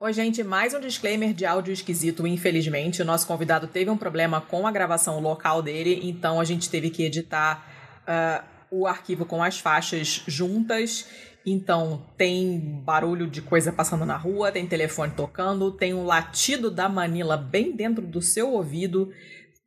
Oi, 0.00 0.12
gente, 0.12 0.44
mais 0.44 0.72
um 0.72 0.78
disclaimer 0.78 1.34
de 1.34 1.44
áudio 1.44 1.72
esquisito. 1.72 2.24
Infelizmente, 2.24 3.02
o 3.02 3.04
nosso 3.04 3.26
convidado 3.26 3.66
teve 3.66 3.90
um 3.90 3.96
problema 3.96 4.40
com 4.40 4.64
a 4.64 4.70
gravação 4.70 5.18
local 5.18 5.60
dele, 5.60 5.98
então 6.04 6.38
a 6.38 6.44
gente 6.44 6.70
teve 6.70 6.88
que 6.88 7.02
editar 7.02 7.66
uh, 8.06 8.46
o 8.70 8.86
arquivo 8.86 9.26
com 9.26 9.42
as 9.42 9.58
faixas 9.58 10.22
juntas. 10.24 11.08
Então, 11.44 12.06
tem 12.16 12.80
barulho 12.84 13.26
de 13.26 13.42
coisa 13.42 13.72
passando 13.72 14.06
na 14.06 14.16
rua, 14.16 14.52
tem 14.52 14.68
telefone 14.68 15.12
tocando, 15.16 15.72
tem 15.72 15.92
um 15.92 16.04
latido 16.04 16.70
da 16.70 16.88
Manila 16.88 17.36
bem 17.36 17.74
dentro 17.74 18.06
do 18.06 18.22
seu 18.22 18.52
ouvido, 18.52 19.12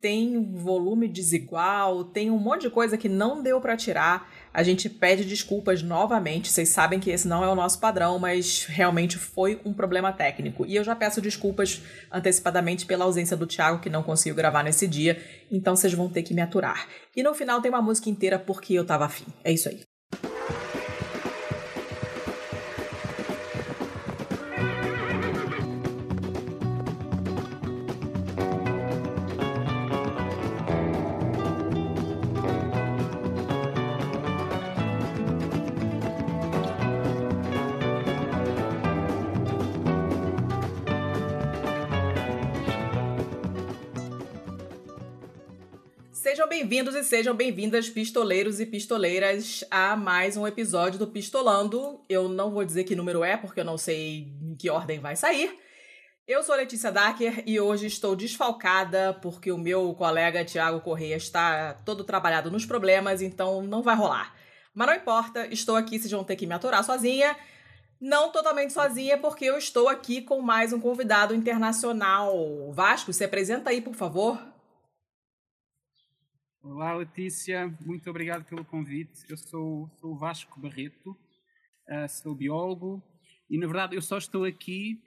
tem 0.00 0.50
volume 0.54 1.08
desigual, 1.08 2.04
tem 2.04 2.30
um 2.30 2.38
monte 2.38 2.62
de 2.62 2.70
coisa 2.70 2.96
que 2.96 3.08
não 3.08 3.42
deu 3.42 3.60
para 3.60 3.76
tirar. 3.76 4.32
A 4.54 4.62
gente 4.62 4.88
pede 4.88 5.24
desculpas 5.24 5.82
novamente. 5.82 6.50
Vocês 6.50 6.68
sabem 6.68 7.00
que 7.00 7.10
esse 7.10 7.26
não 7.26 7.42
é 7.42 7.48
o 7.48 7.54
nosso 7.54 7.78
padrão, 7.78 8.18
mas 8.18 8.66
realmente 8.66 9.16
foi 9.16 9.60
um 9.64 9.72
problema 9.72 10.12
técnico. 10.12 10.66
E 10.66 10.76
eu 10.76 10.84
já 10.84 10.94
peço 10.94 11.20
desculpas 11.20 11.82
antecipadamente 12.10 12.84
pela 12.84 13.04
ausência 13.04 13.36
do 13.36 13.46
Thiago, 13.46 13.80
que 13.80 13.90
não 13.90 14.02
conseguiu 14.02 14.34
gravar 14.34 14.62
nesse 14.62 14.86
dia. 14.86 15.22
Então 15.50 15.74
vocês 15.74 15.94
vão 15.94 16.08
ter 16.08 16.22
que 16.22 16.34
me 16.34 16.42
aturar. 16.42 16.86
E 17.16 17.22
no 17.22 17.34
final 17.34 17.60
tem 17.60 17.70
uma 17.70 17.82
música 17.82 18.10
inteira 18.10 18.38
porque 18.38 18.74
eu 18.74 18.84
tava 18.84 19.06
afim. 19.06 19.26
É 19.42 19.52
isso 19.52 19.68
aí. 19.68 19.80
Bem-vindos 46.52 46.94
e 46.94 47.02
sejam 47.02 47.34
bem-vindas, 47.34 47.88
pistoleiros 47.88 48.60
e 48.60 48.66
pistoleiras, 48.66 49.64
a 49.70 49.96
mais 49.96 50.36
um 50.36 50.46
episódio 50.46 50.98
do 50.98 51.06
Pistolando. 51.06 52.02
Eu 52.10 52.28
não 52.28 52.50
vou 52.50 52.62
dizer 52.62 52.84
que 52.84 52.94
número 52.94 53.24
é, 53.24 53.38
porque 53.38 53.60
eu 53.60 53.64
não 53.64 53.78
sei 53.78 54.30
em 54.42 54.54
que 54.54 54.68
ordem 54.68 55.00
vai 55.00 55.16
sair. 55.16 55.58
Eu 56.28 56.42
sou 56.42 56.54
Letícia 56.54 56.92
Dacker 56.92 57.42
e 57.46 57.58
hoje 57.58 57.86
estou 57.86 58.14
desfalcada 58.14 59.18
porque 59.22 59.50
o 59.50 59.56
meu 59.56 59.94
colega 59.94 60.44
Tiago 60.44 60.82
Correia 60.82 61.16
está 61.16 61.72
todo 61.86 62.04
trabalhado 62.04 62.50
nos 62.50 62.66
problemas, 62.66 63.22
então 63.22 63.62
não 63.62 63.82
vai 63.82 63.96
rolar. 63.96 64.34
Mas 64.74 64.88
não 64.88 64.94
importa, 64.94 65.46
estou 65.46 65.74
aqui, 65.74 65.98
vocês 65.98 66.12
vão 66.12 66.22
ter 66.22 66.36
que 66.36 66.46
me 66.46 66.52
aturar 66.52 66.84
sozinha. 66.84 67.34
Não 67.98 68.30
totalmente 68.30 68.74
sozinha, 68.74 69.16
porque 69.16 69.46
eu 69.46 69.56
estou 69.56 69.88
aqui 69.88 70.20
com 70.20 70.42
mais 70.42 70.70
um 70.74 70.80
convidado 70.80 71.34
internacional. 71.34 72.70
Vasco, 72.72 73.10
se 73.10 73.24
apresenta 73.24 73.70
aí, 73.70 73.80
por 73.80 73.94
favor. 73.94 74.51
Olá, 76.64 76.94
Letícia, 76.94 77.76
muito 77.84 78.08
obrigado 78.08 78.44
pelo 78.44 78.64
convite. 78.64 79.24
Eu 79.28 79.36
sou, 79.36 79.90
sou 80.00 80.12
o 80.12 80.16
Vasco 80.16 80.60
Barreto, 80.60 81.10
uh, 81.10 82.08
sou 82.08 82.36
biólogo 82.36 83.02
e, 83.50 83.58
na 83.58 83.66
verdade, 83.66 83.96
eu 83.96 84.00
só 84.00 84.16
estou 84.16 84.44
aqui 84.44 85.02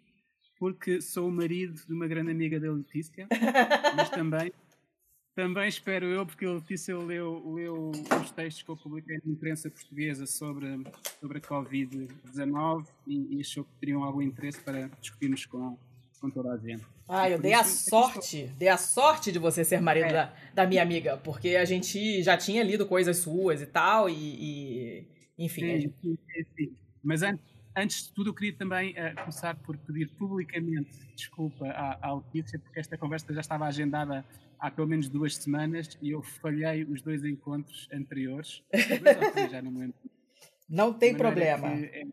porque 0.59 0.99
sou 0.99 1.29
o 1.29 1.31
marido 1.31 1.81
de 1.87 1.93
uma 1.93 2.07
grande 2.07 2.29
amiga 2.29 2.59
da 2.59 2.69
Letícia, 2.69 3.25
mas 3.95 4.09
também, 4.09 4.51
também 5.33 5.69
espero 5.69 6.07
eu, 6.07 6.25
porque 6.25 6.45
a 6.45 6.51
Letícia 6.51 6.97
leu, 6.97 7.53
leu 7.53 7.91
os 8.21 8.31
textos 8.31 8.61
que 8.61 8.69
eu 8.69 8.75
publiquei 8.75 9.21
na 9.23 9.31
imprensa 9.31 9.71
portuguesa 9.71 10.25
sobre, 10.25 10.67
sobre 11.21 11.37
a 11.37 11.41
Covid-19 11.41 12.85
e, 13.07 13.37
e 13.37 13.39
achou 13.39 13.63
que 13.63 13.71
teriam 13.79 14.03
algum 14.03 14.21
interesse 14.21 14.59
para 14.59 14.87
discutirmos 14.99 15.45
com, 15.45 15.79
com 16.19 16.29
toda 16.29 16.53
a 16.53 16.57
gente. 16.57 16.83
Ah, 17.07 17.29
eu 17.29 17.39
dei 17.39 17.53
a 17.53 17.63
sorte, 17.63 18.47
dei 18.57 18.67
a 18.67 18.77
sorte 18.77 19.31
de 19.31 19.39
você 19.39 19.63
ser 19.63 19.81
marido 19.81 20.07
é. 20.07 20.13
da, 20.13 20.33
da 20.53 20.67
minha 20.67 20.81
amiga, 20.81 21.17
porque 21.17 21.49
a 21.49 21.65
gente 21.65 22.21
já 22.23 22.37
tinha 22.37 22.63
lido 22.63 22.85
coisas 22.85 23.17
suas 23.17 23.61
e 23.61 23.65
tal, 23.65 24.09
e, 24.09 24.13
e 24.13 25.07
enfim. 25.37 25.79
Gente... 25.79 26.73
Mas 27.03 27.21
antes, 27.21 27.45
antes 27.75 28.07
de 28.07 28.13
tudo, 28.13 28.31
eu 28.31 28.33
queria 28.33 28.53
também 28.53 28.91
uh, 28.91 29.15
começar 29.15 29.55
por 29.55 29.77
pedir 29.77 30.07
publicamente 30.17 31.05
desculpa 31.15 31.67
à, 31.67 32.09
à 32.09 32.15
Letícia, 32.15 32.59
porque 32.59 32.79
esta 32.79 32.97
conversa 32.97 33.33
já 33.33 33.41
estava 33.41 33.65
agendada 33.65 34.25
há 34.59 34.71
pelo 34.71 34.87
menos 34.87 35.09
duas 35.09 35.35
semanas 35.35 35.97
e 36.01 36.11
eu 36.11 36.21
falhei 36.21 36.83
os 36.83 37.01
dois 37.01 37.23
encontros 37.23 37.87
anteriores. 37.91 38.63
já 39.51 39.61
não 39.61 39.77
lembro. 39.77 39.95
Não 40.67 40.93
tem 40.93 41.15
problema. 41.15 41.69
Que, 41.69 41.85
é, 41.85 42.07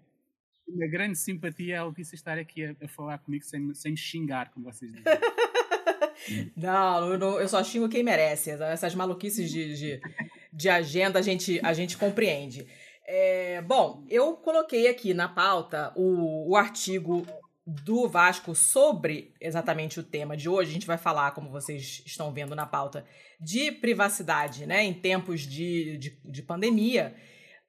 uma 0.75 0.87
grande 0.87 1.19
simpatia 1.19 1.81
a 1.81 1.85
Letícia 1.87 2.15
estar 2.15 2.39
aqui 2.39 2.65
a, 2.65 2.75
a, 2.83 2.89
falar 2.89 3.19
comigo 3.19 3.45
sem, 3.45 3.73
sem 3.75 3.93
me 3.93 3.99
xingar, 3.99 4.51
como 4.51 4.71
vocês 4.71 4.91
dizem. 4.91 5.05
não, 6.57 7.13
eu, 7.13 7.19
não, 7.19 7.41
eu 7.41 7.49
só 7.49 7.63
xingo 7.63 7.89
quem 7.89 8.03
merece. 8.03 8.51
Essas 8.51 8.95
maluquices 8.95 9.51
de, 9.51 9.77
de, 9.77 10.01
de 10.53 10.69
agenda 10.69 11.19
a 11.19 11.23
gente, 11.23 11.61
a 11.63 11.73
gente 11.73 11.97
compreende. 11.97 12.67
É, 13.07 13.61
bom, 13.63 14.05
eu 14.09 14.35
coloquei 14.35 14.89
aqui 14.89 15.13
na 15.13 15.29
pauta 15.29 15.93
o, 15.97 16.51
o 16.51 16.57
artigo 16.57 17.27
do 17.65 18.09
Vasco 18.09 18.55
sobre 18.55 19.35
exatamente 19.41 20.01
o 20.01 20.03
tema 20.03 20.37
de 20.37 20.49
hoje. 20.49 20.71
A 20.71 20.75
gente 20.75 20.87
vai 20.87 20.99
falar, 20.99 21.33
como 21.33 21.51
vocês 21.51 22.03
estão 22.05 22.33
vendo 22.33 22.55
na 22.55 22.67
pauta, 22.67 23.05
de 23.41 23.71
privacidade 23.73 24.67
né, 24.67 24.85
em 24.85 24.93
tempos 24.93 25.43
de, 25.43 25.97
de, 25.97 26.19
de 26.25 26.43
pandemia. 26.43 27.15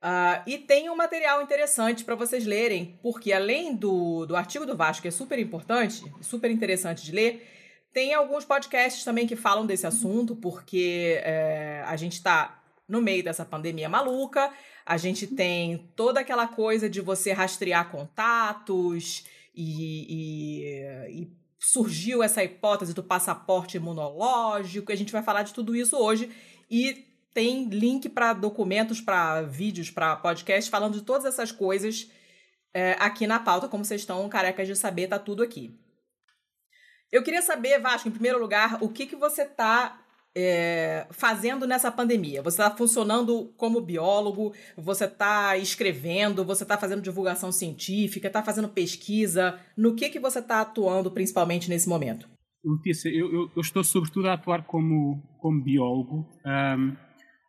Uh, 0.03 0.43
e 0.45 0.57
tem 0.57 0.89
um 0.89 0.97
material 0.97 1.41
interessante 1.41 2.03
para 2.03 2.13
vocês 2.13 2.45
lerem, 2.45 2.99
porque 3.01 3.31
além 3.31 3.73
do, 3.73 4.25
do 4.25 4.35
artigo 4.35 4.65
do 4.65 4.75
Vasco, 4.75 5.03
que 5.03 5.07
é 5.07 5.11
super 5.11 5.39
importante, 5.39 6.03
super 6.19 6.51
interessante 6.51 7.05
de 7.05 7.13
ler, 7.13 7.47
tem 7.93 8.13
alguns 8.13 8.43
podcasts 8.43 9.05
também 9.05 9.25
que 9.25 9.37
falam 9.37 9.65
desse 9.65 9.87
assunto, 9.87 10.35
porque 10.35 11.21
é, 11.23 11.83
a 11.85 11.95
gente 11.95 12.13
está 12.13 12.61
no 12.85 13.01
meio 13.01 13.23
dessa 13.23 13.45
pandemia 13.45 13.87
maluca, 13.87 14.51
a 14.85 14.97
gente 14.97 15.25
tem 15.25 15.89
toda 15.95 16.19
aquela 16.19 16.49
coisa 16.49 16.89
de 16.89 16.99
você 16.99 17.31
rastrear 17.31 17.89
contatos 17.89 19.23
e, 19.55 20.65
e, 21.13 21.21
e 21.21 21.31
surgiu 21.57 22.21
essa 22.21 22.43
hipótese 22.43 22.93
do 22.93 23.01
passaporte 23.01 23.77
imunológico, 23.77 24.91
a 24.91 24.95
gente 24.95 25.13
vai 25.13 25.23
falar 25.23 25.43
de 25.43 25.53
tudo 25.53 25.73
isso 25.73 25.95
hoje. 25.95 26.29
E 26.69 27.05
tem 27.33 27.65
link 27.69 28.09
para 28.09 28.33
documentos, 28.33 29.01
para 29.01 29.41
vídeos, 29.41 29.89
para 29.89 30.15
podcast, 30.15 30.69
falando 30.69 30.93
de 30.93 31.01
todas 31.01 31.25
essas 31.25 31.51
coisas 31.51 32.09
é, 32.73 32.95
aqui 32.99 33.27
na 33.27 33.39
pauta, 33.39 33.67
como 33.67 33.83
vocês 33.83 34.01
estão 34.01 34.27
carecas 34.29 34.67
de 34.67 34.75
saber, 34.75 35.07
tá 35.07 35.19
tudo 35.19 35.43
aqui. 35.43 35.79
Eu 37.11 37.23
queria 37.23 37.41
saber, 37.41 37.79
Vasco, 37.79 38.07
em 38.07 38.11
primeiro 38.11 38.39
lugar, 38.39 38.77
o 38.81 38.89
que, 38.89 39.05
que 39.05 39.15
você 39.15 39.43
está 39.43 40.03
é, 40.35 41.05
fazendo 41.11 41.67
nessa 41.67 41.91
pandemia? 41.91 42.41
Você 42.41 42.61
está 42.61 42.75
funcionando 42.75 43.53
como 43.55 43.79
biólogo? 43.79 44.53
Você 44.75 45.05
está 45.05 45.55
escrevendo? 45.57 46.43
Você 46.43 46.63
está 46.63 46.77
fazendo 46.77 47.03
divulgação 47.03 47.51
científica? 47.51 48.27
Está 48.27 48.41
fazendo 48.41 48.67
pesquisa? 48.67 49.59
No 49.77 49.95
que, 49.95 50.09
que 50.09 50.19
você 50.19 50.39
está 50.39 50.61
atuando 50.61 51.11
principalmente 51.11 51.69
nesse 51.69 51.87
momento? 51.87 52.27
Letícia, 52.65 53.09
eu, 53.09 53.31
eu, 53.31 53.51
eu, 53.55 53.61
estou 53.61 53.83
sobretudo 53.83 54.27
a 54.29 54.33
atuar 54.33 54.65
como, 54.65 55.21
como 55.39 55.63
biólogo. 55.63 56.27
Um, 56.45 56.95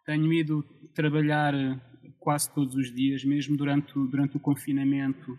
tenho 0.04 0.32
ido 0.32 0.62
trabalhar 0.94 1.54
eh, 1.54 1.78
quase 2.18 2.52
todos 2.54 2.74
os 2.74 2.94
dias, 2.94 3.24
mesmo 3.24 3.56
durante 3.56 3.98
o, 3.98 4.06
durante 4.06 4.36
o 4.36 4.40
confinamento. 4.40 5.36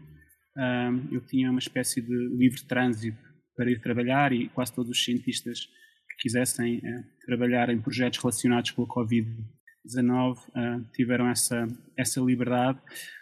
eu 1.11 1.19
tinha 1.25 1.49
uma 1.49 1.59
espécie 1.59 2.01
de 2.01 2.15
livre 2.37 2.63
trânsito 2.65 3.25
para 3.55 3.71
ir 3.71 3.81
trabalhar 3.81 4.31
e 4.33 4.49
quase 4.49 4.73
todos 4.73 4.91
os 4.91 5.03
cientistas 5.03 5.67
que 6.09 6.23
quisessem 6.23 6.77
uh, 6.77 6.81
trabalhar 7.25 7.69
em 7.69 7.81
projetos 7.81 8.19
relacionados 8.19 8.71
com 8.71 8.83
a 8.83 8.87
Covid-19 8.87 10.37
uh, 10.37 10.91
tiveram 10.93 11.27
essa, 11.27 11.67
essa 11.97 12.19
liberdade. 12.21 12.79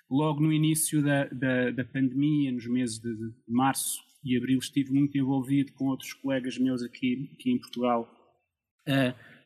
Logo 0.09 0.41
no 0.41 0.51
início 0.51 1.01
da, 1.01 1.25
da, 1.25 1.71
da 1.71 1.85
pandemia, 1.85 2.51
nos 2.51 2.67
meses 2.67 2.99
de, 2.99 3.09
de, 3.15 3.33
março 3.47 3.99
e 4.23 4.37
abril, 4.37 4.59
estive 4.59 4.91
muito 4.91 5.17
envolvido 5.17 5.73
com 5.73 5.85
outros 5.85 6.13
colegas 6.13 6.57
meus 6.57 6.83
aqui, 6.83 7.29
aqui 7.33 7.51
em 7.51 7.59
Portugal. 7.59 8.09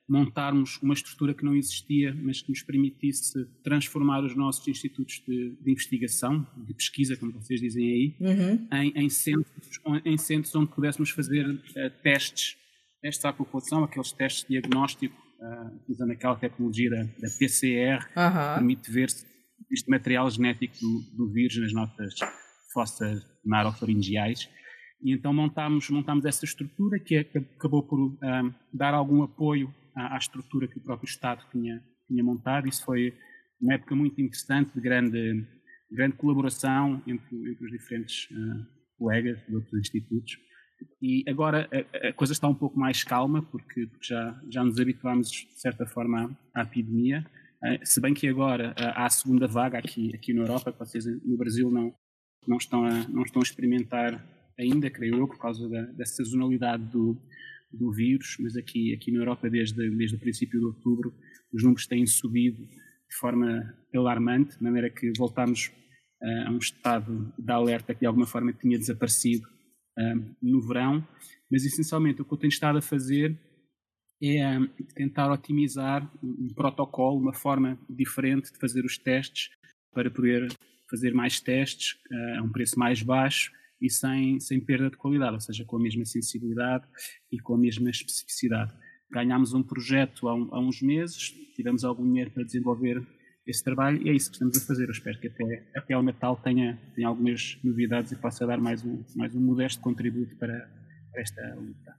Montarmos 0.10 0.82
uma 0.82 0.94
estrutura 0.94 1.34
que 1.34 1.44
não 1.44 1.54
existia, 1.54 2.16
mas 2.16 2.42
que 2.42 2.50
nos 2.50 2.64
permitisse 2.64 3.46
transformar 3.62 4.24
os 4.24 4.36
nossos 4.36 4.66
institutos 4.68 5.22
de, 5.28 5.58
de 5.62 5.72
investigação, 5.72 6.48
de 6.56 6.74
pesquisa, 6.74 7.18
como 7.18 7.34
vocês 7.34 7.60
dizem 7.60 7.86
aí, 7.86 8.16
uhum. 8.22 8.68
em, 8.72 8.94
em, 8.96 9.10
centros, 9.10 9.82
em 10.06 10.18
centros 10.18 10.56
onde 10.56 10.72
pudéssemos 10.72 11.10
fazer 11.10 11.46
uh, 11.46 12.02
testes, 12.02 12.56
testes 13.02 13.26
à 13.26 13.34
população, 13.34 13.84
aqueles 13.84 14.14
testes 14.14 14.44
de 14.44 14.60
diagnóstico, 14.60 15.16
uh, 15.42 15.92
usando 15.92 16.12
aquela 16.12 16.38
tecnologia 16.38 16.90
da, 16.90 17.04
da 17.04 17.30
PCR, 17.38 18.06
uhum. 18.16 18.32
que 18.32 18.56
permite 18.56 18.92
ver 18.92 19.10
se 19.10 19.26
existe 19.70 19.90
material 19.90 20.30
genético 20.30 20.78
do, 20.80 21.02
do 21.18 21.34
vírus 21.34 21.58
nas 21.58 21.74
nossas 21.74 22.14
fossas 22.72 23.26
narofaringiais. 23.44 24.50
E 25.02 25.14
então 25.14 25.34
montámos, 25.34 25.90
montámos 25.90 26.26
essa 26.26 26.46
estrutura 26.46 27.00
que 27.00 27.18
acabou 27.18 27.84
por 27.84 28.00
um, 28.00 28.18
eh, 28.22 28.54
dar 28.74 28.94
algum 28.94 29.22
apoio 29.22 29.74
à, 29.98 30.16
à 30.16 30.18
estrutura 30.18 30.68
que 30.68 30.78
o 30.78 30.82
próprio 30.82 31.10
Estado 31.10 31.44
tinha, 31.52 31.84
tinha 32.08 32.24
montado. 32.24 32.68
Isso 32.68 32.86
foi 32.86 33.14
uma 33.60 33.74
época 33.74 33.96
muito 33.96 34.22
interessante, 34.22 34.74
de 34.74 34.80
grande, 34.80 35.46
grande 35.92 36.16
colaboração 36.16 37.02
entre, 37.08 37.36
entre 37.52 37.66
os 37.66 37.72
diferentes 37.72 38.30
uh, 38.32 38.66
colegas 38.98 39.44
de 39.48 39.56
outros 39.56 39.74
institutos. 39.74 40.38
E 41.02 41.24
agora 41.28 41.68
a, 41.72 42.10
a, 42.10 42.14
coisa 42.14 42.34
está 42.34 42.48
um 42.48 42.54
pouco 42.54 42.80
mais 42.80 43.04
calma, 43.04 43.42
porque, 43.42 43.88
porque 43.88 44.06
já, 44.06 44.40
já 44.50 44.64
nos 44.64 44.80
habituámos, 44.80 45.30
de 45.30 45.60
certa 45.60 45.88
forma, 45.88 46.38
à, 46.54 46.62
à 46.62 46.64
epidemia. 46.64 47.26
Uh, 47.64 47.84
se 47.84 48.00
bem 48.00 48.14
que 48.14 48.28
agora 48.28 48.72
uh, 48.72 48.94
há 48.94 49.06
a 49.06 49.10
segunda 49.10 49.48
vaga 49.48 49.80
aqui, 49.80 50.14
aqui 50.14 50.34
na 50.34 50.42
Europa, 50.42 50.72
que 50.72 50.80
vocês 50.80 51.06
no 51.06 51.36
Brasil 51.36 51.72
não, 51.72 51.92
não, 52.48 52.58
estão 52.58 52.86
a, 52.86 53.08
não 53.08 53.24
estão 53.24 53.42
a 53.42 53.44
experimentar 53.44 54.24
ainda, 54.60 54.90
creio 54.90 55.18
eu, 55.18 55.28
por 55.28 55.40
causa 55.40 55.68
da, 55.68 55.82
da 55.82 56.06
sazonalidade 56.06 56.84
do, 56.86 57.20
do 57.72 57.92
vírus, 57.92 58.38
mas 58.40 58.56
aqui, 58.56 58.94
aqui 58.94 59.12
na 59.12 59.20
Europa, 59.20 59.50
desde, 59.50 59.90
desde 59.96 60.16
o 60.16 60.20
princípio 60.20 60.60
de 60.60 60.66
outubro, 60.66 61.14
os 61.54 61.64
números 61.64 61.86
têm 61.86 62.06
subido 62.06 62.66
de 62.66 63.16
forma 63.20 63.74
alarmante, 63.94 64.58
de 64.58 64.64
maneira 64.64 64.90
que 64.90 65.12
voltamos 65.18 65.72
uh, 66.22 66.48
a 66.48 66.52
um 66.52 66.58
estado 66.58 67.34
de 67.38 67.52
alerta 67.52 67.94
que 67.94 68.02
de 68.02 68.06
alguma 68.06 68.28
forma 68.28 68.54
tinha 68.54 68.78
desaparecido 68.78 69.48
uh, 69.48 70.36
no 70.42 70.62
verão, 70.68 71.06
mas 71.50 71.66
essencialmente 71.66 72.22
o 72.22 72.26
que 72.26 72.34
eu 72.34 72.38
tenho 72.38 72.50
estado 72.50 72.78
a 72.78 72.82
fazer 72.82 73.38
é 74.22 74.60
uh, 74.60 74.68
tentar 74.96 75.32
otimizar 75.32 76.10
um 76.24 76.54
protocolo, 76.54 77.20
uma 77.20 77.34
forma 77.34 77.80
diferente 77.90 78.52
de 78.52 78.60
fazer 78.60 78.84
os 78.84 78.98
testes 78.98 79.50
para 79.94 80.12
poder 80.12 80.48
fazer 80.90 81.14
mais 81.14 81.40
testes 81.40 81.98
a 82.38 82.44
um 82.44 82.52
preço 82.52 82.80
mais 82.80 83.02
baixo 83.02 83.52
e 83.82 83.90
sem, 83.90 84.40
sem 84.40 84.60
perda 84.60 84.90
de 84.90 84.98
qualidade, 84.98 85.34
ou 85.34 85.40
seja, 85.40 85.64
com 85.66 85.78
a 85.78 85.80
mesma 85.80 86.06
sensibilidade 86.06 86.86
e 87.32 87.40
com 87.40 87.56
a 87.56 87.58
mesma 87.58 87.90
especificidade. 87.90 88.74
Ganhámos 89.12 89.54
um 89.54 89.64
projeto 89.64 90.28
há, 90.28 90.36
um, 90.36 90.50
há 90.52 90.60
uns 90.60 90.82
meses, 90.82 91.32
tivemos 91.56 91.84
algum 91.84 92.04
dinheiro 92.04 92.32
para 92.32 92.44
desenvolver 92.44 93.06
esse 93.46 93.64
trabalho 93.64 94.06
e 94.06 94.10
é 94.10 94.14
isso 94.14 94.30
que 94.30 94.36
estamos 94.36 94.58
a 94.58 94.66
fazer. 94.66 94.86
Eu 94.86 94.92
espero 94.92 95.20
que 95.20 95.28
até, 95.28 95.64
até 95.76 95.94
ao 95.94 96.04
Natal 96.04 96.36
tenha, 96.38 96.78
tenha 96.94 97.08
algumas 97.08 97.58
novidades 97.64 98.12
e 98.12 98.16
possa 98.16 98.46
dar 98.46 98.60
mais 98.60 98.84
um, 98.84 99.04
mais 99.16 99.34
um 99.34 99.40
modesto 99.40 99.82
contributo 99.82 100.36
para, 100.36 100.70
para 101.12 101.22
esta 101.22 101.56
luta. 101.56 101.96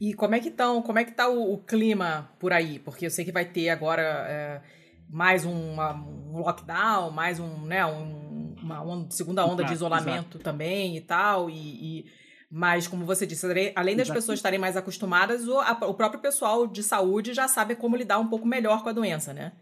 E 0.00 0.14
como 0.14 0.34
é 0.34 0.40
que 0.40 0.48
estão, 0.48 0.82
como 0.82 0.98
é 0.98 1.04
que 1.04 1.10
está 1.10 1.28
o, 1.28 1.54
o, 1.54 1.58
clima 1.58 2.30
por 2.38 2.52
aí? 2.52 2.78
Porque 2.78 3.06
eu 3.06 3.10
sei 3.10 3.24
que 3.24 3.32
vai 3.32 3.44
ter 3.44 3.68
agora 3.68 4.02
é, 4.02 4.62
mais 5.08 5.44
um 5.44 5.76
lockdown, 6.32 7.10
mais 7.10 7.38
um, 7.40 7.64
né, 7.66 7.84
um, 7.86 8.23
uma 8.64 8.82
onda, 8.82 9.10
segunda 9.10 9.44
onda 9.44 9.62
exato, 9.62 9.68
de 9.68 9.74
isolamento 9.74 10.36
exato. 10.36 10.38
também 10.38 10.96
e 10.96 11.00
tal, 11.00 11.50
e, 11.50 11.54
e, 11.54 12.04
mas 12.50 12.88
como 12.88 13.04
você 13.04 13.26
disse, 13.26 13.46
além 13.76 13.96
das 13.96 14.06
exato. 14.06 14.18
pessoas 14.18 14.38
estarem 14.38 14.58
mais 14.58 14.76
acostumadas, 14.76 15.46
o, 15.46 15.58
a, 15.58 15.72
o 15.86 15.94
próprio 15.94 16.20
pessoal 16.20 16.66
de 16.66 16.82
saúde 16.82 17.34
já 17.34 17.46
sabe 17.46 17.76
como 17.76 17.96
lidar 17.96 18.18
um 18.18 18.28
pouco 18.28 18.46
melhor 18.46 18.82
com 18.82 18.88
a 18.88 18.92
doença, 18.92 19.32
né? 19.32 19.52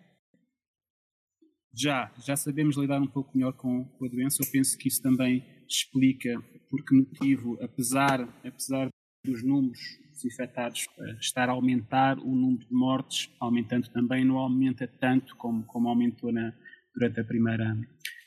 Já, 1.75 2.13
já 2.25 2.37
sabemos 2.37 2.77
lidar 2.77 3.01
um 3.01 3.07
pouco 3.07 3.37
melhor 3.37 3.55
com, 3.55 3.85
com 3.85 4.05
a 4.05 4.09
doença. 4.09 4.43
Eu 4.43 4.51
penso 4.51 4.77
que 4.77 4.89
isso 4.89 5.01
também 5.01 5.43
explica 5.67 6.39
por 6.69 6.85
que 6.85 6.95
motivo, 6.95 7.59
apesar, 7.63 8.21
apesar 8.45 8.89
dos 9.25 9.43
números 9.43 9.79
dos 10.11 10.25
infectados 10.25 10.85
uh, 10.99 11.19
estar 11.19 11.49
a 11.49 11.53
aumentar, 11.53 12.19
o 12.19 12.35
número 12.35 12.67
de 12.67 12.75
mortes 12.75 13.31
aumentando 13.41 13.89
também 13.89 14.25
não 14.25 14.37
aumenta 14.37 14.87
tanto 14.87 15.35
como, 15.37 15.65
como 15.65 15.89
aumentou 15.89 16.31
na, 16.31 16.53
durante 16.95 17.21
a 17.21 17.25
primeira, 17.25 17.75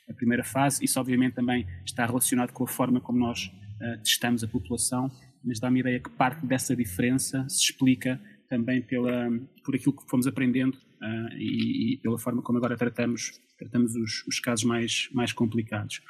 a 0.08 0.14
primeira 0.14 0.44
fase. 0.44 0.84
Isso 0.84 0.98
obviamente 1.00 1.34
também 1.34 1.66
está 1.84 2.06
relacionado 2.06 2.52
com 2.52 2.64
a 2.64 2.66
forma 2.66 3.00
como 3.00 3.18
nós 3.18 3.46
uh, 3.46 4.02
testamos 4.02 4.42
a 4.42 4.48
população, 4.48 5.10
mas 5.44 5.60
dá-me 5.60 5.78
a 5.78 5.80
ideia 5.80 6.00
que 6.00 6.10
parte 6.10 6.44
dessa 6.46 6.74
diferença 6.74 7.46
se 7.48 7.64
explica 7.64 8.20
também 8.48 8.82
pela, 8.82 9.28
por 9.64 9.74
aquilo 9.74 9.96
que 9.96 10.08
fomos 10.08 10.26
aprendendo 10.26 10.74
uh, 10.74 11.34
e, 11.36 11.94
e, 11.94 11.96
pela 11.98 12.18
forma 12.18 12.42
como 12.42 12.58
agora 12.58 12.76
tratamos, 12.76 13.40
tratamos 13.58 13.94
os, 13.96 14.26
os, 14.26 14.40
casos 14.40 14.64
mais, 14.64 15.08
mais 15.12 15.32
complicados. 15.32 16.00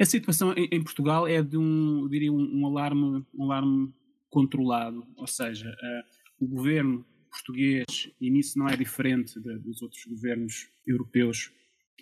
A 0.00 0.04
situação 0.04 0.52
em, 0.52 0.68
em 0.70 0.82
Portugal 0.82 1.26
é 1.26 1.42
de 1.42 1.56
um, 1.56 2.08
diria, 2.08 2.32
um, 2.32 2.60
um, 2.60 2.66
alarme, 2.66 3.24
um 3.34 3.44
alarme 3.44 3.92
controlado, 4.28 5.06
ou 5.16 5.26
seja, 5.26 5.70
uh, 5.70 6.44
o 6.44 6.46
governo 6.46 7.04
português, 7.30 8.10
e 8.20 8.30
nisso 8.30 8.58
não 8.58 8.68
é 8.68 8.76
diferente 8.76 9.38
de, 9.40 9.58
dos 9.58 9.82
outros 9.82 10.04
governos 10.04 10.68
europeus, 10.86 11.50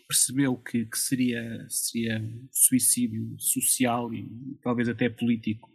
percebeu 0.06 0.56
que, 0.56 0.86
que, 0.86 0.98
seria, 0.98 1.66
seria 1.68 2.22
suicídio 2.50 3.34
social 3.38 4.12
e 4.12 4.28
talvez 4.62 4.88
até 4.88 5.08
político 5.08 5.72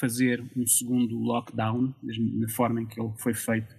fazer 0.00 0.42
um 0.56 0.66
segundo 0.66 1.16
lockdown, 1.18 1.94
na 2.02 2.48
forma 2.48 2.80
em 2.80 2.86
que 2.86 3.00
ele 3.00 3.12
foi 3.18 3.34
feito 3.34 3.74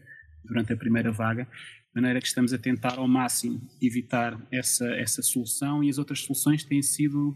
durante 0.45 0.71
a 0.71 0.77
primeira 0.77 1.11
vaga, 1.11 1.43
de 1.43 2.01
maneira 2.01 2.21
que 2.21 2.27
estamos 2.27 2.53
a 2.53 2.57
tentar 2.57 2.97
ao 2.97 3.07
máximo 3.07 3.59
evitar 3.81 4.39
essa, 4.51 4.87
essa 4.95 5.21
solução 5.21 5.83
e 5.83 5.89
as 5.89 5.97
outras 5.97 6.19
soluções 6.19 6.63
têm 6.63 6.81
sido 6.81 7.35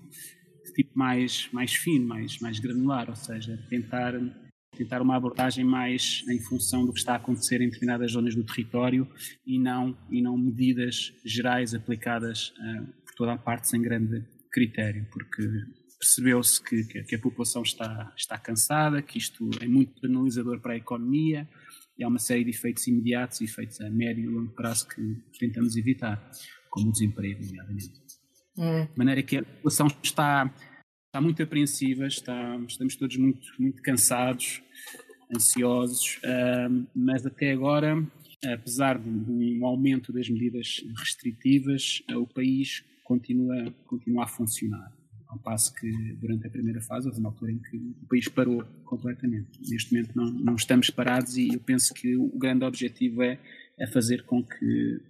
de 0.63 0.73
tipo 0.73 0.97
mais, 0.97 1.49
mais 1.51 1.73
fino, 1.73 2.07
mais, 2.07 2.39
mais 2.39 2.59
granular, 2.59 3.09
ou 3.09 3.15
seja, 3.15 3.57
tentar, 3.69 4.13
tentar 4.81 5.01
uma 5.01 5.15
abordagem 5.15 5.63
mais 5.63 6.23
em 6.27 6.39
função 6.39 6.85
do 6.85 6.91
que 6.91 6.99
está 6.99 7.13
a 7.13 7.17
acontecer 7.17 7.61
em 7.61 7.65
determinadas 7.65 8.13
zonas 8.13 8.35
do 8.35 8.43
território 8.43 9.07
e 9.45 9.59
não, 9.59 9.95
e 10.09 10.21
não 10.21 10.35
medidas 10.35 11.13
gerais 11.23 11.75
aplicadas 11.75 12.49
uh, 12.49 12.85
por 13.05 13.13
toda 13.15 13.33
a 13.33 13.37
parte 13.37 13.69
sem 13.69 13.79
grande 13.79 14.25
critério, 14.51 15.07
porque 15.11 15.43
percebeu-se 15.99 16.61
que, 16.63 17.03
que, 17.03 17.15
a 17.15 17.19
população 17.19 17.61
está, 17.61 18.11
está 18.17 18.39
cansada, 18.39 19.03
que 19.03 19.19
isto 19.19 19.51
é 19.61 19.67
muito 19.67 20.01
penalizador 20.01 20.59
para 20.59 20.73
a 20.73 20.77
economia 20.77 21.47
e 21.95 22.03
há 22.03 22.07
uma 22.07 22.17
série 22.17 22.43
de 22.43 22.49
efeitos 22.49 22.87
imediatos 22.87 23.39
e 23.39 23.43
efeitos 23.43 23.79
a 23.81 23.89
médio 23.89 24.23
e 24.23 24.27
longo 24.33 24.51
prazo 24.53 24.87
que 24.87 25.01
tentamos 25.39 25.77
evitar, 25.77 26.19
como 26.71 26.89
o 26.89 26.91
desemprego, 26.91 27.45
nomeadamente. 27.45 28.01
Hum. 28.57 28.85
De 28.85 28.97
maneira 28.97 29.21
que 29.21 29.37
a 29.37 29.43
população 29.43 29.87
está, 30.01 30.51
está 31.11 31.19
muito 31.19 31.43
apreensiva, 31.43 32.07
está, 32.07 32.55
estamos 32.65 32.95
todos 32.95 33.17
muito, 33.17 33.45
muito 33.59 33.81
cansados, 33.81 34.61
ansiosos, 35.35 36.17
uh, 36.23 36.87
mas 36.95 37.25
até 37.25 37.51
agora, 37.51 38.01
apesar 38.45 38.97
de 38.97 39.09
um 39.09 39.65
aumento 39.65 40.13
das 40.13 40.29
medidas 40.29 40.81
restritivas, 40.97 42.01
uh, 42.09 42.17
o 42.17 42.25
país 42.25 42.85
continua, 43.03 43.73
continua 43.85 44.23
a 44.23 44.27
funcionar. 44.27 44.89
Ao 45.27 45.37
passo 45.37 45.73
que 45.73 45.91
durante 46.13 46.47
a 46.47 46.49
primeira 46.49 46.79
fase 46.79 47.07
houve 47.09 47.19
uma 47.19 47.27
altura 47.29 47.51
em 47.51 47.59
que 47.59 47.75
o 47.75 48.07
país 48.07 48.29
parou 48.29 48.63
completamente. 48.85 49.49
Neste 49.69 49.93
momento 49.93 50.15
não, 50.15 50.31
não 50.31 50.55
estamos 50.55 50.89
parados 50.89 51.35
e 51.35 51.49
eu 51.53 51.59
penso 51.59 51.93
que 51.93 52.15
o 52.15 52.37
grande 52.37 52.63
objetivo 52.63 53.21
é, 53.21 53.37
é 53.77 53.85
fazer 53.87 54.23
com 54.23 54.41
que, 54.41 55.01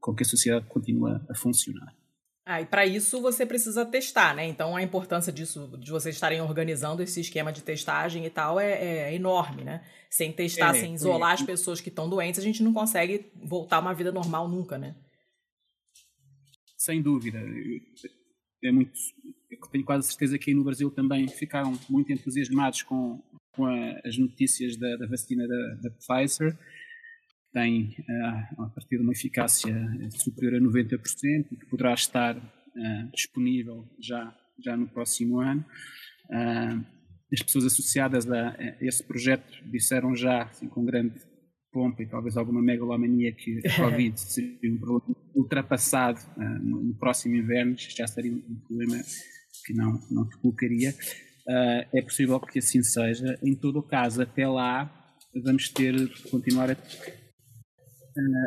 com 0.00 0.14
que 0.14 0.22
a 0.22 0.26
sociedade 0.26 0.66
continue 0.68 1.20
a 1.28 1.34
funcionar. 1.34 1.99
Ah, 2.46 2.60
e 2.60 2.66
para 2.66 2.86
isso 2.86 3.20
você 3.20 3.44
precisa 3.44 3.84
testar, 3.84 4.34
né? 4.34 4.46
Então 4.46 4.74
a 4.74 4.82
importância 4.82 5.32
disso, 5.32 5.78
de 5.78 5.90
vocês 5.90 6.14
estarem 6.14 6.40
organizando 6.40 7.02
esse 7.02 7.20
esquema 7.20 7.52
de 7.52 7.62
testagem 7.62 8.24
e 8.24 8.30
tal, 8.30 8.58
é, 8.58 9.10
é 9.10 9.14
enorme, 9.14 9.62
né? 9.62 9.84
Sem 10.08 10.32
testar, 10.32 10.74
é, 10.74 10.80
sem 10.80 10.94
isolar 10.94 11.30
é. 11.30 11.34
as 11.34 11.42
pessoas 11.42 11.80
que 11.80 11.90
estão 11.90 12.08
doentes, 12.08 12.40
a 12.40 12.42
gente 12.42 12.62
não 12.62 12.72
consegue 12.72 13.30
voltar 13.36 13.76
a 13.76 13.80
uma 13.80 13.94
vida 13.94 14.10
normal 14.10 14.48
nunca, 14.48 14.78
né? 14.78 14.96
Sem 16.76 17.02
dúvida. 17.02 17.38
É 18.64 18.72
muito, 18.72 18.92
tenho 19.70 19.84
quase 19.84 20.08
certeza 20.08 20.38
que 20.38 20.50
aí 20.50 20.56
no 20.56 20.64
Brasil 20.64 20.90
também 20.90 21.28
ficaram 21.28 21.78
muito 21.88 22.12
entusiasmados 22.12 22.82
com, 22.82 23.22
com 23.52 23.66
a, 23.66 24.00
as 24.04 24.16
notícias 24.16 24.76
da, 24.76 24.96
da 24.96 25.06
vacina 25.06 25.46
da, 25.46 25.74
da, 25.82 25.90
Pfizer. 25.90 26.58
Tem, 27.52 27.96
uh, 28.08 28.62
a 28.62 28.68
partir 28.68 28.96
de 28.96 29.02
uma 29.02 29.12
eficácia 29.12 29.74
superior 30.10 30.54
a 30.54 30.64
90% 30.64 31.46
e 31.50 31.56
que 31.56 31.66
poderá 31.66 31.92
estar 31.94 32.36
uh, 32.36 33.10
disponível 33.12 33.88
já, 34.00 34.32
já 34.62 34.76
no 34.76 34.86
próximo 34.88 35.40
ano. 35.40 35.64
Uh, 36.26 36.84
as 37.32 37.42
pessoas 37.42 37.64
associadas 37.66 38.30
a, 38.30 38.56
esse 38.80 39.02
projeto 39.04 39.64
disseram 39.68 40.14
já, 40.14 40.44
assim, 40.44 40.68
com 40.68 40.84
grande 40.84 41.14
pompa 41.72 42.02
e 42.02 42.08
talvez 42.08 42.36
alguma 42.36 42.62
megalomania 42.62 43.32
que 43.32 43.60
a 43.66 43.76
Covid 43.76 44.20
seria 44.20 44.72
um 44.72 44.78
problema 44.78 45.16
ultrapassado 45.34 46.20
no, 46.36 46.82
no, 46.82 46.94
próximo 46.94 47.36
inverno, 47.36 47.76
já 47.76 48.06
seria 48.06 48.32
um 48.32 48.60
problema 48.66 49.00
que 49.64 49.72
não, 49.72 50.00
não 50.10 50.28
te 50.28 50.36
colocaria. 50.38 50.92
É 51.92 52.02
possível 52.02 52.40
que 52.40 52.58
assim 52.58 52.82
seja. 52.82 53.38
Em 53.44 53.54
todo 53.54 53.78
o 53.78 53.82
caso, 53.82 54.20
até 54.22 54.46
lá, 54.48 54.92
vamos 55.44 55.68
ter 55.68 55.94
continuar 56.30 56.70
a, 56.72 56.76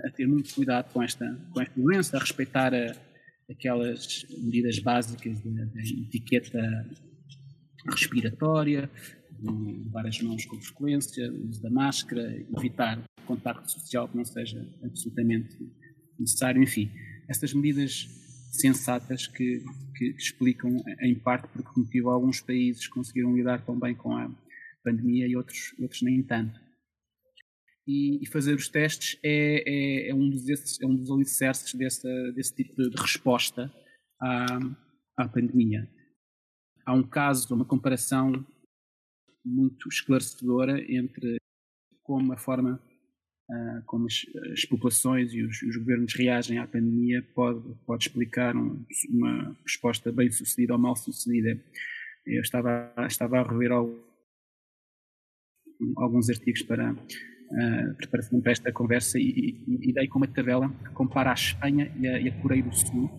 a, 0.05 0.11
ter 0.11 0.27
muito 0.27 0.53
cuidado 0.53 0.91
com 0.91 1.01
esta, 1.01 1.25
com 1.51 1.61
esta 1.61 1.79
doença, 1.79 2.17
a 2.17 2.19
respeitar 2.19 2.73
a, 2.73 2.95
aquelas 3.49 4.25
medidas 4.37 4.79
básicas 4.79 5.39
da, 5.41 5.81
etiqueta 5.81 6.87
respiratória, 7.89 8.89
lavar 9.41 10.07
as 10.07 10.21
mãos 10.21 10.45
com 10.45 10.59
frequência, 10.61 11.31
uso 11.31 11.61
da 11.61 11.69
máscara, 11.69 12.33
evitar 12.57 13.01
contacto 13.25 13.71
social 13.71 14.07
que 14.07 14.17
não 14.17 14.25
seja 14.25 14.65
absolutamente 14.83 15.57
necessário, 16.19 16.61
enfim, 16.61 16.91
estas 17.27 17.53
medidas 17.53 18.07
sensatas 18.51 19.27
que, 19.27 19.63
que, 19.97 20.13
que, 20.13 20.21
explicam, 20.21 20.77
em 21.01 21.15
parte, 21.15 21.47
por 21.47 21.63
que 21.63 21.79
motivo 21.79 22.09
alguns 22.09 22.39
países 22.41 22.87
conseguiram 22.87 23.35
lidar 23.35 23.61
tão 23.65 23.77
bem 23.77 23.95
com 23.95 24.15
a 24.15 24.29
pandemia 24.83 25.27
e 25.27 25.35
outros, 25.35 25.73
outros 25.79 26.01
nem 26.01 26.21
tanto. 26.21 26.59
E, 27.85 28.23
e 28.23 28.27
fazer 28.27 28.53
os 28.53 28.69
testes 28.69 29.19
é, 29.21 29.63
é, 29.67 30.09
é, 30.09 30.15
um 30.15 30.31
é 30.81 30.85
um 30.85 30.95
dos 30.95 31.11
alicerces 31.11 31.73
desse, 31.73 32.31
desse 32.31 32.55
tipo 32.55 32.81
de, 32.81 32.89
de 32.89 33.01
resposta 33.01 33.71
à, 34.21 34.45
à 35.17 35.27
pandemia. 35.27 35.89
há 36.85 36.93
um 36.93 37.03
caso, 37.03 37.53
uma 37.53 37.65
comparação 37.65 38.45
muito 39.45 39.89
esclarecedora 39.89 40.79
entre 40.89 41.37
como 42.03 42.31
a 42.31 42.37
forma 42.37 42.81
uh, 43.49 43.83
como 43.85 44.07
as, 44.07 44.25
as, 44.51 44.65
populações 44.65 45.33
e 45.33 45.41
os, 45.41 45.61
os, 45.61 45.75
governos 45.77 46.13
reagem 46.13 46.57
à 46.57 46.67
pandemia 46.67 47.21
pode, 47.33 47.75
pode 47.85 48.07
explicar 48.07 48.55
um, 48.55 48.85
uma 49.09 49.57
resposta 49.63 50.11
bem 50.11 50.31
sucedida 50.31 50.73
ou 50.73 50.79
mal 50.79 50.95
sucedida. 50.95 51.61
Eu 52.25 52.41
estava, 52.41 52.93
estava 53.07 53.39
a 53.39 53.43
rever 53.43 53.71
alguns 55.97 56.29
artigos 56.29 56.61
para 56.61 56.95
uh, 57.51 57.95
preparação 57.95 58.41
para 58.41 58.51
esta 58.51 58.71
conversa 58.71 59.19
e, 59.19 59.23
e, 59.67 59.89
e, 59.89 59.93
dei 59.93 60.07
com 60.07 60.19
uma 60.19 60.27
tabela 60.27 60.69
que 60.69 60.89
compara 60.91 61.31
a 61.31 61.33
Espanha 61.33 61.91
e 61.99 62.07
a, 62.07 62.19
e 62.19 62.29
a 62.29 62.41
Coreia 62.41 62.63
do 62.63 62.73
Sul, 62.73 63.09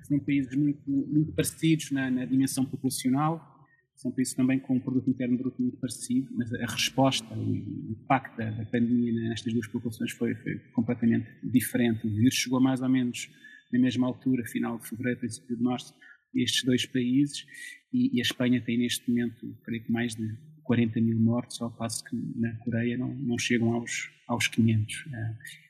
que 0.00 0.06
são 0.06 0.18
países 0.18 0.54
muito, 0.56 0.82
muito 0.88 1.32
parecidos 1.32 1.90
na, 1.90 2.10
na 2.10 2.24
dimensão 2.24 2.64
populacional, 2.64 3.56
são 3.96 4.12
países 4.12 4.34
também 4.34 4.58
com 4.58 4.76
um 4.76 4.80
produto 4.80 5.08
interno 5.08 5.38
bruto 5.38 5.60
muito 5.60 5.78
parecido, 5.78 6.28
mas 6.36 6.52
a 6.52 6.66
resposta, 6.66 7.34
o 7.34 7.56
impacto 7.90 8.36
da, 8.36 8.64
pandemia 8.66 9.12
nestas 9.30 9.52
duas 9.52 9.66
populações 9.66 10.12
foi, 10.12 10.34
foi 10.34 10.58
completamente 10.74 11.26
diferente. 11.42 12.06
O 12.06 12.10
vírus 12.10 12.34
chegou 12.34 12.60
mais 12.60 12.82
ou 12.82 12.88
menos 12.90 13.30
na 13.72 13.78
mesma 13.78 14.06
altura, 14.06 14.44
final 14.44 14.78
de 14.78 14.86
fevereiro, 14.86 15.20
princípio 15.20 15.56
de 15.56 15.62
março, 15.62 15.94
estes 16.34 16.62
dois 16.64 16.84
países, 16.84 17.46
e, 17.92 18.16
e, 18.16 18.20
a 18.20 18.22
Espanha 18.22 18.60
tem 18.60 18.76
neste 18.78 19.08
momento, 19.08 19.56
creio 19.64 19.82
que 19.82 19.90
mais 19.90 20.14
de 20.14 20.36
40 20.66 21.00
mil 21.00 21.18
mortos, 21.18 21.60
ao 21.62 21.70
passo 21.70 22.04
que 22.04 22.16
na 22.36 22.52
Coreia 22.56 22.98
não, 22.98 23.14
não 23.14 23.38
chegam 23.38 23.72
aos, 23.72 24.10
aos 24.26 24.48
500. 24.48 25.04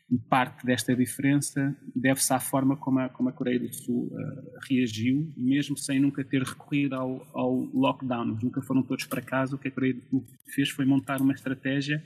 E 0.09 0.19
parte 0.19 0.65
desta 0.65 0.95
diferença 0.95 1.77
deve-se 1.95 2.33
à 2.33 2.39
forma 2.39 2.77
como 2.77 3.01
a, 3.01 3.09
como 3.09 3.29
a 3.29 3.33
Coreia 3.33 3.59
do 3.59 3.73
Sul 3.75 4.07
uh, 4.07 4.59
reagiu, 4.69 5.33
mesmo 5.37 5.77
sem 5.77 5.99
nunca 5.99 6.25
ter 6.25 6.43
recorrido 6.43 6.95
ao, 6.95 7.27
ao 7.35 7.53
lockdown. 7.75 8.39
Nunca 8.41 8.63
foram 8.63 8.83
todos 8.83 9.05
para 9.05 9.21
casa. 9.21 9.57
O 9.57 9.59
que 9.59 9.69
a 9.69 9.71
Coreia 9.71 9.95
do 9.95 10.03
Sul 10.09 10.25
fez 10.55 10.71
foi 10.71 10.85
montar 10.85 11.21
uma 11.21 11.33
estratégia 11.33 12.03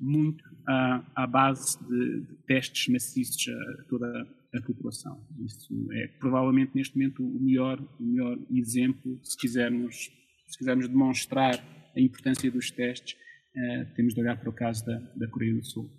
muito 0.00 0.42
à, 0.66 1.04
à 1.14 1.26
base 1.26 1.78
de, 1.86 2.20
de, 2.20 2.36
testes 2.46 2.88
maciços 2.88 3.48
a 3.48 3.84
toda 3.84 4.06
a 4.54 4.60
população. 4.62 5.22
Isso 5.44 5.88
é 5.92 6.08
provavelmente 6.18 6.72
neste 6.74 6.96
momento 6.96 7.22
o 7.22 7.40
melhor, 7.40 7.78
o 8.00 8.02
melhor 8.02 8.38
exemplo, 8.50 9.20
se 9.22 9.36
quisermos, 9.36 10.10
se 10.48 10.58
quisermos 10.58 10.88
demonstrar 10.88 11.62
a 11.96 12.00
importância 12.00 12.50
dos 12.50 12.70
testes, 12.70 13.14
uh, 13.14 13.94
temos 13.94 14.14
de 14.14 14.20
olhar 14.20 14.36
para 14.38 14.50
o 14.50 14.52
caso 14.52 14.84
da, 14.84 14.98
da 15.16 15.28
Coreia 15.28 15.54
do 15.54 15.64
Sul. 15.64 15.90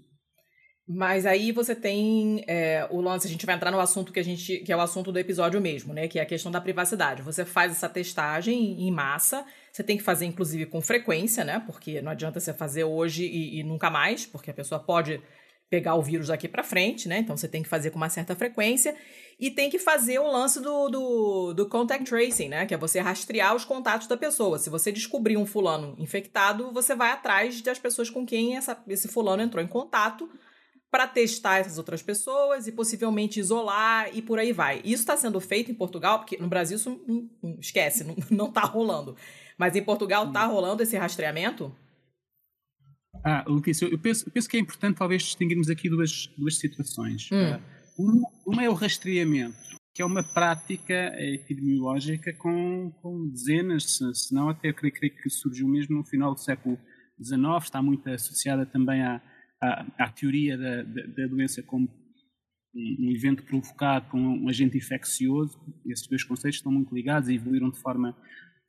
Mas 0.89 1.25
aí 1.25 1.51
você 1.51 1.75
tem 1.75 2.45
é, 2.47 2.87
o 2.89 3.01
lance, 3.01 3.27
a 3.27 3.29
gente 3.29 3.45
vai 3.45 3.53
entrar 3.53 3.71
no 3.71 3.79
assunto 3.79 4.13
que 4.13 4.21
a 4.21 4.23
gente, 4.23 4.59
que 4.59 4.71
é 4.71 4.77
o 4.77 4.79
assunto 4.79 5.11
do 5.11 5.19
episódio 5.19 5.59
mesmo, 5.59 5.93
né? 5.93 6.07
Que 6.07 6.17
é 6.17 6.21
a 6.21 6.25
questão 6.25 6.49
da 6.49 6.61
privacidade. 6.61 7.21
Você 7.23 7.43
faz 7.43 7.73
essa 7.73 7.89
testagem 7.89 8.87
em 8.87 8.89
massa, 8.89 9.45
você 9.69 9.83
tem 9.83 9.97
que 9.97 10.03
fazer, 10.03 10.25
inclusive, 10.25 10.65
com 10.65 10.81
frequência, 10.81 11.43
né? 11.43 11.61
Porque 11.65 12.01
não 12.01 12.13
adianta 12.13 12.39
você 12.39 12.53
fazer 12.53 12.85
hoje 12.85 13.25
e, 13.25 13.59
e 13.59 13.63
nunca 13.63 13.89
mais, 13.89 14.25
porque 14.25 14.49
a 14.49 14.53
pessoa 14.53 14.79
pode 14.79 15.21
pegar 15.69 15.95
o 15.95 16.01
vírus 16.01 16.27
daqui 16.27 16.47
para 16.47 16.63
frente, 16.63 17.07
né? 17.07 17.19
Então 17.19 17.35
você 17.35 17.47
tem 17.47 17.61
que 17.61 17.69
fazer 17.69 17.91
com 17.91 17.97
uma 17.97 18.09
certa 18.09 18.35
frequência 18.35 18.95
e 19.39 19.51
tem 19.51 19.69
que 19.69 19.77
fazer 19.77 20.19
o 20.19 20.31
lance 20.31 20.61
do, 20.61 20.89
do, 20.89 21.53
do, 21.53 21.69
contact 21.69 22.05
tracing, 22.09 22.49
né? 22.49 22.65
Que 22.65 22.73
é 22.73 22.77
você 22.77 22.99
rastrear 22.99 23.55
os 23.55 23.65
contatos 23.65 24.07
da 24.07 24.15
pessoa. 24.15 24.57
Se 24.57 24.69
você 24.69 24.91
descobrir 24.91 25.37
um 25.37 25.45
fulano 25.45 25.95
infectado, 25.99 26.71
você 26.71 26.95
vai 26.95 27.11
atrás 27.11 27.61
das 27.61 27.77
pessoas 27.77 28.09
com 28.09 28.25
quem 28.25 28.55
essa, 28.55 28.81
esse 28.87 29.07
fulano 29.07 29.43
entrou 29.43 29.63
em 29.63 29.67
contato 29.67 30.29
para 30.89 31.05
testar 31.05 31.59
essas 31.59 31.77
outras 31.77 32.01
pessoas 32.01 32.65
e 32.65 32.71
possivelmente 32.71 33.39
isolar 33.39 34.09
e 34.13 34.21
por 34.21 34.39
aí 34.39 34.53
vai. 34.53 34.79
Isso 34.85 35.03
está 35.03 35.17
sendo 35.17 35.39
feito 35.41 35.69
em 35.69 35.75
Portugal, 35.75 36.19
porque 36.19 36.37
no 36.37 36.47
Brasil 36.47 36.77
isso 36.77 36.89
não, 37.05 37.29
não, 37.43 37.59
esquece, 37.59 38.05
não 38.31 38.47
está 38.47 38.61
rolando. 38.61 39.15
Mas 39.57 39.75
em 39.75 39.83
Portugal 39.83 40.27
está 40.27 40.45
rolando 40.45 40.81
esse 40.81 40.95
rastreamento? 40.95 41.75
Ah, 43.27 43.43
Letícia, 43.47 43.85
eu 43.85 43.99
penso, 43.99 44.27
eu 44.27 44.31
penso, 44.31 44.47
que 44.47 44.55
é 44.55 44.59
importante 44.59 44.97
talvez 44.97 45.23
distinguirmos 45.23 45.69
aqui 45.69 45.89
duas, 45.89 46.27
duas 46.37 46.57
situações. 46.57 47.29
Hum. 47.31 47.53
Ah, 47.53 47.59
uma, 47.97 48.29
uma, 48.45 48.63
é 48.63 48.69
o 48.69 48.73
rastreamento, 48.73 49.57
que 49.93 50.01
é 50.01 50.05
uma 50.05 50.23
prática 50.23 51.13
epidemiológica 51.19 52.31
com, 52.33 52.91
com 53.01 53.27
dezenas, 53.27 53.99
se 54.13 54.33
não 54.33 54.49
até 54.49 54.69
eu 54.69 54.73
creio, 54.73 54.93
creio 54.93 55.15
que 55.15 55.29
surgiu 55.29 55.67
mesmo 55.67 55.97
no 55.97 56.05
final 56.05 56.33
do 56.33 56.39
século 56.39 56.79
XIX, 57.21 57.41
está 57.61 57.81
muito 57.81 58.09
associada 58.09 58.65
também 58.65 59.01
à 59.01 59.21
à, 59.61 59.85
à 59.97 60.09
teoria 60.09 60.57
da, 60.57 60.83
da, 60.83 61.01
da, 61.01 61.27
doença 61.27 61.61
como 61.63 61.89
um 62.75 63.11
evento 63.11 63.43
provocado 63.43 64.09
por 64.09 64.17
um 64.17 64.47
agente 64.47 64.77
infeccioso, 64.77 65.59
esses 65.85 66.07
dois 66.07 66.23
conceitos 66.23 66.59
estão 66.59 66.71
muito 66.71 66.93
ligados 66.93 67.27
e 67.27 67.35
evoluíram 67.35 67.71
de 67.71 67.79
forma, 67.79 68.15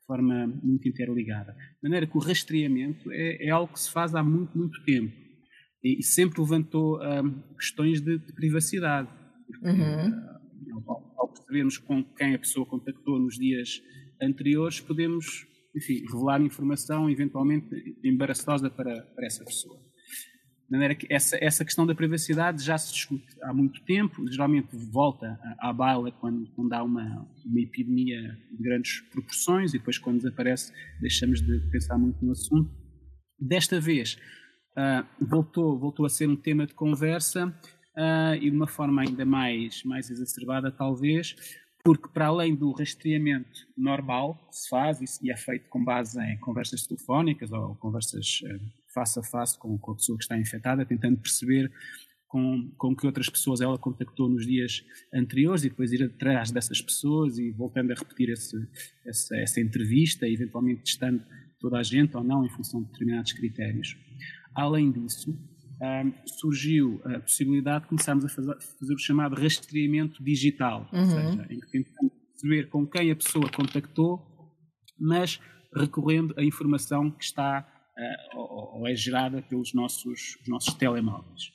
forma 0.08 0.46
muito 0.62 0.88
interligada. 0.88 1.52
De 1.52 1.82
maneira 1.82 2.06
que 2.06 2.16
o 2.16 2.20
rastreamento 2.20 3.12
é, 3.12 3.46
é 3.46 3.50
algo 3.50 3.74
que 3.74 3.80
se 3.80 3.92
faz 3.92 4.14
há 4.14 4.22
muito, 4.22 4.56
muito 4.56 4.82
tempo 4.84 5.14
e, 5.84 5.98
e 6.00 6.02
sempre 6.02 6.40
levantou 6.40 6.98
um, 6.98 7.54
questões 7.54 8.00
de, 8.00 8.18
de, 8.18 8.32
privacidade. 8.32 9.08
Porque, 9.46 9.68
uhum. 9.68 10.08
uh, 10.08 10.90
ao, 10.90 11.14
ao 11.18 11.28
percebermos 11.28 11.76
com 11.76 12.02
quem 12.02 12.34
a 12.34 12.38
pessoa 12.38 12.64
contactou 12.64 13.18
nos 13.20 13.36
dias 13.36 13.82
anteriores, 14.20 14.80
podemos 14.80 15.46
enfim, 15.76 16.02
revelar 16.10 16.40
informação 16.40 17.08
eventualmente 17.10 17.68
embaraçosa 18.02 18.70
para, 18.70 19.02
para 19.14 19.26
essa 19.26 19.44
pessoa. 19.44 19.78
De 20.68 20.72
maneira 20.72 20.94
que 20.94 21.06
essa, 21.10 21.38
essa 21.40 21.64
questão 21.64 21.86
da 21.86 21.94
privacidade 21.94 22.62
já 22.62 22.76
se 22.76 22.92
discute 22.92 23.24
há 23.42 23.54
muito 23.54 23.82
tempo, 23.84 24.30
geralmente 24.30 24.76
volta 24.76 25.40
à 25.58 25.72
baila 25.72 26.12
quando, 26.12 26.46
quando 26.54 26.72
há 26.74 26.82
uma, 26.82 27.26
uma 27.46 27.60
epidemia 27.60 28.20
de 28.52 28.62
grandes 28.62 29.00
proporções 29.10 29.72
e 29.72 29.78
depois 29.78 29.96
quando 29.96 30.18
desaparece 30.18 30.70
deixamos 31.00 31.40
de 31.40 31.58
pensar 31.70 31.96
muito 31.96 32.22
no 32.22 32.32
assunto. 32.32 32.70
Desta 33.40 33.80
vez 33.80 34.18
uh, 34.76 35.06
voltou, 35.18 35.78
voltou 35.78 36.04
a 36.04 36.10
ser 36.10 36.28
um 36.28 36.36
tema 36.36 36.66
de 36.66 36.74
conversa 36.74 37.46
uh, 37.46 38.34
e 38.34 38.50
de 38.50 38.54
uma 38.56 38.66
forma 38.66 39.00
ainda 39.00 39.24
mais, 39.24 39.82
mais 39.84 40.10
exacerbada 40.10 40.70
talvez, 40.70 41.34
porque 41.82 42.08
para 42.08 42.26
além 42.26 42.54
do 42.54 42.72
rastreamento 42.72 43.66
normal 43.74 44.34
que 44.50 44.56
se 44.56 44.68
faz 44.68 45.18
e 45.22 45.30
é 45.30 45.36
feito 45.36 45.66
com 45.70 45.82
base 45.82 46.20
em 46.20 46.38
conversas 46.40 46.86
telefónicas 46.86 47.50
ou 47.52 47.74
conversas 47.76 48.42
uh, 48.42 48.60
face 48.98 49.18
a 49.18 49.22
face 49.22 49.58
com, 49.58 49.78
com 49.78 49.92
a 49.92 49.94
pessoa 49.94 50.18
que 50.18 50.24
está 50.24 50.38
infectada, 50.38 50.84
tentando 50.84 51.18
perceber 51.18 51.70
com, 52.26 52.70
com 52.76 52.94
que 52.94 53.06
outras 53.06 53.28
pessoas 53.28 53.60
ela 53.60 53.78
contactou 53.78 54.28
nos 54.28 54.46
dias 54.46 54.84
anteriores 55.12 55.64
e 55.64 55.70
depois 55.70 55.92
ir 55.92 56.02
atrás 56.02 56.50
dessas 56.50 56.80
pessoas 56.80 57.38
e 57.38 57.50
voltando 57.50 57.90
a 57.90 57.94
repetir 57.94 58.30
esse, 58.30 58.56
essa, 59.06 59.36
essa 59.36 59.60
entrevista, 59.60 60.28
eventualmente 60.28 60.82
testando 60.82 61.22
toda 61.58 61.78
a 61.78 61.82
gente 61.82 62.16
ou 62.16 62.22
não 62.22 62.44
em 62.44 62.50
função 62.50 62.82
de 62.82 62.90
determinados 62.92 63.32
critérios. 63.32 63.96
Além 64.54 64.92
disso, 64.92 65.30
um, 65.80 66.12
surgiu 66.26 67.00
a 67.04 67.20
possibilidade 67.20 67.84
de 67.84 67.88
começarmos 67.88 68.24
a 68.24 68.28
fazer, 68.28 68.56
fazer 68.78 68.94
o 68.94 68.98
chamado 68.98 69.40
rastreamento 69.40 70.22
digital, 70.22 70.88
uhum. 70.92 71.00
ou 71.00 71.06
seja, 71.06 71.46
em 71.50 71.60
que 71.60 71.70
tentamos 71.70 72.12
perceber 72.32 72.68
com 72.68 72.86
quem 72.86 73.10
a 73.10 73.16
pessoa 73.16 73.50
contactou, 73.50 74.22
mas 74.98 75.40
recorrendo 75.74 76.34
à 76.36 76.44
informação 76.44 77.10
que 77.10 77.24
está 77.24 77.77
ou, 78.34 78.78
ou, 78.78 78.88
é 78.88 78.94
gerada 78.94 79.42
pelos 79.42 79.74
nossos, 79.74 80.38
nossos 80.46 80.74
telemóveis. 80.74 81.52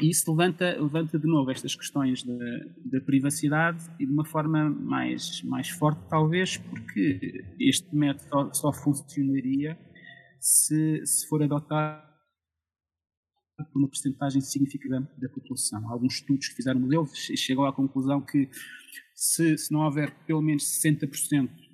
E 0.00 0.10
isso 0.10 0.28
levanta, 0.30 0.76
levanta 0.80 1.18
de 1.18 1.26
novo 1.26 1.50
estas 1.50 1.74
questões 1.74 2.24
da, 2.24 3.00
privacidade 3.00 3.84
e 4.00 4.06
de 4.06 4.12
uma 4.12 4.24
forma 4.24 4.68
mais, 4.68 5.42
mais 5.42 5.68
forte, 5.68 6.00
talvez, 6.08 6.56
porque 6.56 7.44
este 7.60 7.94
método 7.94 8.52
só, 8.56 8.72
funcionaria 8.72 9.78
se, 10.40 11.06
se 11.06 11.28
for 11.28 11.42
adotado 11.42 12.04
por 13.56 13.78
uma 13.78 13.88
porcentagem 13.88 14.40
significativa 14.40 15.08
da 15.16 15.28
população. 15.28 15.88
Alguns 15.90 16.14
estudos 16.14 16.48
que 16.48 16.56
fizeram 16.56 16.80
modelos 16.80 17.12
chegam 17.14 17.64
à 17.64 17.72
conclusão 17.72 18.20
que 18.20 18.50
se, 19.14 19.56
se 19.56 19.72
não 19.72 19.80
houver 19.80 20.10
pelo 20.26 20.42
menos 20.42 20.64
60% 20.64 21.65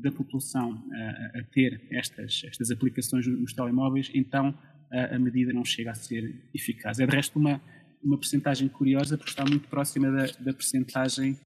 da 0.00 0.12
população 0.12 0.84
a, 0.92 1.38
a, 1.38 1.44
ter 1.52 1.86
estas, 1.90 2.42
estas 2.44 2.70
aplicações 2.70 3.26
nos 3.26 3.52
telemóveis, 3.52 4.10
então 4.14 4.56
a, 4.92 5.16
a, 5.16 5.18
medida 5.18 5.52
não 5.52 5.64
chega 5.64 5.90
a 5.90 5.94
ser 5.94 6.48
eficaz. 6.54 7.00
É 7.00 7.06
de 7.06 7.14
resto 7.14 7.38
uma, 7.38 7.60
uma 8.02 8.18
percentagem 8.18 8.68
curiosa 8.68 9.16
porque 9.16 9.30
está 9.30 9.44
muito 9.44 9.68
próxima 9.68 10.10
da, 10.10 10.26
da 10.26 10.52
percentagem 10.52 11.38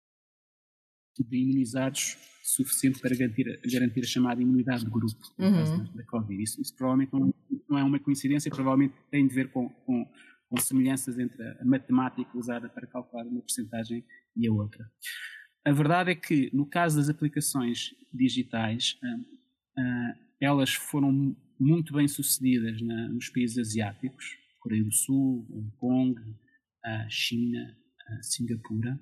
de 1.19 1.37
imunizados 1.37 2.17
suficiente 2.43 3.01
para 3.01 3.17
garantir, 3.17 3.61
garantir 3.71 4.01
a 4.01 4.07
chamada 4.07 4.43
imunidade 4.43 4.85
de 4.85 4.91
grupo 4.91 5.21
no 5.39 5.47
uhum. 5.47 5.53
caso 5.53 5.93
da 5.95 6.05
Covid. 6.05 6.43
Isso, 6.43 6.61
isso 6.61 6.75
provavelmente 6.77 7.13
não, 7.13 7.33
não, 7.69 7.79
é 7.79 7.85
uma 7.85 7.99
coincidência, 7.99 8.51
provavelmente 8.51 8.95
tem 9.11 9.27
de 9.27 9.35
ver 9.35 9.51
com, 9.51 9.69
com, 9.69 10.05
com 10.49 10.57
semelhanças 10.59 11.19
entre 11.19 11.43
a 11.43 11.65
matemática 11.65 12.37
usada 12.37 12.69
para 12.69 12.87
calcular 12.87 13.25
uma 13.27 13.41
percentagem 13.41 14.05
e 14.37 14.47
a 14.47 14.53
outra. 14.53 14.91
A 15.65 15.71
verdade 15.71 16.11
é 16.11 16.15
que, 16.15 16.51
no 16.53 16.67
caso 16.67 16.97
das 16.97 17.09
aplicações 17.09 17.95
digitais, 18.13 18.99
uh, 19.03 19.21
uh, 19.81 20.15
elas 20.41 20.75
foram 20.75 21.37
muito 21.59 21.93
bem 21.93 22.09
sucedidas 22.09 22.81
nos 22.81 23.29
países 23.29 23.59
asiáticos, 23.59 24.37
Coreia 24.61 24.83
do 24.83 24.93
Sul, 24.93 25.47
Hong 25.51 25.71
Kong, 25.79 26.21
uh, 26.21 27.07
China, 27.09 27.77
Singapura. 28.21 28.99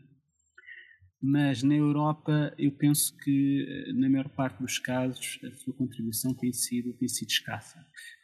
mas 1.22 1.62
na 1.62 1.74
Europa 1.74 2.54
eu 2.58 2.70
penso 2.72 3.16
que, 3.18 3.92
na 3.94 4.08
maior 4.08 4.28
parte 4.28 4.60
dos 4.60 4.78
casos, 4.78 5.38
a 5.44 5.54
sua 5.56 5.74
contribuição 5.74 6.34
tem 6.34 6.52
sido, 6.52 6.92
tem 6.94 7.08
sido 7.08 7.28
escassa. 7.28 7.78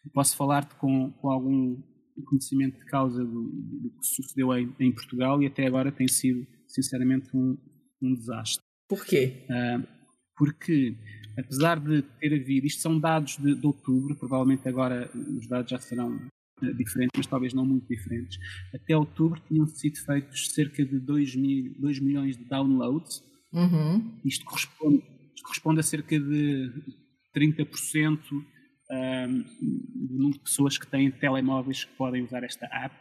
Eu 0.05 0.11
posso 0.12 0.37
falar-te 0.37 0.75
com, 0.76 1.11
com 1.12 1.31
algum 1.31 1.83
conhecimento 2.25 2.78
de 2.78 2.85
causa 2.87 3.25
do, 3.25 3.50
do 3.52 3.90
que 3.90 4.07
sucedeu 4.07 4.57
em, 4.57 4.75
em, 4.81 4.93
Portugal 4.93 5.43
e 5.43 5.47
até 5.47 5.66
agora 5.66 5.93
tem 5.93 6.09
sido, 6.09 6.47
sinceramente, 6.66 7.28
um, 7.37 7.57
um 8.02 8.14
desastre. 8.14 8.64
Por 8.88 9.05
quê? 9.05 9.47
Uh, 9.50 9.95
porque, 10.37 10.95
apesar 11.38 11.81
de 11.81 12.02
ter 12.21 12.35
havido, 12.35 12.66
isto 12.66 12.83
são 12.83 12.99
dados 12.99 13.37
de, 13.37 13.55
de 13.55 13.66
outubro, 13.66 14.14
provavelmente 14.14 14.69
agora 14.69 15.11
os 15.14 15.47
dados 15.47 15.71
já 15.71 15.78
serão 15.78 16.14
uh, 16.14 16.75
diferentes, 16.75 17.12
mas 17.16 17.26
talvez 17.26 17.55
não 17.55 17.64
muito 17.64 17.88
diferentes. 17.88 18.38
Até 18.75 18.97
outubro 18.97 19.40
tinham 19.49 19.66
sido 19.66 19.99
feitos 19.99 20.52
cerca 20.52 20.85
de 20.85 20.99
2, 20.99 21.37
mil, 21.37 21.75
2 21.78 22.00
milhões 22.00 22.37
de 22.37 22.45
downloads. 22.45 23.25
Uhum. 23.52 24.19
Isto, 24.25 24.45
corresponde, 24.45 25.02
isto 25.35 25.43
corresponde 25.43 25.81
a 25.81 25.83
cerca 25.83 26.19
de 26.19 26.73
30% 27.35 28.19
um, 28.90 29.45
do 30.09 30.14
número 30.14 30.38
de 30.38 30.40
pessoas 30.40 30.78
que 30.78 30.87
têm 30.87 31.11
telemóveis 31.11 31.85
que 31.85 31.93
podem 31.97 32.23
usar 32.23 32.45
esta 32.45 32.66
app. 32.66 32.95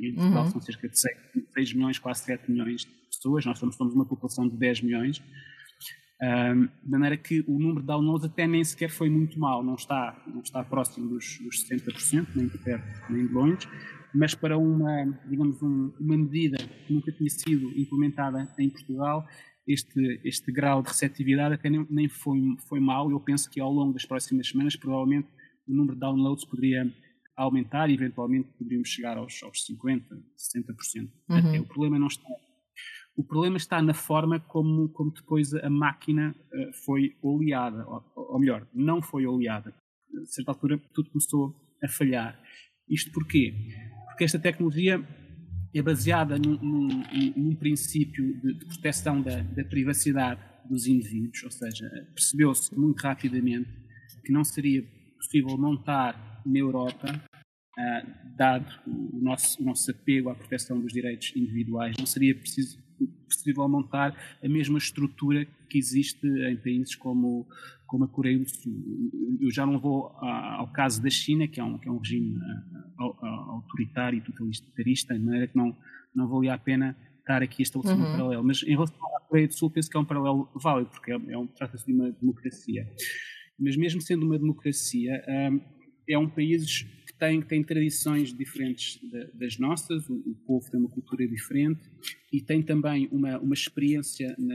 Em 0.00 0.14
Portugal 0.14 0.44
uhum. 0.44 0.50
são 0.50 0.60
cerca 0.60 0.88
de 0.88 0.98
6, 0.98 1.16
6, 1.52 1.72
milhões, 1.74 1.98
quase 1.98 2.24
7 2.24 2.50
milhões 2.50 2.82
de 2.82 2.90
pessoas. 3.10 3.44
Nós 3.44 3.58
somos, 3.58 3.76
somos 3.76 3.94
uma 3.94 4.06
população 4.06 4.48
de 4.48 4.56
10 4.56 4.82
milhões. 4.82 5.22
Um, 6.22 6.66
de 6.66 6.90
maneira 6.90 7.16
que 7.16 7.44
o 7.46 7.58
número 7.58 7.80
de 7.80 7.86
downloads 7.86 8.24
até 8.24 8.46
nem 8.46 8.62
sequer 8.62 8.88
foi 8.88 9.10
muito 9.10 9.38
mal, 9.38 9.64
não 9.64 9.74
está, 9.74 10.22
não 10.26 10.40
está 10.40 10.62
próximo 10.62 11.08
dos, 11.08 11.38
dos 11.40 11.68
60%, 11.68 12.28
nem 12.36 12.46
de 12.46 12.56
perto, 12.58 13.12
nem 13.12 13.26
de 13.26 13.32
longe, 13.32 13.68
mas 14.14 14.34
para 14.34 14.56
uma, 14.56 15.06
digamos, 15.28 15.60
um, 15.60 15.92
uma 15.98 16.16
medida 16.16 16.56
que 16.56 16.94
nunca 16.94 17.10
tinha 17.10 17.28
sido 17.28 17.68
implementada 17.76 18.48
em 18.58 18.70
Portugal, 18.70 19.26
este, 19.66 20.20
este 20.24 20.52
grau 20.52 20.82
de 20.82 20.88
receptividade 20.88 21.54
até 21.54 21.68
nem, 21.68 21.86
nem 21.90 22.08
foi, 22.08 22.38
foi 22.68 22.78
mal. 22.80 23.10
Eu 23.10 23.18
penso 23.18 23.50
que 23.50 23.60
ao 23.60 23.72
longo 23.72 23.92
das 23.92 24.04
próximas 24.04 24.48
semanas, 24.48 24.76
provavelmente, 24.76 25.28
o 25.66 25.74
número 25.74 25.94
de 25.94 26.00
downloads 26.00 26.44
poderia 26.44 26.92
aumentar 27.36 27.90
e 27.90 27.94
eventualmente 27.94 28.48
poderíamos 28.56 28.88
chegar 28.88 29.16
aos, 29.16 29.42
aos 29.42 29.66
50%, 29.66 30.02
60%. 30.36 31.10
Uhum. 31.28 31.36
Até 31.36 31.60
o 31.60 31.64
problema 31.64 31.98
não 31.98 32.06
está. 32.06 32.28
O 33.16 33.22
problema 33.22 33.56
está 33.56 33.80
na 33.80 33.94
forma 33.94 34.40
como, 34.40 34.88
como 34.88 35.12
depois 35.12 35.54
a 35.54 35.70
máquina 35.70 36.34
uh, 36.52 36.72
foi 36.84 37.16
oleada, 37.22 37.86
ou, 37.86 38.04
ou, 38.16 38.38
melhor, 38.40 38.66
não 38.74 39.00
foi 39.00 39.26
oleada. 39.26 39.72
A 40.22 40.26
certa 40.26 40.50
altura 40.50 40.78
tudo 40.92 41.10
começou 41.10 41.54
a 41.82 41.88
falhar. 41.88 42.40
Isto 42.88 43.12
porquê? 43.12 43.54
Porque 44.06 44.24
esta 44.24 44.38
tecnologia 44.38 45.02
é 45.74 45.82
baseada 45.82 46.38
num, 46.38 46.56
num, 46.60 46.88
num 47.36 47.56
princípio 47.56 48.40
de, 48.40 48.54
de 48.54 48.66
proteção 48.66 49.20
da, 49.20 49.42
da, 49.42 49.64
privacidade 49.64 50.40
dos 50.68 50.86
indivíduos, 50.86 51.42
ou 51.42 51.50
seja, 51.50 51.88
percebeu-se 52.14 52.74
muito 52.78 53.00
rapidamente 53.00 53.68
que 54.24 54.32
não 54.32 54.44
seria 54.44 54.82
possível 55.18 55.58
montar 55.58 56.42
na 56.46 56.58
Europa, 56.58 57.08
uh, 57.10 58.36
dado 58.36 58.72
o 58.86 59.20
nosso, 59.20 59.60
o 59.60 59.64
nosso 59.64 59.90
apego 59.90 60.30
à 60.30 60.34
proteção 60.34 60.80
dos 60.80 60.92
direitos 60.92 61.32
individuais, 61.34 61.96
não 61.98 62.06
seria 62.06 62.34
preciso, 62.34 62.78
possível 63.36 63.68
montar 63.68 64.16
a 64.42 64.48
mesma 64.48 64.78
estrutura 64.78 65.46
que 65.68 65.78
existe 65.78 66.26
em 66.26 66.56
países 66.56 66.94
como, 66.94 67.46
como 67.86 68.04
a 68.04 68.08
Coreia 68.08 68.38
do 68.38 68.48
Sul. 68.48 68.72
Eu 69.40 69.50
já 69.50 69.66
não 69.66 69.78
vou 69.78 70.06
ao 70.20 70.68
caso 70.68 71.02
da 71.02 71.10
China, 71.10 71.46
que 71.48 71.60
é 71.60 71.64
um, 71.64 71.78
que 71.78 71.88
é 71.88 71.90
um 71.90 71.98
regime 71.98 72.38
autoritário 72.98 74.18
e 74.18 74.20
totalitarista, 74.20 75.14
de 75.14 75.24
maneira 75.24 75.46
que 75.48 75.56
não, 75.56 75.76
não 76.14 76.28
valia 76.28 76.54
a 76.54 76.58
pena 76.58 76.96
estar 77.20 77.42
aqui 77.42 77.62
a 77.62 77.64
estabelecer 77.64 77.98
uhum. 77.98 78.08
um 78.08 78.12
paralelo. 78.12 78.44
Mas 78.44 78.62
em 78.62 78.70
relação 78.70 78.96
à 79.16 79.20
Coreia 79.20 79.48
do 79.48 79.54
Sul, 79.54 79.70
penso 79.70 79.90
que 79.90 79.96
é 79.96 80.00
um 80.00 80.04
paralelo 80.04 80.48
válido, 80.54 80.90
porque 80.90 81.12
é, 81.12 81.20
é 81.28 81.38
um, 81.38 81.46
trata-se 81.46 81.86
de 81.86 81.92
uma 81.92 82.10
democracia. 82.12 82.86
Mas 83.58 83.76
mesmo 83.76 84.00
sendo 84.00 84.26
uma 84.26 84.38
democracia, 84.38 85.24
um, 85.28 85.60
é 86.08 86.18
um 86.18 86.28
país 86.28 86.86
tem, 87.18 87.40
tem 87.42 87.62
tradições 87.62 88.32
diferentes 88.32 89.00
das 89.34 89.58
nossas, 89.58 90.08
o, 90.08 90.14
o, 90.14 90.34
povo 90.46 90.70
tem 90.70 90.80
uma 90.80 90.88
cultura 90.88 91.26
diferente 91.26 91.80
e 92.32 92.40
tem 92.40 92.62
também 92.62 93.08
uma, 93.10 93.38
uma 93.38 93.54
experiência 93.54 94.34
na, 94.38 94.54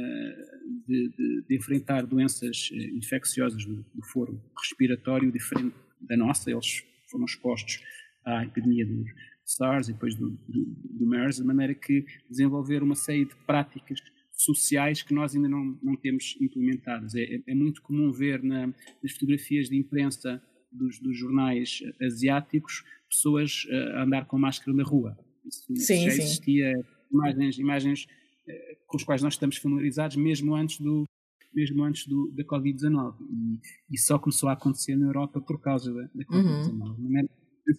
de, 0.88 1.10
de, 1.10 1.43
de, 1.48 1.56
enfrentar 1.56 2.06
doenças 2.06 2.69
eh, 2.74 2.89
infecciosas 2.91 3.65
do, 3.65 3.86
do 3.93 4.06
foro 4.12 4.41
respiratório 4.58 5.32
diferente 5.32 5.76
da 6.02 6.17
nossa. 6.17 6.52
Eles 6.52 6.84
foram 7.10 7.26
expostos 7.26 7.82
à 8.26 8.43
epidemia 8.43 8.86
do 8.86 9.06
SARS 9.45 9.89
e 9.89 9.93
depois 9.93 10.15
do, 10.15 10.30
do, 10.30 10.65
do 10.65 11.08
MERS, 11.08 11.38
de 11.38 11.43
maneira 11.43 11.74
que 11.74 12.06
desenvolver 12.30 12.84
uma 12.84 12.95
série 12.95 13.26
de 13.26 13.36
práticas 13.48 14.00
sociais 14.32 15.02
que 15.02 15.13
nós 15.13 15.36
ainda 15.36 15.50
não, 15.50 15.78
não 15.82 15.95
temos 15.95 16.38
implementadas. 16.39 17.13
É, 17.15 17.41
é 17.45 17.56
muito 17.56 17.82
comum 17.82 18.12
ver 18.12 18.41
na, 18.43 18.67
nas 18.67 19.12
fotografias 19.13 19.69
de 19.69 19.76
imprensa 19.76 20.41
dos, 20.72 21.00
dos 21.00 21.18
jornais 21.18 21.82
asiáticos 22.02 22.84
pessoas 23.10 23.66
a 23.96 24.04
andar 24.04 24.26
com 24.26 24.38
máscara 24.38 24.76
na 24.76 24.84
rua. 24.84 25.18
Isso 25.46 25.66
sim, 25.76 26.04
já 26.04 26.08
existia 26.10 26.74
sim. 26.74 26.84
imagens, 27.12 27.58
imagens 27.58 28.08
eh, 28.48 28.78
com 28.86 28.98
as 28.98 29.04
quais 29.04 29.24
nós 29.24 29.34
estamos 29.34 29.58
familiarizados 29.58 30.16
mesmo 30.16 30.56
antes 30.56 30.80
do 30.80 31.06
mesmo 31.52 31.84
antes 31.84 32.06
do, 32.06 32.32
da 32.36 32.44
Covid-19 32.44 33.16
e, 33.22 33.60
e, 33.96 33.98
só 33.98 34.20
começou 34.20 34.50
a 34.50 34.54
acontecer 34.54 34.96
na 34.96 35.08
Europa 35.08 35.42
por 35.42 35.60
causa 35.60 35.92
da, 35.92 36.04
da 36.14 36.24
Covid-19. 36.26 37.00
Uhum 37.00 37.28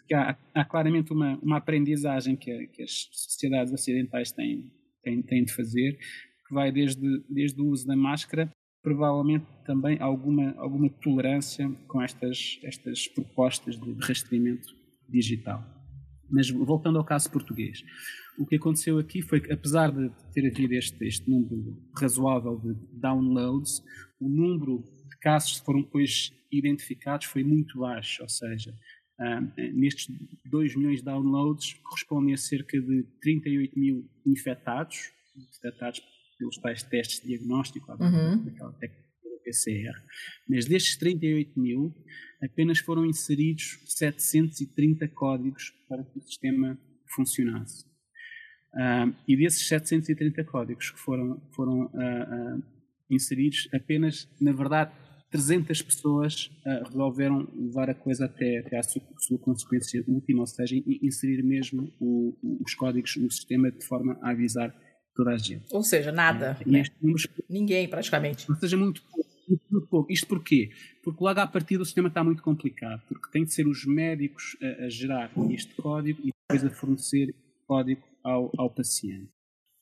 que 0.06 0.14
há, 0.14 0.36
há 0.54 0.64
claramente 0.64 1.12
uma, 1.12 1.38
uma 1.42 1.56
aprendizagem 1.56 2.36
que, 2.36 2.50
a, 2.50 2.66
que, 2.66 2.82
as 2.82 3.08
sociedades 3.12 3.72
ocidentais 3.72 4.32
têm, 4.32 4.70
têm, 5.02 5.22
têm 5.22 5.44
de 5.44 5.52
fazer, 5.52 5.98
que 6.46 6.54
vai 6.54 6.70
desde, 6.70 7.22
desde 7.28 7.60
o 7.60 7.66
uso 7.66 7.86
da 7.86 7.96
máscara, 7.96 8.50
provavelmente 8.82 9.46
também 9.64 9.98
alguma, 10.00 10.54
alguma 10.58 10.88
tolerância 10.88 11.70
com 11.86 12.00
estas, 12.02 12.58
estas 12.62 13.06
propostas 13.08 13.78
de 13.78 13.92
rastreamento 14.00 14.68
digital. 15.08 15.64
Mas 16.30 16.48
voltando 16.50 16.98
ao 16.98 17.04
caso 17.04 17.30
português, 17.30 17.82
o 18.38 18.46
que 18.46 18.56
aconteceu 18.56 18.98
aqui 18.98 19.20
foi 19.20 19.40
que, 19.40 19.52
apesar 19.52 19.90
de 19.90 20.10
ter 20.32 20.46
havido 20.46 20.74
este, 20.74 21.04
este 21.04 21.28
número 21.28 21.76
razoável 21.98 22.58
de 22.58 22.74
downloads, 22.98 23.82
o 24.20 24.28
número 24.28 24.84
de 25.08 25.18
casos 25.18 25.58
que 25.58 25.66
foram 25.66 25.82
depois 25.82 26.32
identificados 26.50 27.26
foi 27.26 27.44
muito 27.44 27.80
baixo, 27.80 28.22
ou 28.22 28.28
seja, 28.28 28.74
Uh, 29.20 29.52
nestes 29.74 30.08
2 30.46 30.76
milhões 30.76 31.00
de 31.00 31.04
downloads 31.04 31.74
correspondem 31.82 32.32
a 32.32 32.38
cerca 32.38 32.80
de 32.80 33.02
38 33.20 33.78
mil 33.78 34.10
infectados, 34.24 35.12
detectados 35.36 36.00
pelos 36.40 36.56
tais 36.56 36.82
testes 36.82 37.20
de 37.20 37.28
diagnóstico, 37.28 37.92
uhum. 37.92 38.44
daquela 38.44 38.72
técnica 38.72 39.10
PCR. 39.44 39.94
Mas 40.48 40.66
destes 40.66 40.96
38 40.96 41.60
mil, 41.60 41.94
apenas 42.42 42.78
foram 42.78 43.04
inseridos 43.04 43.78
730 43.86 45.06
códigos 45.08 45.72
para 45.88 46.02
que 46.02 46.18
o 46.18 46.22
sistema 46.22 46.78
funcionasse. 47.14 47.84
Uh, 48.72 49.12
e 49.26 49.36
desses 49.36 49.66
730 49.66 50.44
códigos 50.44 50.90
que 50.90 50.98
foram, 50.98 51.42
foram 51.54 51.86
uh, 51.86 52.56
uh, 52.56 52.62
inseridos, 53.10 53.68
apenas, 53.72 54.28
na 54.40 54.52
verdade, 54.52 54.92
300 55.30 55.82
pessoas 55.82 56.50
resolveram 56.86 57.48
levar 57.54 57.88
a 57.88 57.94
coisa 57.94 58.24
até, 58.24 58.58
até 58.58 58.76
à 58.76 58.82
sua, 58.82 59.00
sua, 59.16 59.38
consequência 59.38 60.02
última, 60.08 60.40
ou 60.40 60.46
seja, 60.46 60.74
inserir 61.00 61.40
mesmo 61.44 61.92
o, 62.00 62.36
os 62.60 62.74
códigos 62.74 63.14
no 63.14 63.30
sistema 63.30 63.70
de 63.70 63.84
forma 63.84 64.18
a 64.22 64.30
avisar 64.30 64.74
toda. 65.24 65.76
Ou 65.76 65.82
seja, 65.82 66.12
nada. 66.12 66.56
É, 66.60 66.68
né? 66.68 66.82
números, 67.00 67.26
Ninguém, 67.48 67.88
praticamente. 67.88 68.50
Ou 68.50 68.56
seja, 68.56 68.76
muito 68.76 69.02
pouco, 69.02 69.30
muito 69.70 69.86
pouco. 69.88 70.12
Isto 70.12 70.26
porquê? 70.26 70.70
Porque 71.02 71.22
logo 71.22 71.40
à 71.40 71.46
partida 71.46 71.82
o 71.82 71.84
sistema 71.84 72.08
está 72.08 72.22
muito 72.22 72.42
complicado, 72.42 73.02
porque 73.08 73.30
tem 73.30 73.44
de 73.44 73.52
ser 73.52 73.66
os 73.66 73.84
médicos 73.84 74.56
a, 74.62 74.84
a 74.84 74.88
gerar 74.88 75.30
este 75.50 75.74
código 75.74 76.20
e 76.22 76.30
depois 76.48 76.64
a 76.64 76.74
fornecer 76.74 77.34
código 77.66 78.02
ao, 78.24 78.50
ao 78.58 78.70
paciente. 78.70 79.28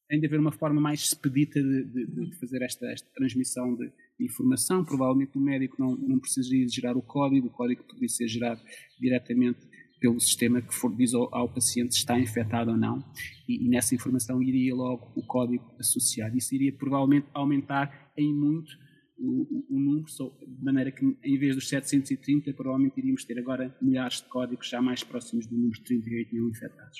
Tem 0.09 0.19
de 0.19 0.27
haver 0.27 0.41
uma 0.41 0.53
forma 0.53 0.81
mais 0.81 1.01
expedita 1.01 1.63
de, 1.63 1.85
de, 1.85 2.07
de 2.07 2.37
fazer 2.37 2.63
esta, 2.63 2.87
esta 2.87 3.09
transmissão 3.15 3.75
de 3.77 3.93
informação. 4.19 4.83
Provavelmente 4.83 5.37
o 5.37 5.41
médico 5.41 5.77
não, 5.79 5.95
não 5.97 6.19
precisaria 6.19 6.65
de 6.65 6.75
gerar 6.75 6.97
o 6.97 7.03
código, 7.03 7.49
o 7.49 7.51
código 7.51 7.85
poderia 7.85 8.09
ser 8.09 8.27
gerado 8.27 8.63
diretamente 8.99 9.68
pelo 10.01 10.21
sistema 10.21 10.63
que 10.63 10.75
for, 10.75 10.95
diz 10.95 11.15
ao, 11.15 11.35
ao 11.35 11.49
paciente 11.49 11.95
se 11.95 12.01
está 12.01 12.19
infectado 12.19 12.71
ou 12.71 12.77
não, 12.77 13.03
e, 13.49 13.65
e, 13.65 13.69
nessa 13.69 13.95
informação 13.95 14.43
iria 14.43 14.75
logo 14.75 15.13
o 15.15 15.23
código 15.23 15.65
associado. 15.79 16.37
Isso 16.37 16.55
iria 16.55 16.73
provavelmente 16.73 17.27
aumentar 17.35 18.13
em 18.17 18.33
muito 18.35 18.71
o, 19.19 19.67
o, 19.71 19.77
o 19.77 19.81
número, 19.81 20.07
de 20.07 20.65
maneira 20.65 20.93
que 20.93 21.05
em 21.23 21.39
vez 21.39 21.55
dos 21.55 21.69
730, 21.69 22.53
provavelmente 22.55 22.99
iríamos 22.99 23.25
ter 23.25 23.39
agora 23.39 23.77
milhares 23.83 24.19
de 24.19 24.29
códigos 24.29 24.69
já 24.69 24.81
mais 24.81 25.03
próximos 25.03 25.47
do 25.47 25.57
número 25.57 25.75
de 25.75 25.83
38 25.83 26.35
mil 26.35 26.49
infectados. 26.49 26.99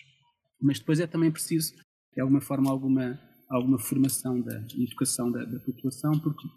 Mas 0.61 0.79
depois 0.81 0.99
é 0.99 1.07
também 1.07 1.31
preciso, 1.31 1.75
de 2.15 2.21
alguma 2.21 2.41
forma, 2.41 2.71
alguma, 2.71 3.19
alguma 3.49 3.79
formação 3.79 4.41
da 4.41 4.59
educação 4.77 5.31
da, 5.31 5.45
da 5.45 5.61
população, 5.61 6.19
porque 6.19 6.49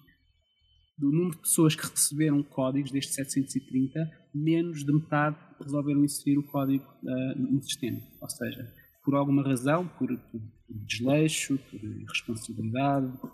do 0.98 1.12
número 1.12 1.32
de 1.32 1.42
pessoas 1.42 1.76
que 1.76 1.86
receberam 1.86 2.44
códigos 2.44 2.92
destes 2.92 3.16
730, 3.16 4.10
menos 4.34 4.86
de 4.86 4.94
metade 4.94 5.36
resolveram 5.60 6.04
inserir 6.04 6.38
o 6.38 6.44
código 6.44 6.86
uh, 7.04 7.40
no 7.40 7.62
sistema. 7.62 8.00
Ou 8.20 8.30
seja, 8.30 8.72
por 9.04 9.16
alguma 9.16 9.44
razão, 9.44 9.88
por, 9.88 10.08
por 10.08 10.42
desleixo, 10.70 11.58
por 11.70 11.84
irresponsabilidade, 11.84 13.12
por 13.18 13.32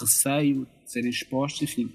receio 0.00 0.66
de 0.84 0.90
serem 0.90 1.10
expostos, 1.10 1.62
enfim, 1.62 1.92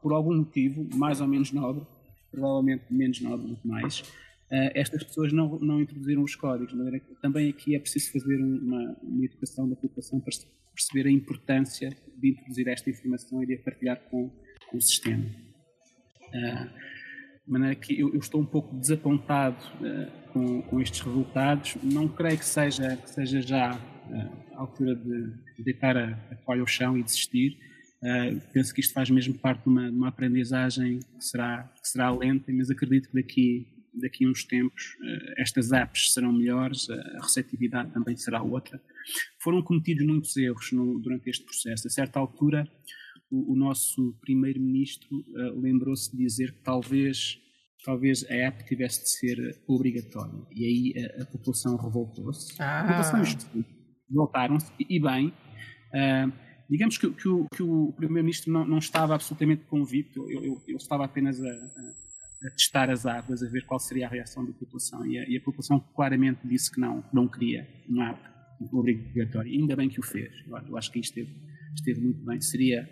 por 0.00 0.12
algum 0.12 0.36
motivo, 0.36 0.86
mais 0.96 1.20
ou 1.20 1.26
menos 1.26 1.50
nobre, 1.52 1.84
provavelmente 2.30 2.84
menos 2.90 3.20
nobre 3.20 3.48
do 3.48 3.56
que 3.56 3.66
mais, 3.66 4.00
uh, 4.00 4.70
estas 4.74 5.02
pessoas 5.02 5.32
não, 5.32 5.58
não 5.60 5.80
introduziram 5.80 6.22
os 6.22 6.34
códigos. 6.34 6.74
Também 7.20 7.50
aqui 7.50 7.74
é 7.74 7.78
preciso 7.78 8.12
fazer 8.12 8.36
uma, 8.36 8.96
uma 9.02 9.24
educação 9.24 9.68
da 9.68 9.76
população 9.76 10.20
para 10.20 10.30
perceber 10.74 11.08
a 11.08 11.12
importância 11.12 11.90
de 12.18 12.30
introduzir 12.30 12.68
esta 12.68 12.90
informação 12.90 13.42
e 13.42 13.46
de 13.46 13.54
a 13.54 13.58
partilhar 13.58 14.00
com, 14.10 14.30
com 14.68 14.76
o 14.76 14.80
sistema. 14.80 15.24
Uh, 16.28 16.92
de 17.44 17.50
maneira 17.50 17.74
que 17.74 17.98
eu, 17.98 18.12
eu, 18.14 18.20
estou 18.20 18.40
um 18.40 18.46
pouco 18.46 18.74
desapontado 18.76 19.56
uh, 19.80 20.32
com, 20.32 20.62
com, 20.62 20.80
estes 20.80 21.00
resultados. 21.00 21.76
Não 21.82 22.08
creio 22.08 22.38
que 22.38 22.44
seja, 22.44 22.96
que 22.96 23.10
seja 23.10 23.42
já 23.42 23.74
uh, 23.74 24.54
a 24.54 24.60
altura 24.60 24.94
de 24.94 25.32
deitar 25.58 25.96
a, 25.96 26.10
a 26.30 26.36
toalha 26.36 26.60
ao 26.60 26.66
chão 26.66 26.96
e 26.96 27.02
desistir. 27.02 27.58
Uh, 28.02 28.40
penso 28.52 28.72
que 28.72 28.80
isto 28.80 28.94
faz 28.94 29.10
mesmo 29.10 29.34
parte 29.38 29.62
de 29.64 29.68
uma, 29.68 29.90
de 29.90 29.96
uma 29.96 30.08
aprendizagem 30.08 31.00
que 31.00 31.24
será, 31.24 31.72
que 31.80 31.88
será 31.88 32.10
lenta, 32.10 32.52
mas 32.52 32.70
acredito 32.70 33.08
que 33.08 33.14
daqui, 33.14 33.66
daqui 33.94 34.24
a 34.24 34.28
uns 34.28 34.44
tempos 34.44 34.96
estas 35.36 35.72
apps 35.72 36.12
serão 36.12 36.32
melhores, 36.32 36.88
a 36.88 37.20
receptividade 37.22 37.92
também 37.92 38.16
será 38.16 38.42
outra. 38.42 38.80
Foram 39.40 39.62
cometidos 39.62 40.06
muitos 40.06 40.36
erros 40.36 40.72
no, 40.72 40.98
durante 41.00 41.28
este 41.28 41.44
processo. 41.44 41.86
A 41.86 41.90
certa 41.90 42.18
altura, 42.18 42.66
o, 43.30 43.52
o 43.52 43.56
nosso 43.56 44.16
primeiro-ministro 44.20 45.08
uh, 45.16 45.60
lembrou-se 45.60 46.10
de 46.10 46.18
dizer 46.18 46.52
que 46.52 46.62
talvez, 46.62 47.38
talvez 47.84 48.24
a 48.30 48.34
app 48.34 48.64
tivesse 48.66 49.02
de 49.02 49.10
ser 49.10 49.62
obrigatória. 49.66 50.46
E 50.52 50.64
aí 50.64 51.04
a, 51.04 51.22
a 51.22 51.26
população 51.26 51.76
revoltou-se. 51.76 52.60
Ah. 52.60 52.80
A 52.80 53.02
população 53.02 53.64
voltaram-se, 54.08 54.70
e, 54.78 55.00
bem. 55.00 55.28
Uh, 55.28 56.32
digamos 56.68 56.96
que, 56.98 57.10
que, 57.10 57.28
o, 57.28 57.48
o 57.62 57.92
primeiro-ministro 57.92 58.52
não, 58.52 58.66
não, 58.66 58.78
estava 58.78 59.14
absolutamente 59.14 59.64
convicto, 59.64 60.30
ele, 60.30 60.56
estava 60.76 61.04
apenas 61.04 61.42
a, 61.42 61.48
a, 61.48 61.92
a, 62.46 62.50
testar 62.50 62.90
as 62.90 63.06
águas, 63.06 63.42
a 63.42 63.48
ver 63.48 63.64
qual 63.66 63.80
seria 63.80 64.06
a 64.06 64.10
reação 64.10 64.44
da 64.44 64.52
população. 64.52 65.06
E 65.06 65.18
a, 65.18 65.28
e 65.28 65.36
a 65.36 65.40
população 65.40 65.80
claramente 65.94 66.40
disse 66.44 66.70
que 66.70 66.80
não, 66.80 67.04
não 67.12 67.28
queria 67.28 67.66
uma 67.88 68.10
app 68.10 68.20
obrigatória. 68.72 69.50
Ainda 69.50 69.74
bem 69.74 69.88
que 69.88 70.00
o 70.00 70.02
fez. 70.02 70.32
Eu, 70.46 70.56
eu 70.68 70.76
acho 70.76 70.90
que 70.92 71.00
isto 71.00 71.18
esteve, 71.18 71.36
esteve 71.74 72.00
muito 72.00 72.24
bem. 72.24 72.40
Seria 72.40 72.88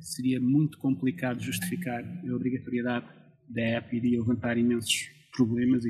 seria 0.00 0.40
muito 0.40 0.78
complicado 0.78 1.40
justificar 1.40 2.02
a 2.02 2.34
obrigatoriedade 2.34 3.06
da 3.48 3.62
app, 3.62 3.96
iria 3.96 4.18
levantar 4.18 4.58
imensos 4.58 5.10
problemas, 5.34 5.84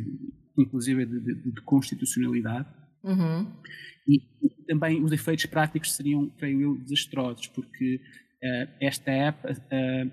inclusive 0.57 1.05
de, 1.07 1.21
de, 1.21 1.53
de 1.53 1.61
constitucionalidade. 1.63 2.69
Uhum. 3.03 3.53
E, 4.07 4.23
e, 4.43 4.49
também 4.67 5.03
os 5.03 5.13
efeitos 5.13 5.47
práticos 5.47 5.95
seriam, 5.95 6.29
creio 6.31 6.61
eu, 6.61 6.77
desastrosos, 6.77 7.47
porque 7.49 8.01
uh, 8.43 8.69
esta 8.81 9.11
app, 9.11 9.47
uh, 9.47 10.13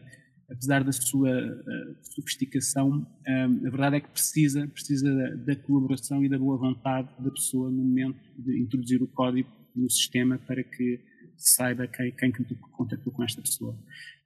apesar 0.50 0.84
da 0.84 0.92
sua 0.92 1.30
uh, 1.30 1.96
sofisticação, 2.16 3.06
a 3.28 3.70
verdade 3.70 3.98
é 3.98 4.00
que 4.00 4.10
precisa, 4.10 4.68
precisa 4.68 5.14
da, 5.14 5.36
da, 5.36 5.56
colaboração 5.56 6.24
e 6.24 6.30
da 6.30 6.38
boa 6.38 6.58
vontade 6.58 7.10
da 7.20 7.32
pessoa 7.32 7.72
no 7.72 7.84
momento 7.84 8.20
de 8.38 8.62
introduzir 8.62 9.02
o 9.02 9.08
código 9.08 9.50
no 9.76 9.90
sistema 9.90 10.38
para 10.38 10.64
que 10.64 11.00
saiba 11.38 11.88
quem, 11.88 12.12
quem 12.12 12.32
contactou 12.72 13.12
com 13.12 13.24
esta 13.24 13.42
pessoa. 13.42 13.78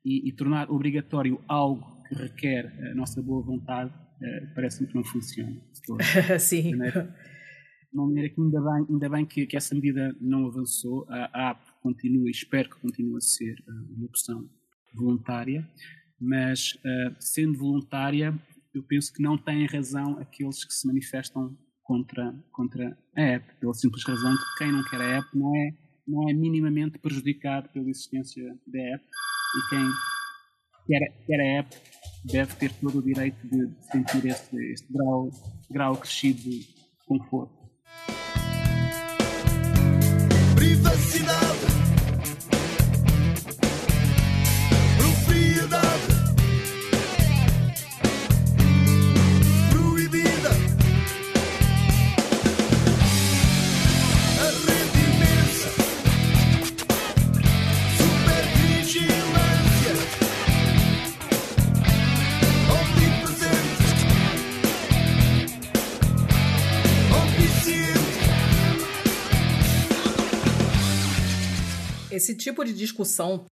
E, 0.06 0.30
e, 0.30 0.32
tornar 0.32 0.72
obrigatório 0.72 1.42
algo 1.48 1.86
que 2.08 2.16
requer 2.16 2.66
a 2.92 2.96
nossa 2.96 3.22
boa 3.22 3.44
vontade 3.44 3.92
uh, 3.92 4.54
parece-me 4.56 4.88
que 4.88 4.96
não 4.96 5.04
funciona. 5.04 5.56
Sim. 6.40 6.72
De 6.72 7.98
maneira 7.98 8.30
que 8.30 8.40
ainda 8.40 8.62
bem, 8.62 8.86
ainda 8.90 9.10
bem 9.10 9.26
que, 9.26 9.46
que, 9.48 9.58
essa 9.58 9.74
medida 9.74 10.16
não 10.22 10.46
avançou. 10.46 11.06
A, 11.10 11.50
app 11.50 11.62
continua 11.82 12.28
e 12.28 12.32
espero 12.32 12.70
que 12.70 12.80
continue 12.80 13.18
a 13.18 13.22
ser 13.22 13.56
uh, 13.68 13.94
uma 13.98 14.06
opção 14.06 14.48
voluntária, 14.94 15.68
mas 16.20 16.74
uh, 16.76 17.16
sendo 17.20 17.58
voluntária, 17.58 18.34
eu 18.74 18.84
penso 18.84 19.14
que 19.14 19.22
não 19.22 19.38
têm 19.38 19.66
razão 19.66 20.20
aqueles 20.20 20.64
que 20.64 20.74
se 20.74 20.86
manifestam 20.86 21.58
contra, 21.84 22.36
contra 22.52 22.98
a 23.16 23.22
app, 23.22 23.56
pela 23.60 23.74
simples 23.74 24.04
razão 24.04 24.32
de 24.32 24.40
que 24.40 24.56
quem 24.60 24.72
não 24.72 24.84
quer 24.84 25.02
a 25.02 25.18
app 25.18 25.28
não 25.34 25.56
é 25.56 25.90
não 26.10 26.28
é 26.28 26.34
minimamente 26.34 26.98
prejudicado 26.98 27.70
pela 27.70 27.88
existência 27.88 28.44
da 28.66 28.80
app. 28.80 29.06
E 29.06 29.70
quem 29.70 29.88
quer, 30.88 31.26
quer 31.26 31.40
a 31.40 31.60
app 31.60 31.76
deve 32.26 32.56
ter 32.56 32.74
todo 32.74 32.98
o 32.98 33.04
direito 33.04 33.48
de 33.48 33.70
sentir 33.92 34.26
este, 34.28 34.58
este 34.72 34.92
grau, 34.92 35.30
grau 35.70 35.96
crescido 35.98 36.42
de 36.42 36.68
conforto. 37.06 37.54
Privacidade 40.56 41.49
esse 72.30 72.38
tipo 72.38 72.64
de 72.64 72.74
discussão 72.74 73.46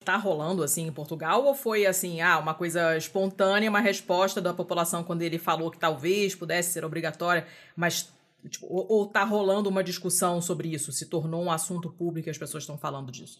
está 0.00 0.16
rolando 0.16 0.62
assim 0.62 0.86
em 0.86 0.92
Portugal 0.92 1.44
ou 1.44 1.54
foi 1.54 1.86
assim, 1.86 2.20
ah, 2.22 2.38
uma 2.38 2.54
coisa 2.54 2.96
espontânea, 2.96 3.68
uma 3.68 3.80
resposta 3.80 4.40
da 4.40 4.54
população 4.54 5.04
quando 5.04 5.22
ele 5.22 5.38
falou 5.38 5.70
que 5.70 5.78
talvez 5.78 6.34
pudesse 6.34 6.72
ser 6.72 6.84
obrigatória, 6.84 7.46
mas 7.76 8.12
tipo, 8.48 8.66
ou 8.68 9.04
está 9.04 9.22
rolando 9.22 9.68
uma 9.68 9.84
discussão 9.84 10.40
sobre 10.40 10.72
isso, 10.72 10.90
se 10.92 11.08
tornou 11.08 11.44
um 11.44 11.50
assunto 11.50 11.90
público 11.90 12.28
e 12.28 12.30
as 12.30 12.38
pessoas 12.38 12.62
estão 12.62 12.78
falando 12.78 13.12
disso? 13.12 13.38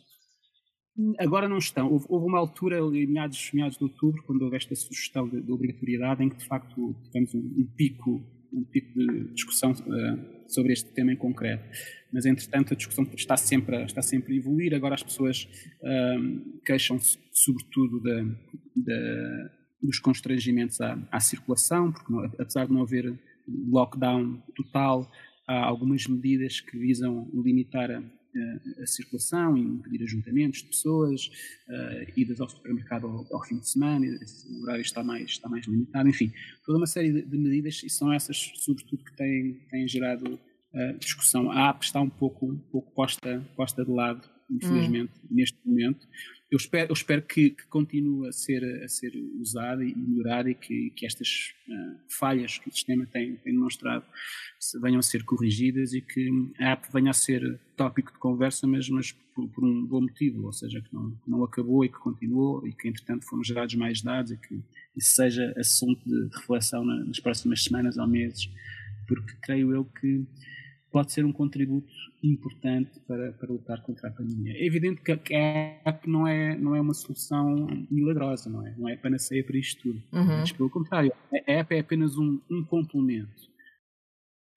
Agora 1.19 1.49
não 1.49 1.57
estão. 1.57 1.91
Houve, 1.91 2.05
houve 2.07 2.27
uma 2.27 2.39
altura, 2.39 2.79
em 2.79 3.07
meados, 3.07 3.51
meados 3.55 3.79
de 3.79 3.85
outubro, 3.85 4.23
quando 4.25 4.43
houve 4.43 4.57
esta 4.57 4.75
sugestão 4.75 5.27
de, 5.27 5.41
de 5.41 5.51
obrigatoriedade, 5.51 6.23
em 6.23 6.29
que 6.29 6.37
de 6.37 6.47
facto 6.47 6.95
tivemos 7.05 7.35
um, 7.35 7.39
um 7.39 7.67
pico, 7.75 8.23
um 8.53 8.63
pico 8.63 8.93
de 8.99 9.33
discussão 9.33 9.73
uh, 9.73 10.42
sobre 10.53 10.73
este 10.73 10.93
tema 10.93 11.13
em 11.13 11.17
concreto 11.17 11.65
mas 12.13 12.27
entretanto 12.27 12.75
a 12.75 12.77
discussão 12.77 13.09
está 13.17 13.37
sempre 13.37 13.77
a, 13.77 13.83
está 13.85 14.03
sempre 14.03 14.35
a 14.35 14.37
evoluir. 14.37 14.75
Agora 14.75 14.95
as 14.95 15.03
pessoas 15.03 15.49
um, 15.83 16.61
queixam-se 16.65 17.19
sobretudo 17.33 18.01
da, 18.03 18.23
da, 18.77 19.51
dos 19.83 19.99
constrangimentos 19.99 20.81
à, 20.81 20.99
à 21.11 21.19
circulação, 21.19 21.91
porque 21.91 22.13
apesar 22.39 22.67
de 22.67 22.73
não 22.73 22.83
haver 22.83 23.19
lockdown 23.49 24.43
total, 24.55 25.11
há 25.49 25.65
algumas 25.65 26.07
medidas 26.07 26.61
que 26.61 26.79
visam 26.79 27.31
limitar 27.33 27.91
a, 27.91 28.03
a, 28.81 28.87
circulação, 28.87 29.57
impedir 29.57 30.03
ajuntamentos 30.03 30.61
de 30.61 30.69
pessoas, 30.69 31.31
uh, 31.69 32.13
idas 32.17 32.41
ao 32.41 32.49
supermercado 32.49 33.07
ao, 33.07 33.27
ao, 33.35 33.45
fim 33.45 33.59
de 33.59 33.69
semana, 33.69 34.07
esse 34.07 34.49
horário 34.63 34.83
está 34.83 35.03
mais, 35.03 35.31
está 35.31 35.49
mais 35.49 35.67
limitado, 35.67 36.09
enfim, 36.09 36.33
toda 36.65 36.79
uma 36.79 36.87
série 36.87 37.13
de, 37.13 37.23
de 37.23 37.39
medidas 37.39 37.83
e 37.83 37.91
são 37.91 38.13
essas, 38.13 38.53
sobretudo, 38.57 39.05
que 39.05 39.17
têm, 39.17 39.55
têm 39.71 39.87
gerado 39.87 40.39
a 40.75 40.93
discussão. 40.93 41.51
A 41.51 41.69
app 41.69 41.85
está 41.85 42.01
um 42.01 42.09
pouco, 42.09 42.47
um 42.47 42.59
pouco 42.59 42.91
posta, 42.93 43.47
posta 43.57 43.85
de 43.85 43.91
lado, 43.91 44.29
infelizmente, 44.51 45.13
hum. 45.25 45.29
neste 45.31 45.59
momento. 45.65 46.07
Eu 46.53 46.59
espero, 46.59 46.91
eu 46.91 46.93
espero 46.93 47.23
que, 47.23 47.49
que, 47.49 47.67
continue 47.69 48.29
a 48.29 48.33
ser, 48.33 48.63
a 48.85 48.87
ser 48.87 49.11
usada 49.41 49.83
e 49.83 49.95
melhorada 49.97 50.51
e 50.51 50.55
que, 50.55 50.91
que 50.91 51.07
estas 51.07 51.55
uh, 51.67 51.97
falhas 52.07 52.59
que 52.59 52.69
o 52.69 52.73
sistema 52.73 53.07
tem, 53.07 53.37
tem 53.37 53.55
demonstrado 53.55 54.05
venham 54.83 54.99
a 54.99 55.03
ser 55.03 55.25
corrigidas 55.25 55.95
e 55.95 56.03
que 56.03 56.29
a 56.61 56.73
app 56.73 56.87
venha 56.93 57.11
a 57.11 57.15
ser 57.15 57.59
tópico 57.75 58.13
de 58.13 58.19
conversa, 58.19 58.67
mas, 58.67 58.87
mas 58.91 59.13
por, 59.35 59.49
por, 59.49 59.65
um 59.65 59.87
bom 59.87 60.03
motivo, 60.03 60.45
ou 60.45 60.53
seja, 60.53 60.83
que 60.83 60.95
não, 60.95 61.19
não 61.27 61.43
acabou 61.43 61.87
e 61.87 61.89
que 61.89 61.99
continuou 61.99 62.67
e 62.67 62.75
que, 62.75 62.87
entretanto, 62.87 63.25
foram 63.25 63.43
gerados 63.43 63.75
mais 63.75 64.03
dados 64.03 64.33
e 64.33 64.37
que 64.37 64.63
isso 64.95 65.15
seja 65.15 65.55
assunto 65.57 66.03
de 66.05 66.37
reflexão 66.37 66.85
nas 66.85 67.19
próximas 67.19 67.65
semanas 67.65 67.97
ou 67.97 68.07
meses, 68.07 68.51
porque 69.09 69.33
creio 69.41 69.73
eu 69.73 69.87
que 69.87 70.23
pode 70.93 71.11
ser 71.11 71.25
um 71.25 71.33
contributo 71.33 71.91
importante 72.23 73.01
para, 73.09 73.33
para 73.33 73.51
lutar 73.51 73.83
contra 73.83 74.09
a 74.09 74.13
pandemia. 74.13 74.53
É 74.53 74.65
evidente 74.65 75.01
que 75.01 75.35
a 75.35 75.81
app 75.85 76.09
não 76.09 76.27
é, 76.27 76.57
não 76.57 76.77
é 76.77 76.81
uma 76.81 76.93
solução 76.93 77.67
milagrosa, 77.91 78.51
não 78.51 78.65
é? 78.65 78.75
Não 78.77 78.89
é 78.89 78.97
panaceia 78.97 79.43
para 79.43 79.57
isto 79.57 79.83
tudo. 79.83 80.03
Uhum. 80.13 80.27
Mas, 80.27 80.53
pelo 80.53 80.71
contrário, 80.71 81.13
a 81.33 81.53
app 81.53 81.75
é 81.75 81.81
apenas 81.81 82.17
um, 82.19 82.39
um 82.51 82.63
complemento. 82.63 83.51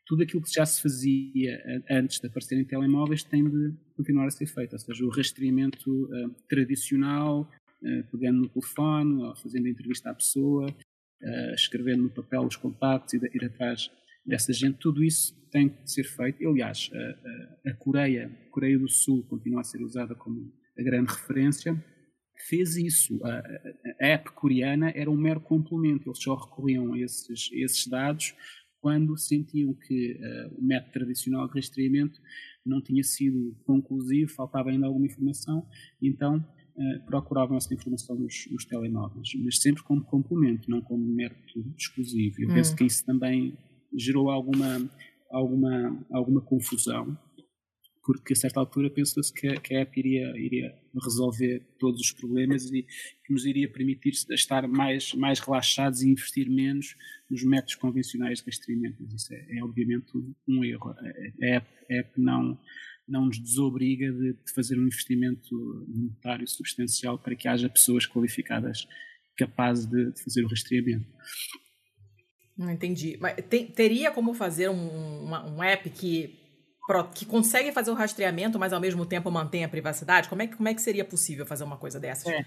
Tudo 0.06 0.22
aquilo 0.22 0.44
que 0.44 0.54
já 0.54 0.66
se 0.66 0.82
fazia 0.82 1.58
antes 1.90 2.20
de 2.20 2.28
aparecer 2.28 2.60
em 2.60 2.66
telemóveis 2.66 3.24
tem 3.24 3.44
de 3.50 3.74
continuar 3.96 4.28
a 4.28 4.32
ser 4.32 4.46
feito. 4.46 4.74
Ou 4.74 4.80
seja, 4.80 5.06
o 5.06 5.10
rastreamento 5.10 5.90
uh, 5.90 6.30
tradicional, 6.48 7.50
uh, 7.82 8.04
pegando 8.12 8.42
no 8.42 8.50
telefone, 8.50 9.24
ou 9.24 9.36
fazendo 9.38 9.68
entrevista 9.68 10.12
à 10.12 10.14
pessoa, 10.14 10.70
uh, 10.70 11.54
escrevendo 11.56 12.04
no 12.04 12.10
papel 12.10 12.44
os 12.44 12.56
contactos 12.56 13.14
e 13.14 13.18
ir 13.18 13.46
atrás 13.46 13.90
dessa 14.24 14.52
gente, 14.54 14.78
tudo 14.78 15.04
isso 15.04 15.34
tem 15.56 15.70
de 15.70 15.90
ser 15.90 16.04
feito. 16.04 16.46
Aliás, 16.46 16.92
a, 16.94 17.70
a, 17.70 17.72
a 17.72 17.74
Coreia, 17.76 18.30
a 18.46 18.50
Coreia 18.52 18.78
do 18.78 18.90
Sul 18.90 19.24
continua 19.24 19.62
a 19.62 19.64
ser 19.64 19.82
usada 19.82 20.14
como 20.14 20.52
a 20.78 20.84
grande 20.84 21.14
referência, 21.14 21.82
fez 22.50 22.76
isso. 22.76 23.24
A, 23.24 23.40
a, 24.02 24.06
app 24.06 24.32
coreana 24.34 24.92
era 24.94 25.10
um 25.10 25.16
mero 25.16 25.40
complemento, 25.40 26.10
eles 26.10 26.22
só 26.22 26.36
recorriam 26.36 26.92
a 26.92 27.00
esses, 27.00 27.50
esses 27.54 27.88
dados 27.88 28.36
quando 28.82 29.18
sentiam 29.18 29.74
que 29.74 30.20
uh, 30.20 30.60
o 30.60 30.62
método 30.62 30.92
tradicional 30.92 31.48
de 31.48 31.56
rastreamento 31.56 32.20
não 32.64 32.82
tinha 32.82 33.02
sido 33.02 33.56
conclusivo, 33.66 34.30
faltava 34.34 34.70
ainda 34.70 34.86
alguma 34.86 35.08
informação, 35.08 35.66
então 36.00 36.38
uh, 36.38 37.06
procuravam 37.06 37.58
essa 37.58 37.74
informação 37.74 38.16
nos, 38.16 38.46
nos, 38.52 38.66
telemóveis, 38.66 39.30
mas 39.44 39.60
sempre 39.60 39.82
como 39.82 40.04
complemento, 40.04 40.70
não 40.70 40.82
como 40.82 41.04
método 41.04 41.74
exclusivo. 41.76 42.36
Eu 42.42 42.50
hum. 42.50 42.54
penso 42.54 42.76
que 42.76 42.84
isso 42.84 43.04
também 43.06 43.58
gerou 43.98 44.30
alguma, 44.30 44.88
alguma, 45.36 46.06
alguma 46.12 46.42
confusão 46.42 47.18
porque 48.06 48.34
a 48.34 48.36
certa 48.36 48.60
altura 48.60 48.90
pensou-se 48.90 49.34
que, 49.34 49.60
que, 49.60 49.74
a 49.74 49.82
app 49.82 50.00
iria, 50.00 50.32
iria 50.38 50.76
resolver 51.04 51.66
todos 51.80 52.00
os 52.00 52.12
problemas 52.12 52.72
e 52.72 52.84
que 52.84 53.34
nos 53.34 53.48
iria 53.48 53.68
permitir 53.68 54.12
estar 54.30 54.68
mais, 54.68 55.14
mais 55.16 55.40
relaxados 55.40 56.04
e 56.04 56.10
investir 56.10 56.48
menos 56.48 56.96
nos 57.30 57.44
métodos 57.44 57.74
convencionais 57.74 58.40
de 58.40 58.46
rastreamento. 58.46 58.98
Mas 59.02 59.14
isso 59.24 59.34
é, 59.34 59.58
é 59.58 59.64
obviamente 59.64 60.12
um 60.48 60.64
erro. 60.64 60.92
A 60.92 61.46
app, 61.48 61.68
a 61.90 61.94
app 61.96 62.22
não, 62.22 62.60
não 63.08 63.26
nos 63.26 63.40
desobriga 63.40 64.12
de, 64.12 64.34
de 64.34 64.54
fazer 64.54 64.78
um 64.78 64.84
investimento 64.84 65.56
monetário 65.88 66.48
substancial 66.48 67.18
para 67.18 67.36
que 67.36 67.48
haja 67.48 67.68
pessoas 67.68 68.06
qualificadas 68.06 68.88
capazes 69.36 69.88
de, 69.88 70.12
de 70.12 70.24
fazer 70.24 70.46
o 70.46 70.48
rastreamento. 70.48 71.08
Não 72.58 72.72
entendi. 72.72 73.18
Mas 73.20 73.36
tem, 73.50 73.68
teria 73.68 74.12
como 74.12 74.34
fazer 74.34 74.70
um, 74.70 75.24
uma, 75.24 75.46
um 75.46 75.64
app 75.64 75.90
que 75.90 76.40
que 77.14 77.26
consegue 77.26 77.72
fazer 77.72 77.90
o 77.90 77.96
rastreamento, 77.96 78.60
mas 78.60 78.72
ao 78.72 78.80
mesmo 78.80 79.06
tempo 79.06 79.32
mantém 79.32 79.64
a 79.64 79.70
privacidade? 79.70 80.30
Como 80.30 80.42
é 80.42 80.48
que, 80.48 80.56
como 80.56 80.70
é 80.70 80.74
que 80.74 80.82
seria 80.82 81.04
possível 81.04 81.46
fazer 81.46 81.64
uma 81.64 81.78
coisa 81.78 82.00
dessas? 82.00 82.28
É. 82.28 82.46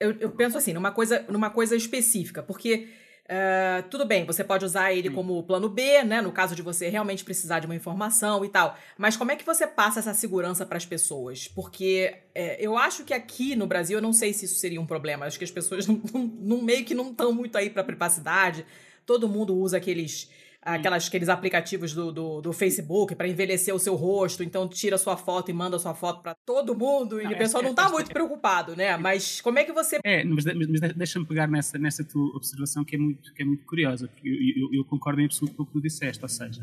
Eu, 0.00 0.12
eu, 0.20 0.30
penso 0.30 0.56
assim, 0.56 0.72
numa 0.72 0.92
coisa, 0.92 1.24
numa 1.28 1.50
coisa 1.50 1.76
específica, 1.76 2.42
porque 2.42 2.88
uh, 3.24 3.88
tudo 3.90 4.06
bem, 4.06 4.24
você 4.24 4.44
pode 4.44 4.64
usar 4.64 4.92
ele 4.92 5.08
Sim. 5.08 5.14
como 5.14 5.42
plano 5.42 5.68
B, 5.68 6.04
né? 6.04 6.22
No 6.22 6.32
caso 6.32 6.54
de 6.54 6.62
você 6.62 6.88
realmente 6.88 7.24
precisar 7.24 7.58
de 7.58 7.66
uma 7.66 7.74
informação 7.74 8.44
e 8.44 8.48
tal. 8.48 8.78
Mas 8.96 9.16
como 9.16 9.32
é 9.32 9.36
que 9.36 9.44
você 9.44 9.66
passa 9.66 9.98
essa 9.98 10.14
segurança 10.14 10.64
para 10.64 10.78
as 10.78 10.86
pessoas? 10.86 11.48
Porque 11.48 12.14
é, 12.34 12.64
eu 12.64 12.78
acho 12.78 13.04
que 13.04 13.12
aqui 13.12 13.54
no 13.54 13.66
Brasil, 13.66 13.98
eu 13.98 14.02
não 14.02 14.12
sei 14.12 14.32
se 14.32 14.44
isso 14.46 14.58
seria 14.60 14.80
um 14.80 14.86
problema. 14.86 15.26
Acho 15.26 15.36
que 15.36 15.44
as 15.44 15.50
pessoas 15.50 15.84
não, 15.88 16.00
não, 16.14 16.22
não 16.22 16.62
meio 16.62 16.84
que 16.84 16.94
não 16.94 17.10
estão 17.10 17.32
muito 17.32 17.58
aí 17.58 17.68
para 17.68 17.84
privacidade. 17.84 18.64
Todo 19.08 19.26
mundo 19.26 19.56
usa 19.56 19.78
aqueles 19.78 20.28
aquelas, 20.60 21.08
aqueles 21.08 21.28
aplicativos 21.30 21.94
do, 21.94 22.12
do, 22.12 22.40
do 22.42 22.52
Facebook 22.52 23.14
para 23.14 23.26
envelhecer 23.26 23.74
o 23.74 23.78
seu 23.78 23.94
rosto, 23.94 24.42
então 24.42 24.68
tira 24.68 24.98
sua 24.98 25.16
foto 25.16 25.50
e 25.50 25.54
manda 25.54 25.78
sua 25.78 25.94
foto 25.94 26.20
para 26.22 26.34
todo 26.34 26.76
mundo, 26.76 27.18
e 27.18 27.24
não, 27.24 27.32
o 27.32 27.38
pessoal 27.38 27.62
não 27.62 27.70
está 27.70 27.88
muito 27.88 28.10
preocupado, 28.10 28.76
né? 28.76 28.94
Mas 28.98 29.40
como 29.40 29.58
é 29.58 29.64
que 29.64 29.72
você. 29.72 29.98
É, 30.04 30.22
mas, 30.24 30.44
mas 30.44 30.94
deixa-me 30.94 31.24
pegar 31.24 31.46
nessa, 31.46 31.78
nessa 31.78 32.04
tua 32.04 32.36
observação 32.36 32.84
que 32.84 32.96
é 32.96 32.98
muito, 32.98 33.32
que 33.32 33.42
é 33.42 33.46
muito 33.46 33.64
curiosa, 33.64 34.08
porque 34.08 34.28
eu, 34.28 34.34
eu, 34.34 34.74
eu 34.74 34.84
concordo 34.84 35.22
em 35.22 35.24
absoluto 35.24 35.56
com 35.56 35.62
o 35.62 35.66
que 35.66 35.72
tu 35.72 35.80
disseste, 35.80 36.22
ou 36.22 36.28
seja, 36.28 36.60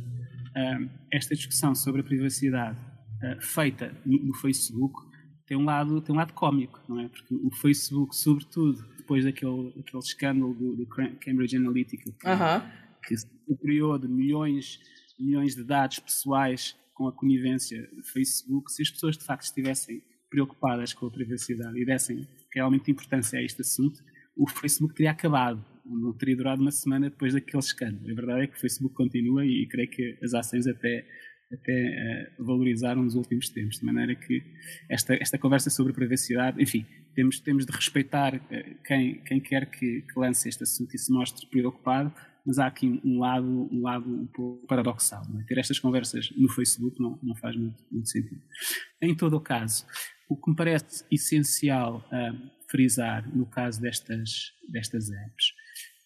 um, 0.55 0.87
esta 1.11 1.33
discussão 1.33 1.73
sobre 1.73 2.01
a 2.01 2.03
privacidade 2.03 2.77
uh, 2.77 3.41
feita 3.41 3.91
no, 4.05 4.19
no, 4.27 4.33
Facebook 4.35 5.03
tem 5.47 5.57
um 5.57 5.65
lado 5.65 5.99
tem 6.01 6.13
um 6.13 6.17
lado 6.17 6.33
cómico, 6.33 6.79
não 6.87 6.99
é? 6.99 7.07
Porque 7.07 7.33
o 7.33 7.51
Facebook, 7.51 8.15
sobretudo 8.15 8.85
depois 9.05 9.23
daquele, 9.23 9.71
daquele 9.75 9.99
escândalo 9.99 10.53
do, 10.53 10.75
do 10.75 10.87
Cambridge 10.87 11.55
Analytica, 11.55 12.11
que, 12.11 12.27
uh 12.27 12.31
-huh 12.31 12.85
que 13.05 13.17
se 13.17 13.27
apropriou 13.43 13.97
de 13.97 14.07
milhões, 14.07 14.79
milhões 15.19 15.55
de 15.55 15.63
dados 15.63 15.99
pessoais 15.99 16.75
com 16.93 17.07
a 17.07 17.11
conivência 17.11 17.87
do 17.93 18.03
Facebook, 18.03 18.71
se 18.71 18.81
as 18.81 18.89
pessoas 18.89 19.17
de 19.17 19.23
facto 19.23 19.43
estivessem 19.43 20.01
preocupadas 20.29 20.93
com 20.93 21.05
a 21.05 21.11
privacidade 21.11 21.79
e 21.79 21.85
dessem 21.85 22.27
realmente 22.53 22.91
importância 22.91 23.39
a 23.39 23.43
este 23.43 23.61
assunto, 23.61 24.03
o 24.35 24.49
Facebook 24.49 24.93
teria 24.93 25.11
acabado. 25.11 25.63
Não 25.85 26.13
teria 26.13 26.35
durado 26.35 26.61
uma 26.61 26.71
semana 26.71 27.09
depois 27.09 27.33
daquele 27.33 27.59
escândalo. 27.59 28.11
A 28.11 28.15
verdade 28.15 28.41
é 28.41 28.47
que 28.47 28.57
o 28.57 28.59
Facebook 28.59 28.95
continua 28.95 29.45
e, 29.45 29.63
e 29.63 29.67
creio 29.67 29.89
que 29.89 30.17
as 30.23 30.33
ações 30.33 30.65
até, 30.65 31.05
até 31.51 32.31
uh, 32.39 32.45
valorizaram 32.45 33.03
nos 33.03 33.15
últimos 33.15 33.49
tempos. 33.49 33.79
De 33.79 33.85
maneira 33.85 34.15
que 34.15 34.43
esta, 34.89 35.15
esta 35.15 35.37
conversa 35.37 35.69
sobre 35.69 35.93
privacidade, 35.93 36.61
enfim, 36.61 36.85
temos, 37.13 37.39
temos 37.39 37.65
de 37.65 37.71
respeitar 37.71 38.35
uh, 38.35 38.83
quem, 38.83 39.23
quem 39.23 39.39
quer 39.39 39.69
que, 39.69 40.01
que 40.01 40.19
lance 40.19 40.49
este 40.49 40.63
assunto 40.63 40.95
e 40.95 40.97
se 40.97 41.11
mostre 41.11 41.47
preocupado, 41.47 42.13
mas 42.45 42.59
há 42.59 42.67
aqui 42.67 43.01
um 43.03 43.19
lado 43.19 43.47
um, 43.71 43.81
lado 43.81 44.09
um 44.09 44.27
pouco 44.27 44.65
paradoxal. 44.67 45.23
É? 45.39 45.43
Ter 45.43 45.57
estas 45.57 45.79
conversas 45.79 46.31
no 46.37 46.49
Facebook 46.49 47.01
não, 47.01 47.19
não 47.21 47.35
faz 47.35 47.55
muito, 47.55 47.83
muito, 47.91 48.09
sentido. 48.09 48.41
Em 49.01 49.15
todo 49.15 49.35
o 49.37 49.41
caso, 49.41 49.85
o 50.29 50.35
que 50.35 50.49
me 50.49 50.55
parece 50.55 51.05
essencial 51.11 52.07
uh, 52.07 52.51
frisar 52.69 53.27
no 53.35 53.45
caso 53.45 53.81
destas, 53.81 54.51
destas 54.69 55.09
apps 55.09 55.53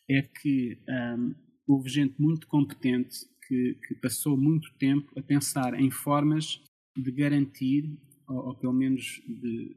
é 0.10 0.22
que 0.22 0.80
um, 0.90 1.36
houve 1.68 1.90
gente 1.90 2.16
muito 2.20 2.48
competente 2.48 3.16
que, 3.50 3.80
que, 3.88 3.96
passou 3.96 4.38
muito 4.38 4.72
tempo 4.78 5.12
a 5.18 5.24
pensar 5.24 5.74
em 5.74 5.90
formas 5.90 6.62
de 6.96 7.12
garantir, 7.12 7.98
ou, 8.28 8.50
ou 8.50 8.56
pelo 8.56 8.74
menos 8.74 9.04
de 9.28 9.76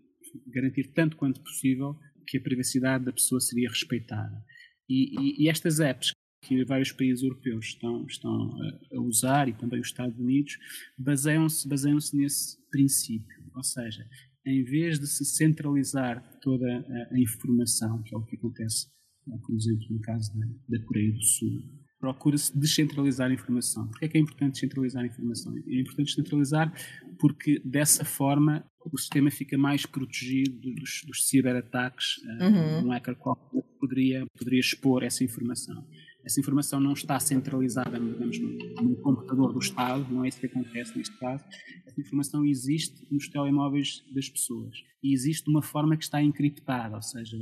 garantir 0.48 0.92
tanto 0.92 1.16
quanto 1.16 1.40
possível, 1.40 1.98
que 2.26 2.36
a 2.36 2.40
privacidade 2.40 3.06
da 3.06 3.12
pessoa 3.12 3.40
seria 3.40 3.70
respeitada. 3.70 4.44
E, 4.88 5.18
e, 5.18 5.44
e, 5.44 5.48
estas 5.48 5.80
apps 5.80 6.12
que 6.44 6.64
vários 6.64 6.92
países 6.92 7.22
europeus 7.22 7.66
estão, 7.66 8.04
estão 8.04 8.52
a, 8.94 9.00
usar 9.00 9.48
e 9.48 9.54
também 9.54 9.80
os 9.80 9.86
Estados 9.86 10.18
Unidos, 10.18 10.58
baseiam-se 10.98 11.66
baseiam 11.66 11.98
nesse 12.12 12.58
princípio. 12.70 13.50
Ou 13.54 13.62
seja, 13.62 14.06
em 14.44 14.62
vez 14.64 14.98
de 14.98 15.06
se 15.06 15.24
centralizar 15.24 16.38
toda 16.40 16.66
a, 16.66 17.14
a 17.14 17.18
informação, 17.18 18.02
que 18.02 18.14
é 18.14 18.18
o 18.18 18.24
que 18.24 18.36
acontece, 18.36 18.88
por 19.24 19.54
exemplo, 19.54 19.86
no 19.90 20.00
caso 20.00 20.30
da, 20.36 20.46
da 20.76 20.84
Coreia 20.84 21.12
do 21.12 21.22
Sul, 21.22 21.62
procura-se 22.02 22.58
descentralizar 22.58 23.30
a 23.30 23.32
informação. 23.32 23.86
Por 23.86 24.00
que 24.00 24.06
é 24.06 24.08
que 24.08 24.18
é 24.18 24.20
importante 24.20 24.54
descentralizar 24.54 25.04
a 25.04 25.06
informação? 25.06 25.56
É 25.56 25.80
importante 25.80 26.08
descentralizar 26.08 26.72
porque 27.16 27.62
dessa 27.64 28.04
forma 28.04 28.64
o 28.92 28.98
sistema 28.98 29.30
fica 29.30 29.56
mais 29.56 29.86
protegido 29.86 30.74
dos, 30.74 31.04
dos 31.06 31.28
ciberataques. 31.28 32.16
Eh, 32.26 32.48
uhum. 32.48 32.86
Um 32.86 32.90
hacker 32.90 33.14
qualquer 33.14 33.62
poderia, 33.78 34.26
poderia 34.36 34.58
expor 34.58 35.04
essa 35.04 35.22
informação 35.22 35.86
essa 36.24 36.38
informação 36.38 36.78
não 36.78 36.92
está 36.92 37.18
centralizada 37.18 37.98
digamos, 37.98 38.38
no, 38.38 38.96
computador 38.96 39.52
do 39.52 39.58
Estado, 39.58 40.06
não 40.12 40.24
é 40.24 40.28
isso 40.28 40.38
que 40.38 40.46
acontece 40.46 40.96
neste 40.96 41.16
caso. 41.18 41.44
Essa 41.84 42.00
informação 42.00 42.44
existe 42.44 43.06
nos 43.10 43.28
telemóveis 43.28 44.04
das 44.14 44.28
pessoas 44.28 44.82
e 45.02 45.12
existe 45.12 45.44
de 45.44 45.50
uma 45.50 45.62
forma 45.62 45.96
que 45.96 46.04
está 46.04 46.22
encriptada, 46.22 46.96
ou 46.96 47.02
seja, 47.02 47.36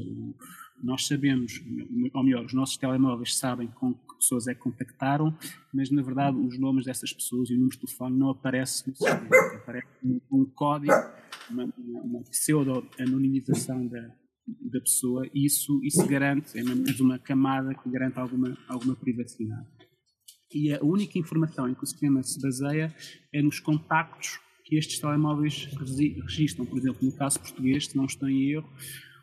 nós 0.82 1.06
sabemos, 1.06 1.60
ou 2.14 2.24
melhor, 2.24 2.44
os 2.44 2.52
nossos 2.52 2.76
telemóveis 2.76 3.36
sabem 3.36 3.68
com 3.68 3.94
que 3.94 4.16
pessoas 4.16 4.46
é 4.46 4.54
que 4.54 4.60
contactaram, 4.60 5.36
mas 5.72 5.90
na 5.90 6.02
verdade 6.02 6.36
os 6.36 6.58
nomes 6.58 6.84
dessas 6.84 7.12
pessoas 7.12 7.50
e 7.50 7.54
o 7.54 7.56
número 7.56 7.76
de 7.76 7.80
telefone 7.80 8.18
não 8.18 8.30
aparecem 8.30 8.88
no 8.88 8.96
sistema, 8.96 9.28
aparece 9.56 9.88
um, 10.30 10.44
código, 10.44 10.92
uma, 11.50 11.72
uma 11.76 12.22
pseudo-anonimização 12.24 13.86
da, 13.86 14.14
da 14.46 14.80
pessoa 14.80 15.26
e 15.34 15.46
isso, 15.46 15.80
isso 15.82 16.06
garante, 16.06 16.58
é 16.58 17.02
uma 17.02 17.18
camada 17.18 17.74
que 17.74 17.90
garante 17.90 18.18
alguma, 18.18 18.56
alguma 18.68 18.96
privacidade. 18.96 19.66
E 20.52 20.72
a 20.74 20.82
única 20.82 21.18
informação 21.18 21.68
em 21.68 21.74
que 21.74 21.84
o 21.84 21.86
sistema 21.86 22.22
se 22.22 22.40
baseia 22.40 22.94
é 23.32 23.40
nos 23.40 23.60
contactos 23.60 24.40
que 24.64 24.76
estes 24.76 24.98
telemóveis 24.98 25.68
registram. 26.26 26.66
Por 26.66 26.78
exemplo, 26.78 26.98
no 27.02 27.12
caso 27.12 27.38
português, 27.40 27.86
se 27.86 27.96
não 27.96 28.04
estou 28.04 28.28
em 28.28 28.50
erro, 28.52 28.68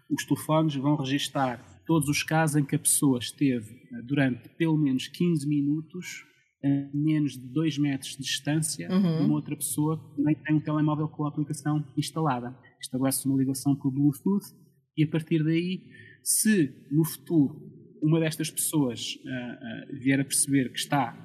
os 0.09 0.25
telefones 0.25 0.75
vão 0.75 0.95
registar 0.95 1.81
todos 1.85 2.09
os 2.09 2.23
casos 2.23 2.55
em 2.57 2.65
que 2.65 2.75
a 2.75 2.79
pessoa 2.79 3.19
esteve 3.19 3.73
eh, 3.73 4.01
durante 4.03 4.49
pelo 4.49 4.77
menos 4.77 5.07
15 5.07 5.47
minutos 5.47 6.25
a 6.63 6.67
menos 6.93 7.33
de 7.33 7.47
2 7.47 7.77
metros 7.77 8.11
de 8.11 8.23
distância 8.23 8.91
uhum. 8.91 9.17
de 9.19 9.23
uma 9.23 9.35
outra 9.35 9.55
pessoa 9.55 9.97
que 9.97 10.15
também 10.15 10.35
tem 10.35 10.55
um 10.55 10.59
telemóvel 10.59 11.07
com 11.07 11.25
a 11.25 11.29
aplicação 11.29 11.85
instalada. 11.95 12.57
Estabelece 12.81 13.27
uma 13.27 13.37
ligação 13.37 13.75
por 13.75 13.91
Bluetooth 13.91 14.45
e 14.97 15.03
a 15.03 15.07
partir 15.07 15.43
daí, 15.43 15.83
se 16.23 16.73
no 16.91 17.05
futuro 17.05 17.55
uma 18.01 18.19
destas 18.19 18.49
pessoas 18.49 19.15
uh, 19.15 19.93
uh, 19.93 19.99
vier 19.99 20.19
a 20.19 20.25
perceber 20.25 20.71
que 20.71 20.79
está 20.79 21.15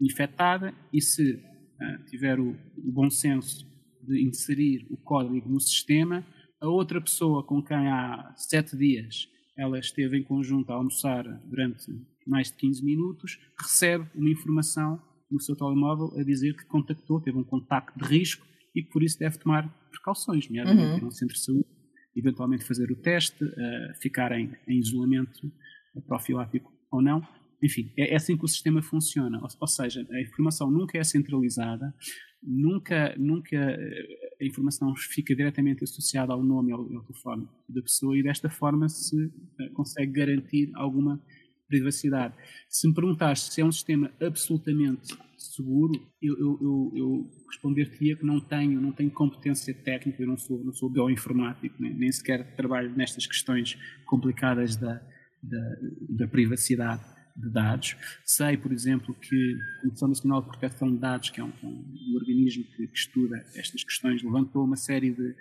infectada 0.00 0.74
e 0.92 1.00
se 1.00 1.34
uh, 1.34 2.04
tiver 2.06 2.38
o, 2.40 2.50
o, 2.50 2.92
bom 2.92 3.10
senso 3.10 3.66
de 4.02 4.22
inserir 4.24 4.86
o 4.90 4.96
código 4.96 5.48
no 5.48 5.60
sistema, 5.60 6.26
a 6.60 6.68
outra 6.68 7.00
pessoa 7.00 7.42
com 7.42 7.62
quem 7.62 7.88
há 7.88 8.32
sete 8.36 8.76
dias 8.76 9.28
ela 9.56 9.78
esteve 9.78 10.16
em 10.16 10.22
conjunto 10.22 10.70
a 10.70 10.74
almoçar 10.74 11.24
durante 11.44 11.86
mais 12.26 12.48
de 12.48 12.54
15 12.54 12.84
minutos, 12.84 13.38
recebe 13.58 14.08
uma 14.14 14.30
informação 14.30 15.02
no 15.30 15.40
seu 15.40 15.54
telemóvel 15.54 16.12
a 16.18 16.22
dizer 16.22 16.56
que 16.56 16.64
contactou, 16.64 17.20
teve 17.20 17.36
um 17.36 17.44
contacto 17.44 17.98
de 17.98 18.04
risco 18.04 18.46
e 18.74 18.82
que 18.82 18.90
por 18.90 19.02
isso 19.02 19.18
deve 19.18 19.38
tomar 19.38 19.68
precauções, 19.90 20.48
nomeadamente 20.48 21.00
uhum. 21.00 21.06
no 21.06 21.12
centro 21.12 21.34
de 21.34 21.42
saúde 21.42 21.66
eventualmente 22.14 22.64
fazer 22.64 22.90
o 22.90 22.96
teste, 22.96 23.44
uh, 23.44 24.00
ficar 24.00 24.32
em, 24.32 24.50
em, 24.66 24.78
isolamento 24.78 25.50
profilático 26.06 26.72
ou 26.90 27.00
não, 27.00 27.26
enfim, 27.62 27.92
é, 27.96 28.12
é 28.12 28.16
assim 28.16 28.36
que 28.36 28.44
o 28.44 28.48
sistema 28.48 28.82
funciona. 28.82 29.38
Ou, 29.38 29.48
ou, 29.60 29.66
seja, 29.66 30.06
a 30.10 30.20
informação 30.20 30.70
nunca 30.70 30.98
é 30.98 31.04
centralizada, 31.04 31.94
nunca, 32.42 33.14
nunca 33.18 33.56
eh, 33.56 34.29
a 34.40 34.44
informação 34.44 34.94
fica 34.96 35.34
diretamente 35.34 35.84
associada 35.84 36.32
ao 36.32 36.42
nome 36.42 36.70
e 36.70 36.72
ao, 36.72 36.80
ao 36.80 37.02
telefone 37.02 37.48
da 37.68 37.82
pessoa 37.82 38.16
e 38.16 38.22
desta 38.22 38.48
forma 38.48 38.88
se 38.88 39.16
uh, 39.24 39.72
consegue 39.74 40.12
garantir 40.12 40.70
alguma 40.74 41.20
privacidade. 41.68 42.34
Se 42.68 42.88
me 42.88 42.94
perguntares 42.94 43.42
se 43.42 43.60
é 43.60 43.64
um 43.64 43.70
sistema 43.70 44.10
absolutamente 44.20 45.16
seguro, 45.36 45.92
eu, 46.20 46.38
eu, 46.38 46.58
eu, 46.60 46.92
eu 46.96 47.30
responder-te-ia 47.48 48.16
que 48.16 48.26
não 48.26 48.40
tenho, 48.40 48.80
não 48.80 48.92
tenho 48.92 49.10
competência 49.10 49.72
técnica, 49.72 50.22
eu 50.22 50.26
não 50.26 50.36
sou, 50.36 50.62
não 50.64 50.72
sou 50.72 50.90
bioinformático, 50.90 51.76
nem, 51.78 51.94
nem 51.94 52.12
sequer 52.12 52.56
trabalho 52.56 52.94
nestas 52.96 53.26
questões 53.26 53.78
complicadas 54.04 54.76
da, 54.76 55.00
da, 55.42 55.76
da 56.08 56.28
privacidade 56.28 57.19
de 57.40 57.50
dados. 57.50 57.96
Sei, 58.24 58.56
por 58.56 58.72
exemplo, 58.72 59.14
que 59.14 59.56
a 59.78 59.80
Comissão 59.82 60.08
Nacional 60.08 60.42
de 60.42 60.48
Proteção 60.48 60.90
de 60.92 60.98
Dados, 60.98 61.30
que 61.30 61.40
é 61.40 61.44
um, 61.44 61.52
um 61.62 62.14
organismo 62.14 62.64
que, 62.64 62.86
que, 62.86 62.98
estuda 62.98 63.44
estas 63.54 63.82
questões, 63.84 64.22
levantou 64.22 64.64
uma 64.64 64.76
série 64.76 65.10
de, 65.10 65.34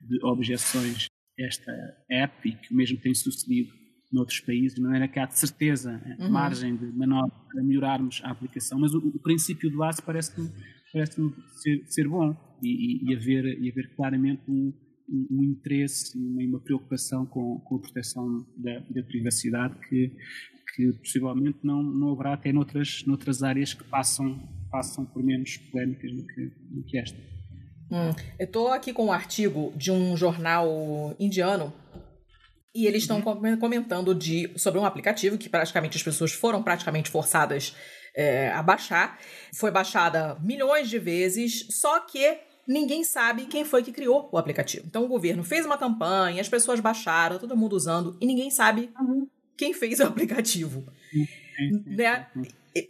de 0.00 0.24
objeções 0.24 1.06
a 1.38 1.42
esta 1.42 1.72
app 2.10 2.48
e 2.48 2.52
que 2.52 2.74
mesmo 2.74 2.98
tem 2.98 3.14
sucedido 3.14 3.72
noutros 4.12 4.40
países, 4.40 4.74
de 4.74 4.80
maneira 4.80 5.08
que 5.08 5.18
há 5.18 5.26
de 5.26 5.38
certeza 5.38 6.00
uhum. 6.18 6.30
margem 6.30 6.76
de 6.76 6.86
manobra 6.86 7.34
para 7.52 7.62
melhorarmos 7.62 8.20
a 8.24 8.30
aplicação, 8.30 8.78
mas 8.78 8.94
o, 8.94 8.98
o 8.98 9.18
princípio 9.18 9.68
de 9.68 9.76
base 9.76 10.00
parece-me 10.00 10.50
parece 10.92 11.20
ser, 11.56 11.84
ser 11.86 12.08
bom 12.08 12.34
e, 12.62 12.68
e, 12.68 13.10
e, 13.10 13.14
haver, 13.14 13.44
e 13.60 13.70
haver 13.70 13.94
claramente 13.94 14.42
um, 14.48 14.72
um, 15.08 15.26
um 15.30 15.44
interesse 15.44 16.16
e 16.18 16.46
uma 16.46 16.60
preocupação 16.60 17.26
com, 17.26 17.60
com 17.60 17.76
a 17.76 17.80
proteção 17.80 18.46
da, 18.56 18.78
da, 18.78 19.02
privacidade 19.02 19.78
que, 19.88 20.12
que 20.76 20.92
possivelmente 20.92 21.58
não, 21.62 21.82
não 21.82 22.12
haverá 22.12 22.34
até 22.34 22.52
noutras, 22.52 23.02
noutras 23.06 23.42
áreas 23.42 23.72
que 23.72 23.82
passam, 23.82 24.38
passam 24.70 25.06
por 25.06 25.22
menos 25.22 25.56
polémicas 25.56 26.12
do 26.12 26.26
que, 26.26 26.42
do 26.70 26.84
que 26.84 26.98
esta. 26.98 27.18
Hum, 27.90 28.10
eu 28.38 28.44
estou 28.44 28.68
aqui 28.68 28.92
com 28.92 29.06
um 29.06 29.12
artigo 29.12 29.72
de 29.74 29.90
um 29.90 30.14
jornal 30.16 31.16
indiano 31.18 31.72
e 32.74 32.86
eles 32.86 33.04
estão 33.04 33.22
uhum. 33.24 33.58
comentando 33.58 34.14
de, 34.14 34.52
sobre 34.56 34.78
um 34.78 34.84
aplicativo 34.84 35.38
que 35.38 35.48
praticamente 35.48 35.96
as 35.96 36.02
pessoas 36.02 36.32
foram 36.32 36.62
praticamente 36.62 37.08
forçadas 37.08 37.74
é, 38.14 38.50
a 38.50 38.62
baixar. 38.62 39.18
Foi 39.54 39.70
baixada 39.70 40.36
milhões 40.42 40.90
de 40.90 40.98
vezes, 40.98 41.66
só 41.70 42.00
que 42.00 42.38
ninguém 42.68 43.02
sabe 43.02 43.46
quem 43.46 43.64
foi 43.64 43.82
que 43.82 43.92
criou 43.92 44.28
o 44.30 44.36
aplicativo. 44.36 44.84
Então 44.86 45.04
o 45.04 45.08
governo 45.08 45.42
fez 45.42 45.64
uma 45.64 45.78
campanha, 45.78 46.40
as 46.40 46.50
pessoas 46.50 46.78
baixaram, 46.78 47.38
todo 47.38 47.56
mundo 47.56 47.74
usando, 47.74 48.18
e 48.20 48.26
ninguém 48.26 48.50
sabe 48.50 48.90
uhum. 49.00 49.26
Quem 49.56 49.72
fez 49.72 50.00
o 50.00 50.04
aplicativo. 50.04 50.84
Né? 51.86 52.26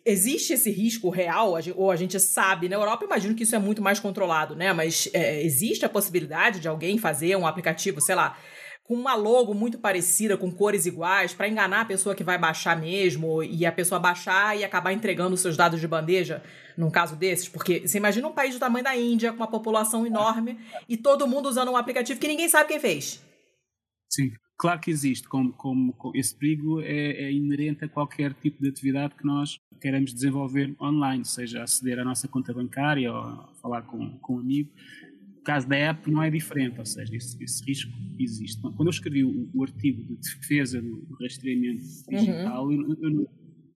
Existe 0.05 0.55
esse 0.55 0.71
risco 0.71 1.09
real, 1.11 1.55
ou 1.77 1.91
a 1.91 1.97
gente 1.97 2.19
sabe, 2.19 2.69
na 2.69 2.75
Europa 2.75 3.05
imagino 3.05 3.35
que 3.35 3.45
isso 3.45 3.55
é 3.55 3.59
muito 3.59 3.81
mais 3.81 4.01
controlado, 4.01 4.57
né? 4.57 4.73
Mas 4.73 5.09
é, 5.13 5.41
existe 5.45 5.85
a 5.85 5.89
possibilidade 5.89 6.59
de 6.59 6.67
alguém 6.67 6.99
fazer 6.99 7.37
um 7.37 7.47
aplicativo, 7.47 8.01
sei 8.01 8.17
lá, 8.17 8.37
com 8.87 8.95
uma 8.95 9.15
logo 9.15 9.53
muito 9.53 9.79
parecida, 9.79 10.37
com 10.37 10.51
cores 10.51 10.87
iguais, 10.87 11.35
para 11.35 11.49
enganar 11.49 11.83
a 11.83 11.85
pessoa 11.85 12.15
que 12.15 12.23
vai 12.23 12.39
baixar 12.39 12.77
mesmo 12.77 13.43
e 13.43 13.67
a 13.67 13.73
pessoa 13.73 14.01
baixar 14.01 14.57
e 14.57 14.65
acabar 14.65 14.93
entregando 14.93 15.35
os 15.35 15.41
seus 15.41 15.57
dados 15.57 15.81
de 15.81 15.89
bandeja, 15.89 16.43
num 16.77 16.91
caso 16.91 17.17
desses? 17.17 17.49
Porque 17.49 17.87
você 17.87 17.99
imagina 17.99 18.29
um 18.29 18.33
país 18.33 18.55
do 18.55 18.61
tamanho 18.61 18.85
da 18.85 18.97
Índia, 18.97 19.33
com 19.33 19.39
uma 19.39 19.51
população 19.51 20.07
enorme, 20.07 20.59
e 20.89 20.97
todo 20.97 21.27
mundo 21.27 21.49
usando 21.49 21.71
um 21.71 21.77
aplicativo 21.77 22.21
que 22.21 22.29
ninguém 22.29 22.49
sabe 22.49 22.69
quem 22.69 22.81
fez. 22.81 23.21
Sim, 24.09 24.31
claro 24.57 24.81
que 24.81 24.91
existe, 24.91 25.29
como, 25.29 25.53
como, 25.53 25.93
como 25.93 26.17
esse 26.17 26.35
perigo 26.35 26.81
é, 26.81 27.25
é, 27.25 27.33
inerente 27.33 27.85
a 27.85 27.89
qualquer 27.89 28.35
tipo 28.35 28.63
de 28.63 28.69
atividade 28.69 29.15
que 29.15 29.25
nós 29.25 29.59
queremos 29.81 30.13
desenvolver 30.13 30.75
online, 30.81 31.25
seja 31.25 31.63
aceder 31.63 31.99
à 31.99 32.05
nossa 32.05 32.27
conta 32.27 32.53
bancária 32.53 33.13
ou 33.13 33.55
falar 33.61 33.83
com, 33.83 34.19
com 34.19 34.37
um 34.37 34.41
amigo 34.41 34.71
caso 35.47 35.69
da 35.69 35.77
app 35.77 36.11
não 36.11 36.23
é 36.23 36.29
diferente, 36.29 36.79
ou 36.81 36.85
seja, 36.85 37.15
esse, 37.17 37.43
esse 37.43 37.65
risco 37.65 37.93
existe. 38.19 38.61
Quando 38.61 38.87
eu 38.87 38.91
escrevi 38.91 39.25
o, 39.25 39.49
o 39.55 39.63
artigo 39.63 40.03
de 40.03 40.17
defesa 40.17 40.83
do, 40.83 41.17
rastreamento 41.23 41.85
digital, 42.09 42.67
uhum. 42.67 42.73
eu, 42.73 43.11
eu, 43.11 43.31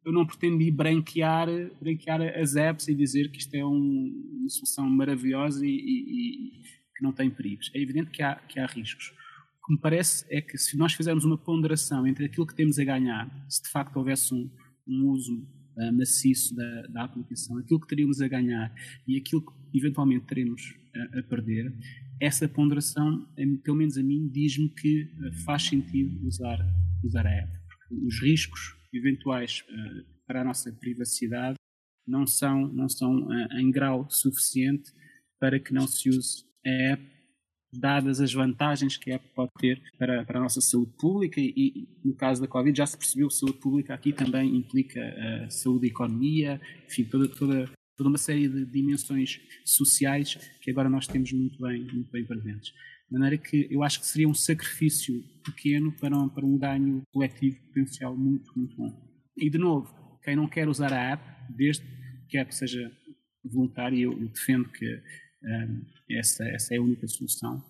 eu, 0.05 0.13
não 0.13 0.27
pretendi 0.27 0.69
branquear, 0.73 1.47
branquear 1.81 2.21
as 2.37 2.57
apps 2.57 2.89
e 2.89 2.95
dizer 2.95 3.31
que 3.31 3.39
isto 3.39 3.55
é 3.55 3.65
um, 3.65 4.41
uma 4.41 4.49
solução 4.49 4.91
maravilhosa 4.91 5.65
e, 5.65 5.71
e, 5.71 6.59
e, 6.59 6.63
que 6.97 7.05
não 7.05 7.13
tem 7.13 7.31
perigos. 7.31 7.71
É 7.73 7.81
evidente 7.81 8.11
que 8.11 8.21
há, 8.21 8.35
que 8.35 8.59
há 8.59 8.67
riscos. 8.67 9.13
Que 9.71 9.75
me 9.75 9.81
parece 9.81 10.27
é 10.29 10.41
que 10.41 10.59
se 10.59 10.77
nós 10.77 10.95
fizermos 10.95 11.25
uma 11.25 11.39
ponderação 11.39 12.05
entre 12.05 12.25
aquilo 12.25 12.45
que 12.45 12.57
temos 12.57 12.77
a 12.81 12.83
ganhar, 12.83 13.31
se 13.49 13.63
de 13.63 13.69
facto 13.69 13.97
houvesse 13.99 14.35
um, 14.35 14.51
um 14.85 15.07
uso 15.11 15.47
uh, 15.77 15.93
maciço 15.97 16.57
da, 16.57 16.83
da 16.89 17.05
aplicação, 17.05 17.57
aquilo 17.57 17.81
que 17.81 17.87
teríamos 17.87 18.21
a 18.21 18.27
ganhar 18.27 18.75
e 19.07 19.17
aquilo 19.17 19.43
que 19.43 19.79
eventualmente 19.79 20.27
teremos 20.27 20.75
a, 20.93 21.21
a 21.21 21.23
perder, 21.23 21.73
essa 22.21 22.49
ponderação, 22.49 23.25
pelo 23.63 23.77
menos 23.77 23.97
a 23.97 24.03
mim, 24.03 24.29
diz-me 24.29 24.69
que 24.71 25.03
eh, 25.03 25.33
faz 25.45 25.63
sentido 25.63 26.27
usar, 26.27 26.59
usar 27.05 27.25
a 27.25 27.31
app. 27.31 27.53
Porque 27.69 28.07
os 28.07 28.21
riscos 28.21 28.75
eventuais 28.93 29.63
uh, 29.71 30.05
para 30.27 30.41
a 30.41 30.45
nossa 30.45 30.73
privacidade 30.73 31.55
não 32.05 32.27
são, 32.27 32.67
não 32.73 32.89
são 32.89 33.29
uh, 33.29 33.59
em 33.59 33.71
grau 33.71 34.11
suficiente 34.11 34.91
para 35.39 35.61
que 35.61 35.73
não 35.73 35.87
se 35.87 36.11
use 36.11 36.45
a 36.67 36.71
app, 36.93 37.20
dadas 37.73 38.21
as 38.21 38.33
vantagens 38.33 38.97
que 38.97 39.13
a 39.13 39.17
app 39.17 39.25
pode 39.35 39.51
ter 39.59 39.83
para, 39.99 40.25
para 40.25 40.39
a 40.39 40.43
nossa 40.43 40.61
saúde 40.61 40.93
pública 40.99 41.41
e, 41.41 41.89
no 42.05 42.15
caso 42.15 42.41
da 42.41 42.49
Covid 42.49 42.77
já 42.77 42.87
se 42.87 42.97
percebeu 42.97 43.29
que 43.29 43.35
saúde 43.35 43.59
pública 43.59 43.95
aqui 43.95 44.13
também 44.13 44.57
implica 44.57 45.01
a 45.01 45.51
saúde 45.51 45.87
e 45.87 45.91
economia, 45.91 46.61
enfim, 46.87 47.05
toda, 47.05 47.29
toda, 47.29 47.71
toda 47.97 48.09
uma 48.09 48.19
série 48.19 48.49
de 48.49 48.65
dimensões 48.65 49.41
sociais 49.65 50.35
que 50.61 50.71
agora 50.71 50.89
nós 50.89 51.07
temos 51.07 51.33
muito 51.33 51.61
bem, 51.63 51.83
muito 51.93 52.11
bem 52.11 52.25
presentes. 52.25 52.73
De 53.11 53.19
maneira 53.19 53.39
que 53.39 53.67
eu 53.71 53.83
acho 53.83 54.01
que 54.01 54.07
seria 54.07 54.29
um 54.29 54.35
sacrifício 54.35 55.21
pequeno 55.45 55.93
para 55.93 56.17
um, 56.17 56.29
para 56.29 56.47
um 56.47 56.57
ganho 56.57 57.03
coletivo 57.13 57.61
potencial 57.67 58.17
muito, 58.17 58.53
muito 58.57 58.77
bom. 58.77 58.93
E, 59.37 59.51
de 59.51 59.59
novo, 59.59 59.93
quem 60.23 60.37
não 60.37 60.47
quer 60.47 60.69
usar 60.69 60.93
a 60.93 61.13
app, 61.13 61.25
desde 61.51 61.85
que 62.29 62.39
a 62.39 62.43
app 62.43 62.55
seja 62.55 62.91
voluntária, 63.45 63.99
eu, 63.99 64.13
eu 64.13 64.29
defendo 64.29 64.69
que 64.69 65.03
essa, 66.11 66.45
essa 66.45 66.75
é 66.75 66.79
a 66.79 66.83
única 66.83 67.07
solução, 67.09 67.65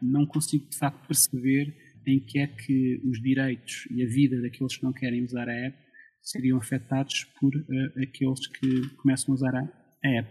não 0.00 0.24
consigo, 0.24 0.68
de 0.68 0.76
facto, 0.76 1.06
perceber 1.06 1.74
em 2.06 2.20
que 2.20 2.38
é 2.38 2.46
que 2.46 3.00
os 3.04 3.20
direitos 3.20 3.86
e 3.90 4.02
a 4.02 4.06
vida 4.06 4.40
daqueles 4.40 4.76
que 4.76 4.84
não 4.84 4.92
querem 4.92 5.24
usar 5.24 5.48
a 5.48 5.52
app 5.52 5.76
seriam 6.22 6.58
afetados 6.58 7.24
por 7.38 7.54
uh, 7.54 8.02
aqueles 8.02 8.46
que 8.46 8.88
começam 8.96 9.32
a 9.32 9.34
usar 9.34 9.54
a, 9.54 9.68
a 10.04 10.08
app. 10.08 10.28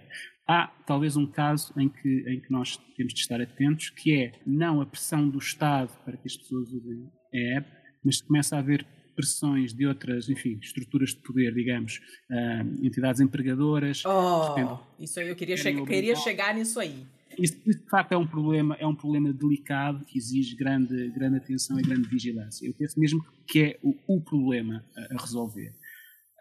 Há 0.47 0.67
talvez 0.85 1.17
um 1.17 1.25
caso 1.25 1.73
em 1.77 1.89
que, 1.89 2.23
em 2.27 2.39
que 2.39 2.51
nós 2.51 2.77
temos 2.95 3.13
de 3.13 3.19
estar 3.19 3.41
atentos, 3.41 3.89
que 3.89 4.13
é 4.13 4.31
não 4.45 4.79
a 4.81 4.85
pressão 4.85 5.27
do 5.27 5.39
Estado 5.39 5.91
para 6.03 6.17
que 6.17 6.27
as 6.27 6.37
pessoas 6.37 6.71
usem 6.71 7.11
a 7.33 7.57
app, 7.57 7.69
mas 8.03 8.21
começa 8.21 8.55
a 8.55 8.59
haver 8.59 8.85
pressões 9.15 9.73
de 9.73 9.85
outras, 9.85 10.29
enfim, 10.29 10.59
estruturas 10.61 11.09
de 11.09 11.17
poder, 11.17 11.53
digamos, 11.53 11.99
uh, 12.29 12.85
entidades 12.85 13.21
empregadoras. 13.21 14.03
Oh, 14.05 14.79
isso 14.99 15.19
aí 15.19 15.29
eu 15.29 15.35
queria, 15.35 15.57
che 15.57 15.73
queria 15.85 16.15
chegar 16.15 16.53
nisso 16.53 16.79
aí. 16.79 17.05
Isso, 17.37 17.57
de 17.65 17.89
facto, 17.89 18.13
é 18.13 18.17
um 18.17 18.27
problema, 18.27 18.75
é 18.79 18.87
um 18.87 18.95
problema 18.95 19.33
delicado 19.33 20.05
que 20.05 20.17
exige 20.17 20.55
grande, 20.55 21.09
grande 21.09 21.37
atenção 21.37 21.79
e 21.79 21.83
grande 21.83 22.07
vigilância. 22.07 22.65
Eu 22.65 22.73
penso 22.73 22.99
mesmo 22.99 23.25
que 23.47 23.61
é 23.61 23.79
o, 23.81 23.95
o 24.07 24.21
problema 24.21 24.85
a, 24.95 25.15
a 25.15 25.21
resolver. 25.21 25.69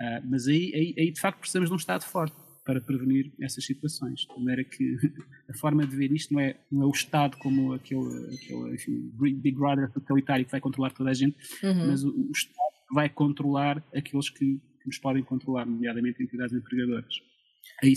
Uh, 0.01 0.21
mas 0.25 0.47
aí, 0.47 0.73
aí, 0.75 0.95
aí, 0.99 1.11
de 1.11 1.21
facto, 1.21 1.39
precisamos 1.39 1.69
de 1.69 1.75
um 1.75 1.79
Estado 1.79 2.05
forte 2.05 2.44
para 2.65 2.81
prevenir 2.81 3.33
essas 3.41 3.65
situações. 3.65 4.21
De 4.21 4.39
maneira 4.39 4.65
que 4.65 4.97
a 5.49 5.55
forma 5.55 5.87
de 5.87 5.95
ver 5.95 6.11
isto 6.13 6.33
não 6.33 6.41
é, 6.41 6.57
não 6.71 6.83
é 6.83 6.87
o 6.87 6.91
Estado 6.91 7.37
como 7.39 7.73
aquele, 7.73 8.35
aquele 8.35 8.75
enfim, 8.75 9.13
Big 9.19 9.53
Brother 9.53 9.91
totalitário 9.91 10.45
que 10.45 10.51
vai 10.51 10.61
controlar 10.61 10.91
toda 10.91 11.11
a 11.11 11.15
gente, 11.15 11.37
uhum. 11.63 11.87
mas 11.87 12.03
o, 12.03 12.11
o, 12.11 12.31
Estado 12.33 12.75
vai 12.93 13.09
controlar 13.09 13.85
aqueles 13.95 14.31
que, 14.31 14.61
que 14.81 14.87
nos 14.87 14.99
podem 14.99 15.23
controlar, 15.23 15.67
nomeadamente 15.67 16.23
entidades 16.23 16.55
empregadoras. 16.55 17.21
Aí 17.83 17.95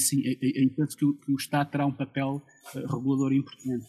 penso 0.76 0.98
que 0.98 1.06
que 1.26 1.32
o 1.32 1.36
Estado 1.36 1.70
terá 1.70 1.86
um 1.86 1.92
papel 1.92 2.42
uh, 2.76 2.96
regulador 2.96 3.34
importante. 3.34 3.86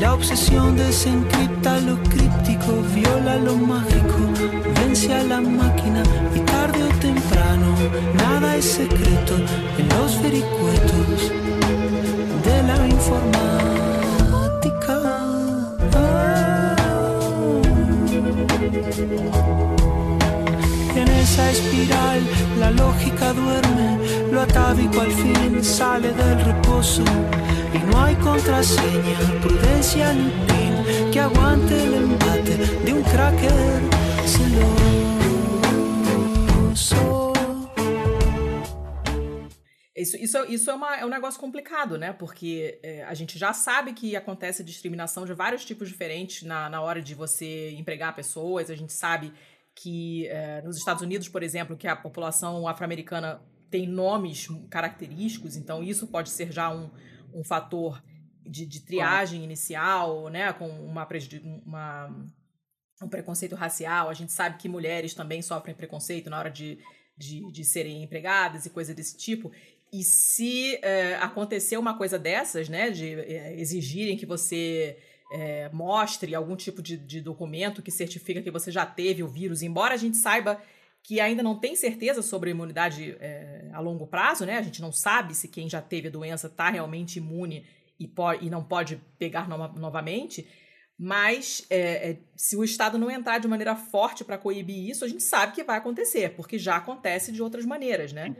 La 0.00 0.14
obsesión 0.14 0.76
desencripta 0.76 1.80
lo 1.80 1.96
críptico, 2.04 2.82
viola 2.94 3.36
lo 3.36 3.56
mágico, 3.56 4.32
vence 4.76 5.12
a 5.12 5.24
la 5.24 5.40
máquina 5.40 6.02
y 6.34 6.40
tarde 6.40 6.82
o 6.84 6.88
temprano 7.00 7.74
nada 8.14 8.56
es 8.56 8.64
secreto 8.64 9.34
en 9.78 9.88
los 9.88 10.22
vericuetos 10.22 11.32
de 12.44 12.62
la 12.62 12.88
informática. 12.88 13.54
En 18.96 19.63
esa 21.34 21.50
espiral 21.50 22.20
la 22.60 22.70
lógica 22.70 23.32
duerme, 23.32 23.98
lo 24.30 24.40
atávico 24.40 25.00
al 25.00 25.10
fin 25.10 25.64
sale 25.64 26.12
del 26.12 26.40
reposo 26.44 27.02
y 27.74 27.78
no 27.90 28.04
hay 28.04 28.14
contraseña, 28.16 29.18
prudencia 29.42 30.12
ni 30.12 30.30
pin 30.46 31.10
que 31.12 31.18
aguante 31.18 31.74
el 31.82 31.94
embate 31.94 32.56
de 32.84 32.92
un 32.92 33.02
cracker 33.02 33.80
celoso. 34.26 34.84
Isso, 39.96 40.16
isso, 40.18 40.38
isso 40.48 40.70
é, 40.70 40.74
uma, 40.74 40.96
é 40.96 41.06
um 41.06 41.08
negócio 41.08 41.40
complicado, 41.40 41.96
né? 41.96 42.12
Porque 42.12 42.78
é, 42.82 43.04
a 43.04 43.14
gente 43.14 43.38
já 43.38 43.52
sabe 43.52 43.92
que 43.92 44.14
acontece 44.14 44.62
discriminação 44.62 45.24
de 45.24 45.32
vários 45.32 45.64
tipos 45.64 45.88
diferentes 45.88 46.42
na, 46.42 46.68
na 46.68 46.82
hora 46.82 47.00
de 47.00 47.14
você 47.14 47.70
empregar 47.70 48.14
pessoas. 48.14 48.70
A 48.70 48.74
gente 48.74 48.92
sabe 48.92 49.32
que 49.74 50.26
é, 50.28 50.62
nos 50.62 50.76
Estados 50.76 51.02
Unidos, 51.02 51.28
por 51.28 51.42
exemplo, 51.42 51.76
que 51.76 51.88
a 51.88 51.96
população 51.96 52.66
afro-americana 52.68 53.42
tem 53.70 53.86
nomes 53.86 54.46
característicos, 54.70 55.56
então 55.56 55.82
isso 55.82 56.06
pode 56.06 56.30
ser 56.30 56.52
já 56.52 56.72
um, 56.72 56.90
um 57.34 57.42
fator 57.42 58.02
de, 58.46 58.66
de 58.66 58.80
triagem 58.80 59.42
inicial, 59.42 60.28
né? 60.28 60.52
Com 60.52 60.68
uma, 60.68 61.08
uma, 61.66 62.26
um 63.02 63.08
preconceito 63.08 63.54
racial. 63.54 64.08
A 64.08 64.14
gente 64.14 64.32
sabe 64.32 64.58
que 64.58 64.68
mulheres 64.68 65.14
também 65.14 65.42
sofrem 65.42 65.74
preconceito 65.74 66.30
na 66.30 66.38
hora 66.38 66.50
de, 66.50 66.78
de, 67.16 67.50
de 67.50 67.64
serem 67.64 68.02
empregadas 68.02 68.66
e 68.66 68.70
coisa 68.70 68.94
desse 68.94 69.16
tipo. 69.16 69.50
E 69.92 70.02
se 70.02 70.76
é, 70.82 71.16
acontecer 71.16 71.76
uma 71.76 71.96
coisa 71.96 72.18
dessas, 72.18 72.68
né, 72.68 72.90
de 72.90 73.14
é, 73.14 73.58
exigirem 73.58 74.16
que 74.16 74.26
você 74.26 74.98
é, 75.32 75.68
mostre 75.70 76.34
algum 76.34 76.56
tipo 76.56 76.82
de, 76.82 76.96
de, 76.96 77.20
documento 77.20 77.82
que 77.82 77.90
certifica 77.90 78.42
que 78.42 78.50
você 78.50 78.70
já 78.70 78.84
teve 78.84 79.22
o 79.22 79.28
vírus, 79.28 79.62
embora 79.62 79.94
a 79.94 79.96
gente 79.96 80.16
saiba 80.16 80.60
que 81.02 81.20
ainda 81.20 81.42
não 81.42 81.58
tem 81.58 81.76
certeza 81.76 82.22
sobre 82.22 82.50
a 82.50 82.54
imunidade 82.54 83.16
é, 83.20 83.70
a 83.72 83.80
longo 83.80 84.06
prazo, 84.06 84.46
né? 84.46 84.58
A 84.58 84.62
gente 84.62 84.80
não 84.80 84.90
sabe 84.90 85.34
se 85.34 85.48
quem 85.48 85.68
já 85.68 85.82
teve 85.82 86.08
a 86.08 86.10
doença 86.10 86.46
está 86.46 86.70
realmente 86.70 87.18
imune 87.18 87.66
e, 88.00 88.10
e 88.40 88.50
não 88.50 88.64
pode 88.64 89.00
pegar 89.18 89.48
no, 89.48 89.56
novamente. 89.74 90.48
Mas 90.98 91.66
é, 91.68 92.10
é, 92.10 92.18
se 92.36 92.56
o 92.56 92.64
Estado 92.64 92.96
não 92.96 93.10
entrar 93.10 93.38
de 93.38 93.48
maneira 93.48 93.74
forte 93.74 94.24
para 94.24 94.38
coibir 94.38 94.88
isso, 94.88 95.04
a 95.04 95.08
gente 95.08 95.22
sabe 95.22 95.52
que 95.52 95.64
vai 95.64 95.76
acontecer, 95.76 96.34
porque 96.36 96.58
já 96.58 96.76
acontece 96.76 97.32
de 97.32 97.42
outras 97.42 97.66
maneiras, 97.66 98.12
né? 98.12 98.34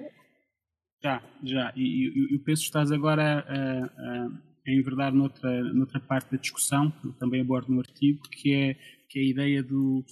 Já, 1.03 1.23
já. 1.43 1.73
E, 1.77 2.09
e, 2.09 2.35
eu 2.35 2.41
penso 2.45 2.63
que 2.63 2.69
estás 2.69 2.91
agora 2.93 3.45
a, 3.47 3.51
a, 3.51 4.27
a 4.27 4.29
enverdar 4.67 5.13
noutra, 5.13 5.63
noutra 5.73 6.01
parte 6.01 6.31
da 6.33 6.39
discussão, 6.39 6.91
que 6.91 7.13
também 7.19 7.41
abordo 7.41 7.73
no 7.73 7.81
artigo, 7.81 8.23
que 8.31 8.53
é, 8.53 8.75
que 9.09 9.19
é 9.19 9.23
a 9.23 9.27
ideia 9.27 9.63
do, 9.63 10.05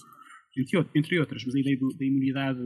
entre 0.95 1.19
outras, 1.19 1.43
mas 1.45 1.55
a 1.55 1.59
ideia 1.59 1.77
do, 1.77 1.89
da 1.89 2.05
imunidade 2.05 2.59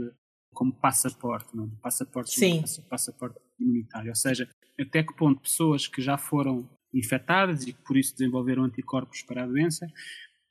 como 0.53 0.73
passaporte, 0.73 1.55
não? 1.55 1.65
É? 1.65 1.81
passaporte, 1.81 2.31
Sim. 2.31 2.63
passaporte 2.89 3.39
imunitário. 3.59 4.09
Ou 4.09 4.15
seja, 4.15 4.49
até 4.79 5.03
que 5.03 5.15
ponto 5.15 5.41
pessoas 5.41 5.88
que 5.88 6.01
já 6.01 6.17
foram 6.17 6.69
infectadas 6.93 7.67
e 7.67 7.73
que 7.73 7.83
por 7.83 7.95
isso 7.95 8.15
desenvolveram 8.17 8.63
anticorpos 8.63 9.21
para 9.21 9.43
a 9.43 9.47
doença 9.47 9.85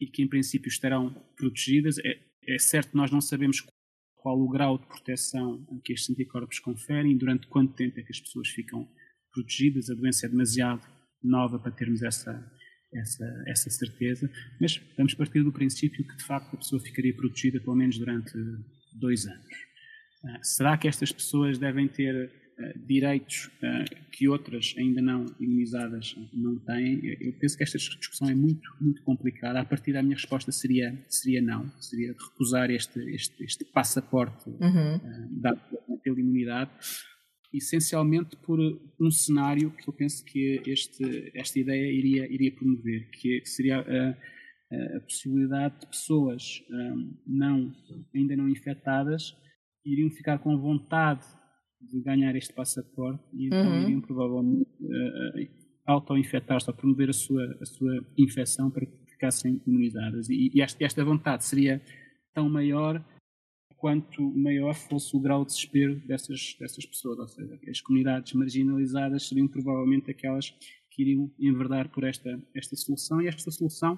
e 0.01 0.07
que 0.07 0.23
em 0.23 0.29
princípio 0.29 0.69
estarão 0.69 1.11
protegidas. 1.37 1.99
É, 1.99 2.19
é 2.49 2.59
certo 2.59 2.91
que 2.91 2.97
nós 2.97 3.11
não 3.11 3.21
sabemos 3.21 3.65
qual 4.15 4.39
o 4.39 4.49
grau 4.49 4.79
de 4.79 4.87
proteção 4.87 5.65
que 5.85 5.93
estes 5.93 6.11
anticorpos 6.11 6.59
conferem 6.59 7.17
durante 7.17 7.47
quanto 7.49 7.75
tempo 7.75 7.99
é 7.99 8.03
que 8.03 8.13
as 8.13 8.21
pessoas 8.21 8.49
ficam 8.49 8.89
protegidas. 9.33 9.91
A 9.91 9.95
doença 9.95 10.27
é 10.27 10.29
demasiado 10.29 10.83
nova 11.23 11.59
para 11.59 11.73
termos 11.73 12.03
essa, 12.03 12.53
essa, 12.93 13.45
essa 13.47 13.71
certeza, 13.71 14.31
mas 14.61 14.81
vamos 14.97 15.15
partir 15.15 15.43
do 15.43 15.53
princípio 15.53 16.07
que 16.07 16.17
de 16.17 16.25
facto 16.25 16.55
a 16.55 16.59
pessoa 16.59 16.81
ficaria 16.81 17.15
protegida 17.15 17.61
pelo 17.61 17.77
menos 17.77 17.99
durante 17.99 18.33
dois 18.93 19.27
anos. 19.27 19.55
Ah, 20.25 20.39
será 20.43 20.77
que 20.77 20.89
estas 20.89 21.13
pessoas 21.13 21.59
devem 21.59 21.89
ter 21.89 22.31
eh, 22.59 22.73
direitos 22.87 23.51
uh, 23.63 24.11
que 24.11 24.27
outras 24.27 24.75
ainda 24.79 25.03
não 25.03 25.27
imunizadas 25.39 26.17
não 26.33 26.59
têm, 26.61 27.05
eu 27.21 27.35
penso 27.35 27.55
que 27.55 27.63
esta 27.63 27.77
discussão 27.77 28.31
é 28.31 28.35
muito, 28.35 28.67
muito 28.81 29.03
complicada. 29.03 29.61
A 29.61 29.65
partir 29.65 29.93
da 29.93 30.03
minha 30.03 30.17
resposta 30.17 30.51
seria, 30.51 30.99
seria 31.07 31.43
não, 31.43 31.71
seria 31.79 32.15
recusar 32.15 32.71
este, 32.71 32.99
este, 33.15 33.45
este 33.45 33.63
passaporte 33.63 34.49
uhum. 34.49 34.97
uh, 34.97 35.41
da, 35.41 35.55
pela 36.03 36.19
imunidade, 36.19 36.71
essencialmente 37.59 38.37
por 38.37 38.59
um 39.01 39.11
cenário 39.11 39.71
que 39.71 39.89
eu 39.89 39.93
penso 39.93 40.25
que 40.25 40.63
este, 40.67 41.31
esta 41.35 41.59
ideia 41.59 41.91
iria, 41.93 42.33
iria 42.33 42.53
promover, 42.53 43.11
que 43.11 43.45
seria 43.45 43.81
a, 43.81 44.97
a 44.97 45.01
possibilidade 45.01 45.81
de 45.81 45.87
pessoas 45.87 46.63
um, 46.71 47.17
não, 47.27 47.73
ainda 48.15 48.37
não 48.37 48.49
infectadas 48.49 49.35
iriam 49.85 50.11
ficar 50.11 50.39
com 50.39 50.59
vontade 50.59 51.25
de 51.81 52.03
ganhar 52.03 52.35
este 52.35 52.53
passaporte 52.53 53.23
e 53.33 53.47
então 53.47 53.71
uhum. 53.71 53.83
iriam 53.83 54.01
provavelmente 54.01 54.69
uh, 54.83 55.67
auto-infectar-se 55.87 56.69
ou 56.69 56.77
promover 56.77 57.11
a 57.11 57.13
sua, 57.13 57.57
a 57.61 57.65
sua 57.65 58.05
infecção 58.19 58.71
para 58.71 58.85
que 58.85 58.97
ficassem 59.13 59.63
imunizadas. 59.67 60.29
E, 60.29 60.51
e 60.53 60.61
esta, 60.61 60.85
esta 60.85 61.05
vontade 61.05 61.45
seria 61.45 61.81
tão 62.35 62.49
maior 62.49 63.05
quanto 63.87 64.21
maior 64.21 64.75
fosse 64.75 65.17
o 65.17 65.21
grau 65.21 65.45
de 65.45 65.53
desespero 65.53 65.95
dessas, 66.01 66.57
dessas 66.59 66.85
pessoas, 66.85 67.21
ou 67.21 67.29
seja, 67.29 67.61
as 67.71 67.81
comunidades 67.81 68.33
marginalizadas 68.33 69.29
seriam 69.29 69.47
provavelmente 69.47 70.11
aquelas 70.11 70.51
que 70.91 71.03
iriam 71.03 71.33
enverdar 71.39 71.89
por 71.91 72.03
esta, 72.03 72.37
esta 72.53 72.75
solução 72.75 73.23
e 73.23 73.29
esta 73.29 73.49
solução, 73.49 73.95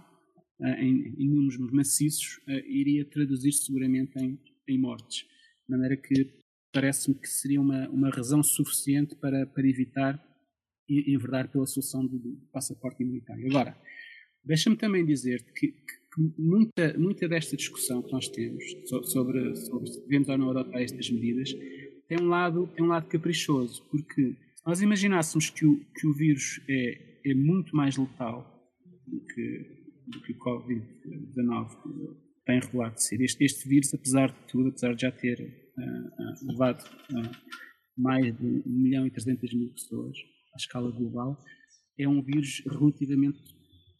uh, 0.61 0.67
em, 0.67 1.15
em 1.17 1.27
números 1.27 1.57
maciços, 1.73 2.37
uh, 2.47 2.51
iria 2.67 3.03
traduzir-se 3.03 3.65
seguramente 3.65 4.19
em, 4.19 4.39
em 4.69 4.79
mortes. 4.79 5.21
De 5.67 5.75
maneira 5.75 5.97
que 5.97 6.35
parece-me 6.71 7.19
que 7.19 7.27
seria 7.27 7.59
uma, 7.59 7.89
uma 7.89 8.11
razão 8.11 8.43
suficiente 8.43 9.17
para, 9.17 9.47
para 9.47 9.67
evitar 9.67 10.23
enverdar 10.87 11.51
pela 11.51 11.65
solução 11.65 12.05
do, 12.05 12.19
do 12.19 12.37
passaporte 12.53 13.03
imunitário. 13.03 13.47
Agora, 13.47 13.75
deixa-me 14.45 14.77
também 14.77 15.07
dizer 15.07 15.51
que, 15.55 15.69
que, 15.69 16.08
muita, 16.37 16.99
muita 16.99 17.29
desta 17.29 17.57
discussão 17.57 18.03
que 18.03 18.13
nós 18.13 18.29
temos 18.29 18.65
sobre, 19.05 19.55
sobre 19.57 19.91
se 19.91 20.01
devemos 20.03 20.29
ou 20.29 20.39
não 20.39 20.51
adotar 20.51 20.83
estas 20.83 21.11
medidas 21.11 21.55
tem 22.09 22.19
um 22.21 22.29
lado, 22.29 22.67
tem 22.69 22.85
um 22.85 22.89
lado 22.89 23.07
caprichoso, 23.07 23.85
porque 23.91 24.33
se 24.55 24.67
nós 24.67 24.81
imaginássemos 24.81 25.51
que 25.51 25.67
o, 25.67 25.79
que 25.95 26.07
o 26.07 26.15
vírus 26.15 26.61
é, 26.69 27.31
é 27.31 27.35
muito 27.35 27.77
mais 27.77 27.97
letal 27.97 28.73
do 29.07 29.21
que, 29.27 29.85
do 30.07 30.21
que 30.23 30.33
o 30.33 30.39
Covid-19 30.39 32.17
tem 32.47 32.61
revelado 32.61 32.99
ser, 32.99 33.21
este, 33.21 33.45
este 33.45 33.69
vírus, 33.69 33.93
apesar 33.93 34.33
de 34.33 34.47
tudo, 34.49 34.71
apesar 34.71 34.95
de 34.95 35.03
já 35.03 35.13
ter 35.13 35.69
levado 36.43 36.83
mais 37.97 38.35
de 38.35 38.47
1 38.47 38.63
milhão 38.67 39.07
e 39.07 39.11
300 39.11 39.53
mil 39.53 39.71
pessoas 39.75 40.17
à 40.55 40.57
escala 40.57 40.91
global, 40.91 41.39
é 41.99 42.09
um 42.09 42.23
vírus 42.23 42.63
relativamente 42.67 43.39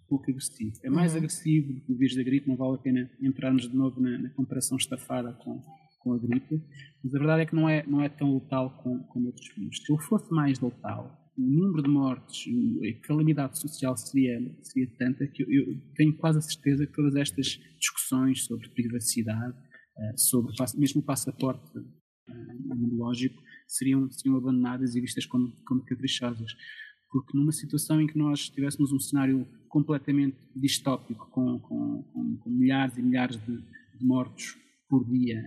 pouco 0.09 0.31
agressivo. 0.31 0.73
É 0.83 0.91
mais 0.91 1.13
uhum. 1.13 1.19
agressivo 1.19 1.73
do 1.73 1.81
que 1.81 1.93
o 1.93 1.97
vírus 1.97 2.17
da 2.17 2.23
gripe, 2.23 2.49
não 2.49 2.57
vale 2.57 2.75
a 2.77 2.79
pena 2.79 3.11
entrarmos 3.21 3.69
de 3.69 3.77
novo 3.77 4.01
na, 4.01 4.19
na, 4.19 4.31
comparação 4.31 4.77
estafada 4.77 5.33
com, 5.35 5.63
com 6.01 6.15
a 6.15 6.19
gripe, 6.19 6.63
mas 7.03 7.15
a 7.15 7.19
verdade 7.19 7.43
é 7.43 7.47
que 7.47 7.55
não 7.55 7.69
é, 7.69 7.85
não 7.87 8.03
é 8.03 8.09
tão 8.09 8.35
letal 8.35 8.71
como, 8.83 9.05
como 9.05 9.27
outros 9.27 9.49
vírus. 9.55 9.79
Se 9.85 9.93
ele 9.93 10.03
fosse 10.03 10.33
mais 10.33 10.61
letal, 10.61 11.19
o 11.37 11.43
número 11.43 11.83
de 11.83 11.89
mortes, 11.89 12.47
a 12.83 13.07
calamidade 13.07 13.59
social 13.61 13.97
seria, 13.97 14.41
seria 14.63 14.91
tanta 14.99 15.27
que 15.27 15.43
eu, 15.43 15.51
eu 15.51 15.81
tenho 15.95 16.17
quase 16.17 16.39
a 16.39 16.43
certeza 16.43 16.87
que 16.87 16.93
todas 16.93 17.15
estas 17.15 17.61
discussões 17.79 18.45
sobre 18.45 18.69
privacidade, 18.71 19.57
eh, 19.97 20.17
sobre 20.17 20.53
mesmo 20.77 21.01
o 21.01 21.05
passaporte 21.05 21.79
eh, 21.79 22.33
imunológico 22.75 23.41
seriam, 23.69 24.11
seriam 24.11 24.37
abandonadas 24.37 24.97
e 24.97 25.01
vistas 25.01 25.27
como, 25.27 25.53
como 25.65 25.85
caprichosas. 25.85 26.53
Porque 27.11 27.37
numa 27.37 27.53
situação 27.53 28.01
em 28.01 28.07
que 28.07 28.19
nós 28.19 28.49
tivéssemos 28.49 28.93
um 28.93 28.99
cenário 28.99 29.47
completamente 29.69 30.37
distópico, 30.55 31.29
com, 31.31 31.59
com, 31.61 32.03
com, 32.03 32.37
com 32.37 32.51
milhares 32.51 32.97
e 32.97 33.03
milhares 33.03 33.37
de, 33.37 33.57
de, 33.57 34.05
mortos 34.05 34.57
por 34.89 35.05
dia, 35.05 35.43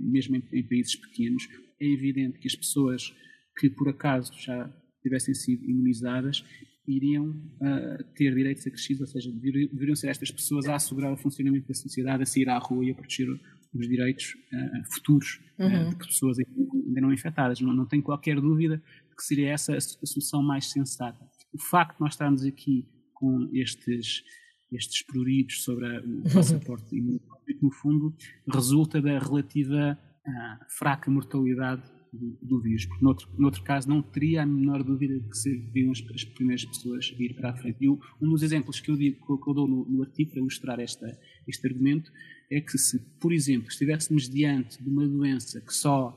mesmo 0.00 0.36
em, 0.36 0.42
em 0.52 0.62
países 0.62 0.96
pequenos, 0.96 1.48
é 1.80 1.86
evidente 1.86 2.38
que 2.38 2.46
as 2.46 2.54
pessoas 2.54 3.14
que 3.58 3.70
por 3.70 3.88
acaso 3.88 4.32
já 4.38 4.70
tivessem 5.02 5.34
sido 5.34 5.64
imunizadas 5.64 6.44
iriam 6.86 7.30
uh, 7.30 8.04
ter 8.14 8.34
direitos 8.34 8.66
acrescidos, 8.66 9.00
ou 9.00 9.06
seja, 9.06 9.30
deveriam 9.32 9.96
ser 9.96 10.08
estas 10.08 10.30
pessoas 10.30 10.66
a 10.66 10.76
assegurar 10.76 11.12
o 11.12 11.16
funcionamento 11.16 11.66
da 11.66 11.74
sociedade, 11.74 12.22
a 12.22 12.26
sair 12.26 12.48
à 12.48 12.58
rua 12.58 12.84
e 12.84 12.90
a 12.90 12.94
proteger 12.94 13.28
os 13.74 13.88
direitos 13.88 14.34
uh, 14.52 14.94
futuros 14.94 15.40
uh, 15.58 15.64
uhum. 15.64 15.90
de 15.90 15.96
pessoas 15.96 16.38
ainda 16.38 17.00
não 17.00 17.12
infectadas. 17.12 17.60
Não, 17.60 17.72
não 17.72 17.86
tenho 17.86 18.02
qualquer 18.02 18.40
dúvida 18.40 18.80
que 19.16 19.24
seria 19.24 19.52
essa 19.52 19.74
a, 19.74 19.80
solução 19.80 20.42
mais 20.42 20.70
sensata. 20.70 21.24
O 21.52 21.60
facto 21.60 21.96
de 21.96 22.02
nós 22.02 22.14
estarmos 22.14 22.44
aqui 22.44 22.86
com 23.14 23.48
estes, 23.52 24.22
estes 24.70 25.02
pruridos 25.02 25.62
sobre 25.62 25.86
a, 25.86 26.00
o 26.00 26.22
passaporte 26.32 26.94
imunológico, 26.94 27.64
no 27.64 27.70
fundo, 27.70 28.14
resulta 28.52 29.00
da 29.00 29.18
relativa 29.18 29.98
uh, 30.26 30.64
fraca 30.68 31.10
mortalidade 31.10 31.82
do, 32.12 32.38
do, 32.42 32.60
vírus, 32.60 32.86
porque 32.86 33.04
noutro, 33.04 33.28
noutro 33.38 33.62
caso 33.62 33.88
não 33.88 34.02
teria 34.02 34.42
a 34.42 34.46
menor 34.46 34.82
dúvida 34.82 35.18
de 35.18 35.28
que 35.28 35.36
seriam 35.36 35.92
as, 35.92 36.02
as 36.14 36.24
primeiras 36.24 36.64
pessoas 36.64 37.14
a 37.18 37.22
ir 37.22 37.34
para 37.34 37.50
a 37.50 37.56
frente. 37.56 37.78
E 37.80 37.88
o, 37.88 38.00
um 38.20 38.28
dos 38.28 38.42
exemplos 38.42 38.80
que 38.80 38.90
eu, 38.90 38.96
digo, 38.96 39.24
que 39.38 39.50
eu 39.50 39.54
dou 39.54 39.68
no, 39.68 39.84
no 39.86 40.02
artigo 40.02 40.30
para 40.30 40.40
ilustrar 40.40 40.80
esta, 40.80 41.06
este 41.46 41.66
argumento 41.66 42.10
é 42.50 42.60
que 42.60 42.78
se, 42.78 42.98
por 43.20 43.32
exemplo, 43.32 43.68
estivéssemos 43.68 44.28
diante 44.28 44.82
de 44.82 44.88
uma 44.88 45.06
doença 45.06 45.60
que 45.60 45.72
só 45.72 46.10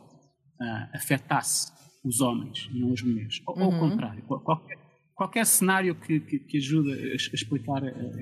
uh, 0.59 0.95
afetasse 0.95 1.71
os 2.03 2.21
homens 2.21 2.69
e 2.73 2.79
não 2.79 2.93
as 2.93 3.01
mulheres, 3.01 3.41
ou, 3.45 3.57
uhum. 3.57 3.63
ao 3.63 3.79
contrário, 3.79 4.21
qualquer, 4.23 4.77
qualquer 5.15 5.45
cenário 5.45 5.95
que, 5.95 6.19
que, 6.19 6.39
que 6.39 6.57
ajude 6.57 6.93
a, 6.93 7.15
explicar 7.15 7.83
uh, 7.83 8.19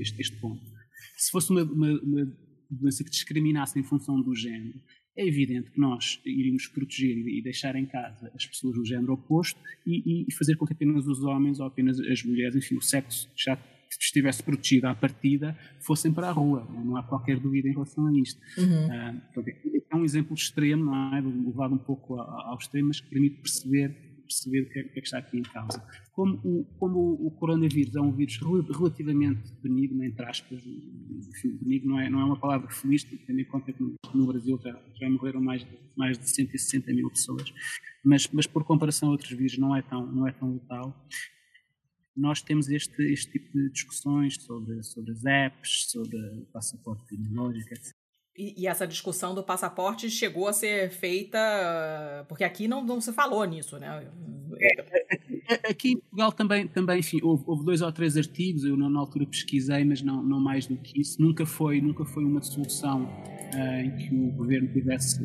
este, 0.00 0.20
este, 0.20 0.36
ponto. 0.36 0.62
Se 1.16 1.30
fosse 1.30 1.50
uma, 1.50 1.62
uma, 1.62 2.00
uma, 2.00 2.36
doença 2.70 3.04
que 3.04 3.10
discriminasse 3.10 3.78
em 3.78 3.82
função 3.82 4.20
do 4.20 4.34
género, 4.34 4.78
é 5.16 5.26
evidente 5.26 5.70
que 5.70 5.80
nós 5.80 6.20
iríamos 6.26 6.66
proteger 6.66 7.16
e 7.16 7.40
deixar 7.42 7.74
em 7.74 7.86
casa 7.86 8.30
as 8.34 8.44
pessoas 8.44 8.74
do 8.74 8.84
género 8.84 9.14
oposto 9.14 9.58
e, 9.86 10.26
e 10.28 10.32
fazer 10.34 10.56
com 10.56 10.66
que 10.66 10.74
apenas 10.74 11.06
os 11.06 11.22
homens 11.22 11.58
ou 11.58 11.66
apenas 11.66 11.98
as 12.00 12.22
mulheres, 12.22 12.54
enfim, 12.54 12.76
o 12.76 12.82
sexo 12.82 13.30
já 13.34 13.56
estivesse 14.04 14.42
protegido 14.42 14.86
à 14.86 14.94
partida, 14.94 15.56
fossem 15.80 16.12
para 16.12 16.28
a 16.28 16.32
rua. 16.32 16.66
Não 16.84 16.96
há 16.96 17.02
qualquer 17.02 17.38
dúvida 17.38 17.68
em 17.68 17.72
relação 17.72 18.06
a 18.06 18.12
isto. 18.18 18.40
Uhum. 18.58 18.86
Uh, 18.86 19.44
é 19.90 19.96
um 19.96 20.04
exemplo 20.04 20.34
extremo, 20.34 20.84
não 20.84 21.16
é? 21.16 21.20
levado 21.20 21.74
um 21.74 21.78
pouco 21.78 22.18
ao 22.20 22.56
extremo, 22.58 22.88
mas 22.88 23.00
que 23.00 23.08
permite 23.08 23.40
perceber 23.40 24.06
perceber 24.26 24.62
o 24.62 24.68
que, 24.68 24.78
é, 24.78 24.82
o 24.82 24.88
que, 24.88 24.98
é, 24.98 25.00
que 25.00 25.06
está 25.06 25.18
aqui 25.18 25.38
em 25.38 25.42
causa. 25.42 25.82
Como 26.12 26.34
o, 26.44 26.64
como 26.78 27.26
o 27.26 27.30
coronavírus 27.30 27.94
é 27.94 28.00
um 28.00 28.12
vírus 28.12 28.38
relativamente 28.38 29.52
benigno, 29.62 30.02
entre 30.04 30.26
aspas, 30.26 30.60
enfim, 30.64 31.56
benigno 31.62 31.90
não 31.90 32.00
é, 32.00 32.10
não 32.10 32.20
é 32.20 32.24
uma 32.24 32.38
palavra 32.38 32.68
feliz, 32.70 33.04
tendo 33.04 33.40
em 33.40 33.44
conta 33.44 33.72
que 33.72 33.82
no, 33.82 33.94
no 34.14 34.26
Brasil 34.26 34.58
já, 34.62 34.78
já 35.00 35.08
morreram 35.08 35.40
mais 35.40 35.62
de, 35.62 35.78
mais 35.96 36.18
de 36.18 36.28
160 36.28 36.92
mil 36.92 37.08
pessoas, 37.10 37.52
mas, 38.04 38.28
mas 38.32 38.46
por 38.46 38.64
comparação 38.64 39.08
a 39.08 39.12
outros 39.12 39.30
vírus 39.30 39.56
não 39.58 39.74
é 39.74 39.82
tão, 39.82 40.06
não 40.12 40.26
é 40.26 40.32
tão 40.32 40.54
letal 40.54 41.06
nós 42.16 42.40
temos 42.40 42.68
este, 42.68 43.02
este 43.12 43.32
tipo 43.32 43.52
de 43.52 43.70
discussões 43.70 44.36
sobre, 44.40 44.82
sobre 44.82 45.12
as 45.12 45.24
apps, 45.24 45.86
sobre 45.88 46.16
o 46.16 46.46
passaporte 46.52 47.04
criminológico, 47.06 47.74
etc. 47.74 47.94
E, 48.38 48.62
e, 48.62 48.66
essa 48.66 48.86
discussão 48.86 49.34
do 49.34 49.42
passaporte 49.42 50.10
chegou 50.10 50.46
a 50.46 50.52
ser 50.52 50.90
feita, 50.90 51.38
porque 52.28 52.44
aqui 52.44 52.68
não, 52.68 52.84
não 52.84 53.00
se 53.00 53.10
falou 53.12 53.42
nisso, 53.44 53.78
né? 53.78 54.06
É, 54.60 55.70
aqui 55.70 55.92
em 55.92 55.96
Portugal 55.96 56.32
também, 56.32 56.68
também 56.68 57.00
enfim, 57.00 57.18
houve, 57.22 57.44
houve, 57.46 57.64
dois 57.64 57.80
ou 57.80 57.90
três 57.90 58.14
artigos, 58.14 58.64
eu 58.64 58.76
na, 58.76 58.98
altura 58.98 59.26
pesquisei, 59.26 59.84
mas 59.84 60.02
não, 60.02 60.22
não 60.22 60.38
mais 60.38 60.66
do 60.66 60.76
que 60.76 61.00
isso. 61.00 61.20
Nunca 61.20 61.46
foi, 61.46 61.80
nunca 61.80 62.04
foi 62.04 62.24
uma 62.24 62.42
solução 62.42 63.04
uh, 63.04 63.80
em 63.80 63.96
que 63.96 64.14
o 64.14 64.30
governo 64.32 64.70
tivesse 64.70 65.18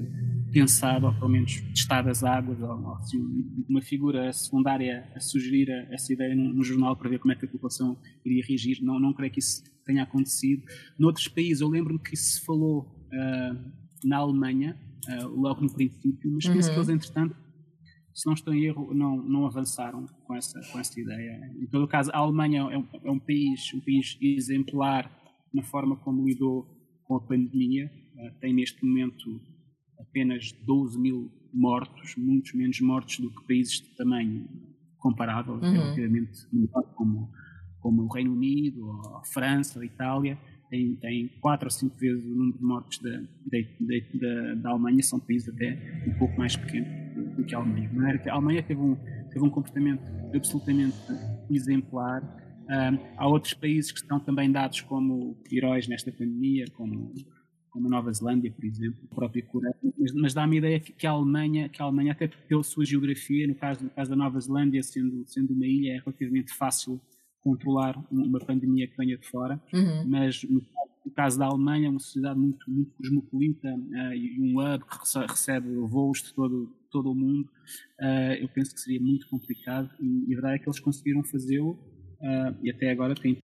pensado, 0.52 1.08
ou 1.08 1.14
pelo 1.14 1.30
menos 1.30 1.62
testado 1.74 2.10
as 2.10 2.24
águas, 2.24 2.62
ou 2.62 2.93
assim, 2.95 3.20
uma 3.68 3.82
figura 3.82 4.32
secundária 4.34 5.10
a 5.16 5.20
sugerir 5.20 5.70
essa 5.91 6.12
ideia 6.12 6.36
no, 6.36 6.64
jornal 6.64 6.95
para 6.95 7.10
ver 7.10 7.20
como 7.20 7.32
é 7.32 7.36
que 7.36 7.45
a 7.45 7.47
população 7.47 7.97
iria 8.26 8.43
reagir. 8.45 8.82
Não, 8.82 8.99
não 8.99 9.14
creio 9.14 9.32
que 9.32 9.39
isso 9.39 9.64
tenha 9.86 10.04
acontecido. 10.04 10.64
Noutros 10.99 11.28
países, 11.28 11.62
eu 11.62 11.68
lembro-me 11.68 11.99
que 11.99 12.14
isso 12.14 12.39
se 12.39 12.45
falou 12.45 12.82
uh, 13.08 13.72
na 14.04 14.18
Alemanha, 14.18 14.78
uh, 15.08 15.28
logo 15.28 15.62
no 15.62 15.74
princípio, 15.74 16.32
mas 16.32 16.45
penso 16.45 16.68
uhum. 16.68 16.74
que 16.74 16.80
eles, 16.80 16.89
entretanto, 16.89 17.36
se 18.14 18.26
não 18.26 18.34
estou 18.34 18.54
em 18.54 18.66
erro, 18.66 18.93
não, 18.93 19.18
não 19.18 19.45
avançaram 19.45 20.06
com 20.26 20.36
essa, 20.36 20.60
com 20.72 20.80
essa 20.80 20.99
ideia. 20.99 21.49
Em 21.60 21.66
todo 21.68 21.88
caso, 21.88 22.12
a 22.14 22.18
Alemanha 22.18 22.62
é 22.62 22.78
um, 22.78 22.88
é 23.06 23.12
um 23.12 23.20
país, 23.20 23.74
um 23.74 23.80
país 23.80 24.18
exemplar 24.22 25.10
na 25.54 25.64
forma 25.64 25.95
como 25.95 26.28
lidou 26.28 26.68
com 27.06 27.16
a 27.16 27.22
pandemia. 27.22 27.89
Uh, 28.16 28.39
tem 28.39 28.54
neste 28.54 28.86
momento 28.86 29.41
apenas 30.02 30.52
12 30.66 30.99
mil 30.99 31.32
mortos, 31.54 32.16
muitos 32.18 32.54
menos 32.54 32.80
mortos 32.82 33.20
do 33.20 33.30
que 33.30 33.47
países 33.47 33.82
de 33.82 33.95
tamanho 33.95 34.47
comparável, 34.97 35.56
uhum. 35.56 35.72
relativamente 35.72 36.47
como, 36.95 37.30
como 37.80 38.04
o 38.04 38.08
Reino 38.08 38.34
Unido, 38.34 38.89
a 39.16 39.24
França, 39.26 39.80
ou 39.80 39.84
a 39.84 39.86
Itália, 39.86 40.38
tem, 40.70 40.95
tem 40.95 41.28
quatro 41.41 41.68
ou 41.68 41.72
cinco 41.72 41.97
vezes 41.97 42.24
o 42.24 42.30
número 42.30 42.58
de 42.58 42.64
mortes 42.64 42.99
da, 42.99 43.10
da, 43.12 43.58
da, 44.14 44.54
da 44.56 44.70
Alemanha, 44.70 45.04
são 45.04 45.20
países 45.20 45.49
até 45.49 46.04
um 46.08 46.14
pouco 46.18 46.38
mais 46.38 46.56
pequenos 46.56 46.89
do 47.36 47.43
que 47.43 47.54
a 47.54 47.58
Alemanha. 47.58 48.22
A 48.28 48.34
Alemanha 48.34 48.64
teve 48.64 48.80
um, 48.80 48.95
teve 49.30 49.43
um 49.43 49.49
comportamento 49.49 50.02
absolutamente 50.34 50.95
exemplar. 51.49 52.24
Um, 52.70 52.97
há 53.18 53.28
outros 53.28 53.54
países 53.54 53.91
que 53.91 53.99
estão 53.99 54.18
também 54.18 54.49
dados 54.49 54.80
como 54.80 55.38
heróis 55.52 55.89
nesta 55.89 56.10
pandemia, 56.10 56.66
como 56.74 57.12
como 57.72 57.88
a 57.88 57.89
Nova 57.89 58.11
Zelândia, 58.11 58.51
por 58.51 58.65
exemplo, 58.65 58.99
a 59.09 59.15
própria 59.15 59.43
Coreia, 59.43 59.76
mas, 59.97 60.11
mas 60.13 60.34
dá-me 60.34 60.57
a 60.57 60.59
ideia 60.59 60.80
que, 60.80 61.07
a 61.07 61.11
Alemanha, 61.11 61.69
que 61.69 61.82
a 61.82 61.86
Alemanha 61.86 62.11
até 62.11 62.28
pela 62.28 62.63
sua 62.63 62.86
geografia, 62.86 63.47
no 63.47 63.55
caso, 63.55 63.84
no 63.84 63.89
caso 63.89 64.09
da 64.09 64.15
Nova 64.15 64.39
Zelândia, 64.39 64.84
sendo, 64.84 65.24
sendo 65.26 65.53
uma 65.53 65.65
ilha, 65.65 65.93
é 65.93 65.99
relativamente 65.99 66.53
fácil 66.53 66.99
controlar 67.41 67.97
uma 68.11 68.39
pandemia 68.39 68.88
que 68.88 68.95
venha 68.97 69.17
de 69.17 69.26
fora, 69.26 69.59
uhum. 69.74 70.07
mas 70.07 70.43
no, 70.43 70.61
no, 71.05 71.11
caso 71.11 71.39
da 71.39 71.45
Alemanha, 71.45 71.88
é 71.88 71.89
uma 71.89 71.99
sociedade 71.99 72.38
muito, 72.38 72.69
muito 72.69 72.91
cosmopolita 72.91 73.74
uh, 73.74 74.13
e 74.13 74.39
um 74.39 74.59
hub 74.59 74.84
que 74.86 75.19
recebe 75.28 75.74
voos 75.76 76.22
de 76.22 76.34
todo, 76.34 76.76
todo 76.91 77.09
o 77.09 77.15
mundo, 77.15 77.49
uh, 77.99 78.34
eu 78.39 78.49
penso 78.49 78.76
que 78.76 78.82
seria 78.82 78.99
muito 78.99 79.28
complicado 79.28 79.89
e, 79.99 80.26
e 80.28 80.34
a 80.34 80.36
verdade 80.36 80.55
é 80.55 80.59
que 80.59 80.69
eles 80.69 80.80
conseguiram 80.80 81.24
fazê-lo 81.24 81.72
uh, 81.72 82.55
e 82.61 82.69
até 82.69 82.91
agora 82.91 83.15
têm 83.15 83.38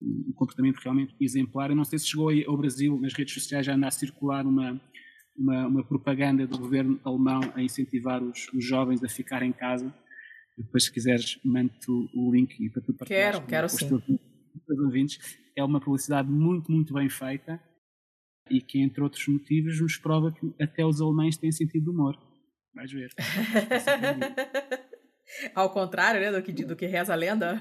um 0.00 0.32
comportamento 0.32 0.76
realmente 0.76 1.14
exemplar. 1.20 1.70
Eu 1.70 1.76
não 1.76 1.84
sei 1.84 1.98
se 1.98 2.06
chegou 2.06 2.30
ao 2.46 2.56
Brasil, 2.56 2.98
nas 3.00 3.12
redes 3.12 3.34
sociais 3.34 3.66
já 3.66 3.74
anda 3.74 3.88
a 3.88 3.90
circular 3.90 4.46
uma, 4.46 4.80
uma, 5.36 5.66
uma 5.66 5.84
propaganda 5.84 6.46
do 6.46 6.58
governo 6.58 7.00
alemão 7.04 7.40
a 7.54 7.62
incentivar 7.62 8.22
os, 8.22 8.48
os, 8.52 8.64
jovens 8.64 9.02
a 9.02 9.08
ficar 9.08 9.42
em 9.42 9.52
casa. 9.52 9.92
Depois, 10.56 10.84
se 10.84 10.92
quiseres, 10.92 11.38
mando-te 11.44 11.90
o 11.90 12.32
link 12.32 12.58
e 12.58 12.70
para 12.70 12.82
tu 12.82 12.92
partilhar 12.92 13.32
Quero, 13.32 13.46
quero 13.46 13.68
sim. 13.68 13.88
Teus 14.66 14.80
ouvintes. 14.80 15.38
É 15.56 15.62
uma 15.62 15.80
publicidade 15.80 16.28
muito, 16.28 16.70
muito 16.70 16.94
bem 16.94 17.08
feita 17.08 17.60
e 18.50 18.60
que, 18.60 18.80
entre 18.80 19.02
outros 19.02 19.26
motivos, 19.28 19.80
nos 19.80 19.96
prova 19.96 20.32
que 20.32 20.52
até 20.60 20.84
os 20.84 21.00
alemães 21.00 21.36
têm 21.36 21.52
sentido 21.52 21.84
de 21.84 21.90
humor. 21.90 22.18
Vais 22.74 22.92
ver. 22.92 23.12
Ao 25.54 25.70
contrário 25.70 26.20
né, 26.20 26.32
do, 26.32 26.42
que, 26.42 26.52
do 26.52 26.74
que 26.74 26.86
reza 26.86 27.12
a 27.12 27.16
lenda. 27.16 27.60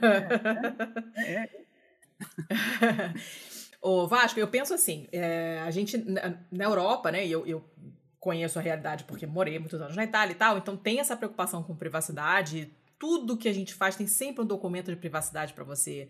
É, 1.18 1.22
é, 1.22 1.44
é. 1.44 1.64
o 3.82 4.08
Vasco, 4.08 4.40
eu 4.40 4.48
penso 4.48 4.74
assim, 4.74 5.08
é, 5.12 5.60
a 5.66 5.72
gente 5.72 5.98
na, 5.98 6.38
na, 6.52 6.64
Europa, 6.64 7.12
né, 7.12 7.26
eu, 7.28 7.46
eu 7.46 7.64
conheço 8.20 8.60
a 8.60 8.62
realidade 8.62 9.04
porque 9.04 9.26
morei 9.26 9.60
muitos 9.60 9.82
anos 9.82 9.96
na 9.96 10.04
Itália 10.04 10.34
e 10.34 10.38
tal, 10.38 10.58
então 10.58 10.76
tem 10.76 11.00
essa 11.00 11.16
preocupação 11.16 11.64
com 11.64 11.76
privacidade. 11.76 12.74
Tudo 13.00 13.38
que 13.38 13.48
a 13.48 13.54
gente 13.54 13.74
faz 13.74 13.96
tem 13.96 14.08
sempre 14.08 14.44
um 14.44 14.48
documento 14.48 14.92
de 14.92 14.98
privacidade 14.98 15.54
para 15.54 15.64
você 15.64 16.10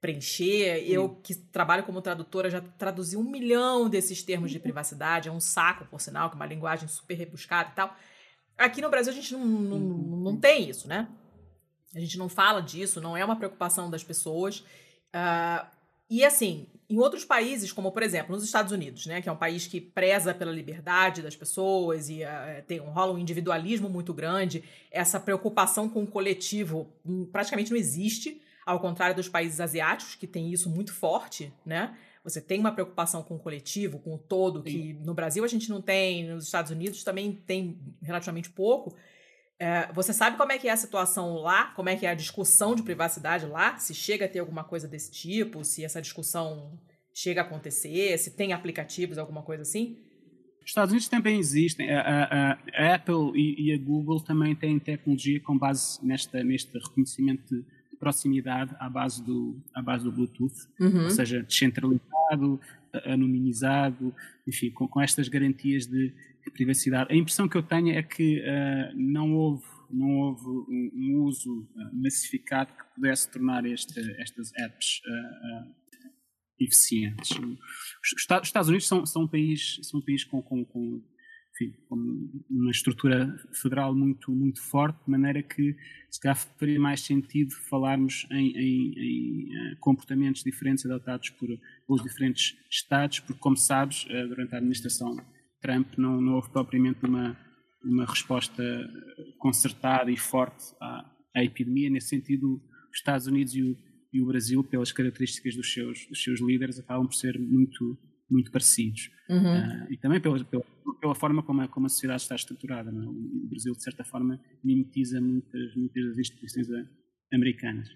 preencher. 0.00 0.88
Eu, 0.88 1.10
que 1.22 1.34
trabalho 1.34 1.82
como 1.82 2.00
tradutora, 2.00 2.50
já 2.50 2.60
traduzi 2.60 3.16
um 3.16 3.24
milhão 3.24 3.88
desses 3.88 4.22
termos 4.22 4.50
de 4.50 4.58
privacidade. 4.58 5.28
É 5.28 5.32
um 5.32 5.40
saco, 5.40 5.84
por 5.86 6.00
sinal, 6.00 6.30
que 6.30 6.34
é 6.34 6.36
uma 6.36 6.46
linguagem 6.46 6.88
super 6.88 7.14
rebuscada 7.14 7.70
e 7.70 7.74
tal. 7.74 7.96
Aqui 8.56 8.80
no 8.80 8.90
Brasil 8.90 9.12
a 9.12 9.16
gente 9.16 9.32
não, 9.32 9.44
não, 9.44 9.78
não 9.78 10.36
tem 10.36 10.68
isso, 10.68 10.88
né? 10.88 11.08
A 11.94 12.00
gente 12.00 12.18
não 12.18 12.28
fala 12.28 12.60
disso, 12.60 13.00
não 13.00 13.16
é 13.16 13.24
uma 13.24 13.36
preocupação 13.36 13.90
das 13.90 14.04
pessoas. 14.04 14.64
Uh, 15.14 15.66
e 16.10 16.24
assim, 16.24 16.66
em 16.88 16.98
outros 16.98 17.24
países, 17.24 17.72
como 17.72 17.92
por 17.92 18.02
exemplo 18.02 18.34
nos 18.34 18.44
Estados 18.44 18.72
Unidos, 18.72 19.06
né, 19.06 19.20
que 19.20 19.28
é 19.28 19.32
um 19.32 19.36
país 19.36 19.66
que 19.66 19.80
preza 19.80 20.32
pela 20.32 20.50
liberdade 20.50 21.22
das 21.22 21.36
pessoas 21.36 22.08
e 22.08 22.22
uh, 22.22 22.62
tem 22.66 22.80
um, 22.80 22.90
rola 22.90 23.12
um 23.12 23.18
individualismo 23.18 23.88
muito 23.88 24.14
grande, 24.14 24.64
essa 24.90 25.20
preocupação 25.20 25.88
com 25.88 26.02
o 26.02 26.06
coletivo 26.06 26.86
hum, 27.04 27.26
praticamente 27.30 27.70
não 27.70 27.76
existe, 27.76 28.40
ao 28.64 28.80
contrário 28.80 29.16
dos 29.16 29.28
países 29.28 29.60
asiáticos, 29.60 30.14
que 30.14 30.26
tem 30.26 30.52
isso 30.52 30.68
muito 30.68 30.92
forte, 30.92 31.52
né? 31.64 31.96
Você 32.22 32.40
tem 32.40 32.60
uma 32.60 32.72
preocupação 32.72 33.22
com 33.22 33.36
o 33.36 33.38
coletivo, 33.38 33.98
com 34.00 34.14
o 34.14 34.18
todo, 34.18 34.58
Sim. 34.58 34.64
que 34.64 34.92
no 35.04 35.14
Brasil 35.14 35.42
a 35.42 35.48
gente 35.48 35.70
não 35.70 35.80
tem, 35.80 36.28
nos 36.28 36.44
Estados 36.44 36.70
Unidos 36.70 37.02
também 37.02 37.32
tem 37.32 37.78
relativamente 38.02 38.50
pouco. 38.50 38.94
É, 39.60 39.92
você 39.92 40.12
sabe 40.12 40.36
como 40.36 40.52
é 40.52 40.58
que 40.58 40.68
é 40.68 40.70
a 40.70 40.76
situação 40.76 41.34
lá? 41.34 41.72
Como 41.74 41.88
é 41.88 41.96
que 41.96 42.06
é 42.06 42.10
a 42.10 42.14
discussão 42.14 42.76
de 42.76 42.82
privacidade 42.82 43.44
lá? 43.46 43.76
Se 43.76 43.92
chega 43.92 44.26
a 44.26 44.28
ter 44.28 44.38
alguma 44.38 44.62
coisa 44.62 44.86
desse 44.86 45.10
tipo? 45.10 45.64
Se 45.64 45.84
essa 45.84 46.00
discussão 46.00 46.78
chega 47.12 47.40
a 47.40 47.44
acontecer? 47.44 48.16
Se 48.18 48.30
tem 48.30 48.52
aplicativos, 48.52 49.18
alguma 49.18 49.42
coisa 49.42 49.62
assim? 49.62 49.98
Os 50.62 50.70
Estados 50.70 50.92
Unidos 50.92 51.08
também 51.08 51.40
existem. 51.40 51.90
A, 51.90 52.02
a, 52.02 52.52
a 52.52 52.94
Apple 52.94 53.32
e, 53.34 53.68
e, 53.68 53.72
a 53.72 53.78
Google 53.78 54.20
também 54.20 54.54
têm 54.54 54.78
tecnologia 54.78 55.40
com 55.40 55.58
base 55.58 55.98
nesta, 56.06 56.44
neste 56.44 56.78
reconhecimento 56.78 57.42
de 57.52 57.64
proximidade 57.98 58.76
à 58.78 58.88
base 58.88 59.24
do, 59.24 59.56
à 59.74 59.82
base 59.82 60.04
do 60.04 60.12
Bluetooth, 60.12 60.54
uhum. 60.78 61.04
ou 61.04 61.10
seja, 61.10 61.42
descentralizado, 61.42 62.60
anonimizado, 63.04 64.14
enfim, 64.46 64.70
com, 64.70 64.86
com 64.86 65.00
estas 65.00 65.26
garantias 65.26 65.86
de 65.86 66.12
privacidade. 66.50 67.12
A 67.12 67.16
impressão 67.16 67.48
que 67.48 67.56
eu 67.56 67.62
tenho 67.62 67.90
é 67.90 68.02
que 68.02 68.40
uh, 68.40 68.96
não 68.96 69.34
houve, 69.34 69.64
não 69.90 70.10
houve 70.18 70.46
um, 70.46 70.90
um 70.94 71.22
uso 71.24 71.62
uh, 71.62 72.02
massificado 72.02 72.72
que 72.72 72.94
pudesse 72.94 73.30
tornar 73.30 73.64
estas 73.66 74.52
apps 74.56 75.00
uh, 75.06 75.74
eficientes. 76.60 77.30
Os 77.30 78.42
Estados 78.42 78.68
Unidos 78.68 78.86
são, 78.86 79.06
são, 79.06 79.22
um, 79.22 79.28
país, 79.28 79.78
são 79.82 80.00
um 80.00 80.02
país 80.02 80.24
com, 80.24 80.42
com, 80.42 80.64
com, 80.64 81.02
enfim, 81.54 81.74
uma 82.50 82.70
estrutura 82.70 83.36
federal 83.52 83.94
muito, 83.94 84.32
muito 84.32 84.60
forte, 84.60 84.98
de 85.04 85.10
maneira 85.10 85.42
que 85.42 85.76
se 86.10 86.20
calhar 86.20 86.36
faria 86.36 86.80
mais 86.80 87.00
sentido 87.00 87.54
falarmos 87.68 88.26
em, 88.30 88.56
em, 88.56 88.94
em 88.98 89.76
comportamentos 89.78 90.42
diferentes 90.42 90.84
adotados 90.84 91.30
por, 91.30 91.48
pelos 91.86 92.02
diferentes 92.02 92.56
Estados, 92.68 93.20
porque, 93.20 93.40
como 93.40 93.56
sabes, 93.56 94.04
durante 94.04 94.54
a 94.54 94.58
administração 94.58 95.16
Trump 95.60 95.96
não, 95.96 96.20
não 96.20 96.34
houve 96.34 96.50
propriamente 96.50 97.04
uma, 97.04 97.36
uma 97.84 98.04
resposta 98.04 98.62
concertada 99.38 100.10
e 100.10 100.16
forte 100.16 100.74
à, 100.80 101.10
à 101.34 101.44
epidemia. 101.44 101.90
Nesse 101.90 102.08
sentido, 102.08 102.60
os 102.90 102.98
Estados 102.98 103.26
Unidos 103.26 103.54
e 103.54 103.62
o, 103.62 103.76
e 104.12 104.22
o 104.22 104.26
Brasil, 104.26 104.62
pelas 104.64 104.92
características 104.92 105.54
dos 105.54 105.72
seus, 105.72 106.06
dos 106.06 106.22
seus 106.22 106.40
líderes, 106.40 106.78
acabam 106.78 107.06
por 107.06 107.14
ser 107.14 107.38
muito, 107.38 107.98
muito 108.30 108.50
parecidos. 108.50 109.10
Uhum. 109.28 109.38
Uh, 109.38 109.92
e 109.92 109.98
também 109.98 110.20
pela, 110.20 110.42
pela, 110.44 110.64
pela, 111.00 111.14
forma 111.14 111.42
como 111.42 111.62
a, 111.62 111.68
como 111.68 111.86
a 111.86 111.88
sociedade 111.88 112.22
está 112.22 112.34
estruturada. 112.34 112.90
Não? 112.90 113.02
É? 113.02 113.06
O 113.06 113.48
Brasil, 113.48 113.72
de 113.72 113.82
certa 113.82 114.04
forma, 114.04 114.40
mimetiza 114.64 115.20
muitas, 115.20 115.74
muitas 115.76 116.04
das 116.08 116.18
instituições 116.18 116.68
americanas. 117.32 117.88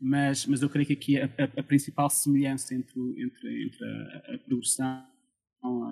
Mas, 0.00 0.46
mas 0.46 0.60
eu 0.60 0.68
creio 0.68 0.86
que 0.86 0.92
aqui 0.92 1.18
a, 1.18 1.26
a, 1.26 1.60
a 1.60 1.62
principal 1.62 2.10
semelhança 2.10 2.74
entre, 2.74 3.00
entre, 3.00 3.64
entre 3.64 3.84
a, 3.84 4.34
a 4.34 4.38
progressão 4.38 5.04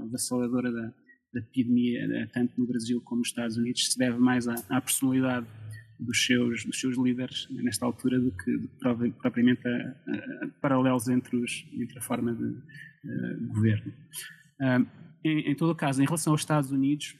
avassaladora 0.04 0.70
da, 0.70 0.94
da 1.32 1.40
epidemia, 1.40 2.28
tanto 2.32 2.52
no 2.58 2.66
Brasil 2.66 3.00
como 3.00 3.20
nos 3.20 3.28
Estados 3.28 3.56
Unidos, 3.56 3.92
se 3.92 3.98
deve 3.98 4.18
mais 4.18 4.46
à, 4.46 4.54
à 4.68 4.80
personalidade 4.80 5.46
dos 6.02 6.24
seus, 6.24 6.64
dos 6.64 6.78
seus 6.78 6.98
líderes 6.98 7.48
nesta 7.50 7.86
altura 7.86 8.18
do 8.18 8.32
que, 8.32 8.68
propriamente 9.20 9.66
a, 9.66 9.70
a, 9.70 10.44
a 10.44 10.48
paralelos 10.60 11.08
entre, 11.08 11.36
os, 11.36 11.64
entre 11.72 11.98
a 11.98 12.02
forma 12.02 12.34
de 12.34 12.44
uh, 12.44 13.46
governo. 13.48 13.92
Uh, 14.60 14.86
em, 15.24 15.50
em, 15.50 15.54
todo 15.54 15.70
o 15.70 15.74
caso, 15.74 16.02
em 16.02 16.04
relação 16.04 16.32
aos 16.32 16.40
Estados 16.40 16.70
Unidos, 16.70 17.16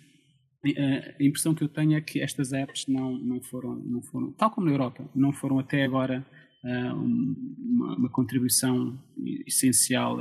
uh, 0.66 1.14
a 1.20 1.24
impressão 1.24 1.54
que 1.54 1.62
eu 1.62 1.68
tenho 1.68 1.96
é 1.96 2.00
que 2.00 2.20
estas 2.20 2.52
apps 2.52 2.86
não, 2.88 3.16
não, 3.18 3.40
foram, 3.40 3.76
não 3.76 4.02
foram, 4.02 4.32
tal 4.32 4.50
como 4.50 4.66
na 4.66 4.72
Europa, 4.72 5.08
não 5.14 5.32
foram 5.32 5.58
até 5.58 5.84
agora 5.84 6.24
uma, 6.64 7.96
uma, 7.96 8.08
contribuição 8.08 8.96
essencial 9.44 10.20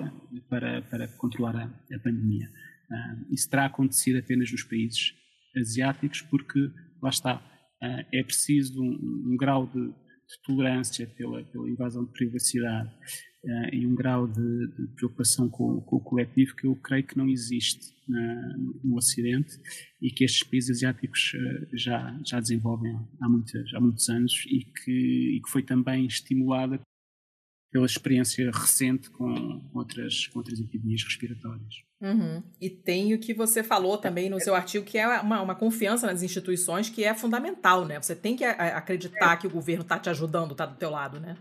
para, 0.50 0.82
para 0.82 1.08
controlar 1.10 1.56
a, 1.56 1.96
a 1.96 2.00
pandemia. 2.00 2.50
Isso 3.30 3.50
terá 3.50 3.66
acontecido 3.66 4.20
apenas 4.20 4.52
nos 4.52 4.64
países 4.64 5.14
asiáticos, 5.56 6.22
porque 6.22 6.60
lá 7.02 7.10
está, 7.10 7.36
uh, 7.36 8.06
é 8.12 8.24
preciso 8.24 8.82
um, 8.82 9.32
um 9.34 9.38
grau 9.38 9.68
de, 9.68 9.88
de, 9.88 10.42
tolerância 10.46 11.08
pela, 11.08 11.44
pela 11.44 11.70
invasão 11.70 12.06
de 12.06 12.12
privacidade 12.12 12.90
uh, 13.44 13.76
e 13.76 13.86
um 13.86 13.96
grau 13.96 14.28
de, 14.28 14.68
de 14.68 14.88
preocupação 14.96 15.50
com, 15.50 15.82
com, 15.82 15.98
o 15.98 16.02
coletivo 16.02 16.56
que 16.56 16.68
eu 16.68 16.76
creio 16.76 17.06
que 17.06 17.18
não 17.18 17.28
existe 17.28 17.94
na, 18.08 18.58
no 18.84 18.96
Ocidente 18.96 19.58
e 20.02 20.10
que 20.10 20.24
estes 20.24 20.44
países 20.44 20.78
asiáticos 20.78 21.34
já, 21.74 22.18
já 22.26 22.40
desenvolvem 22.40 22.98
há, 23.22 23.30
muitos, 23.30 23.74
há 23.74 23.80
muitos 23.80 24.08
anos 24.10 24.46
e 24.48 24.66
que, 24.66 25.38
e 25.38 25.42
que 25.42 25.50
foi 25.50 25.64
também 25.64 26.06
estimulada 26.06 26.80
pela 27.72 27.86
experiência 27.86 28.52
recente 28.52 29.10
com 29.10 29.62
outras, 29.74 30.28
com 30.28 30.40
outras 30.40 30.60
epidemias 30.60 31.04
respiratórias. 31.04 31.76
Uhum. 32.02 32.44
E 32.60 32.70
tem 32.70 33.14
o 33.14 33.20
que 33.20 33.34
você 33.34 33.64
falou 33.64 33.98
também 33.98 34.30
no 34.30 34.40
seu 34.42 34.54
artigo, 34.54 34.86
que 34.86 34.98
é 34.98 35.20
uma, 35.22 35.42
uma 35.42 35.56
confiança 35.56 36.08
nas 36.08 36.22
instituições 36.22 36.90
que 36.90 37.04
é 37.04 37.14
fundamental, 37.14 37.86
né? 37.86 38.02
Você 38.02 38.16
tem 38.16 38.36
que 38.36 38.44
acreditar 38.44 39.38
que 39.38 39.48
o 39.48 39.50
governo 39.50 39.84
está 39.84 39.98
te 39.98 40.10
ajudando, 40.10 40.52
está 40.52 40.66
do 40.66 40.76
teu 40.76 40.90
lado, 40.90 41.20
né? 41.20 41.38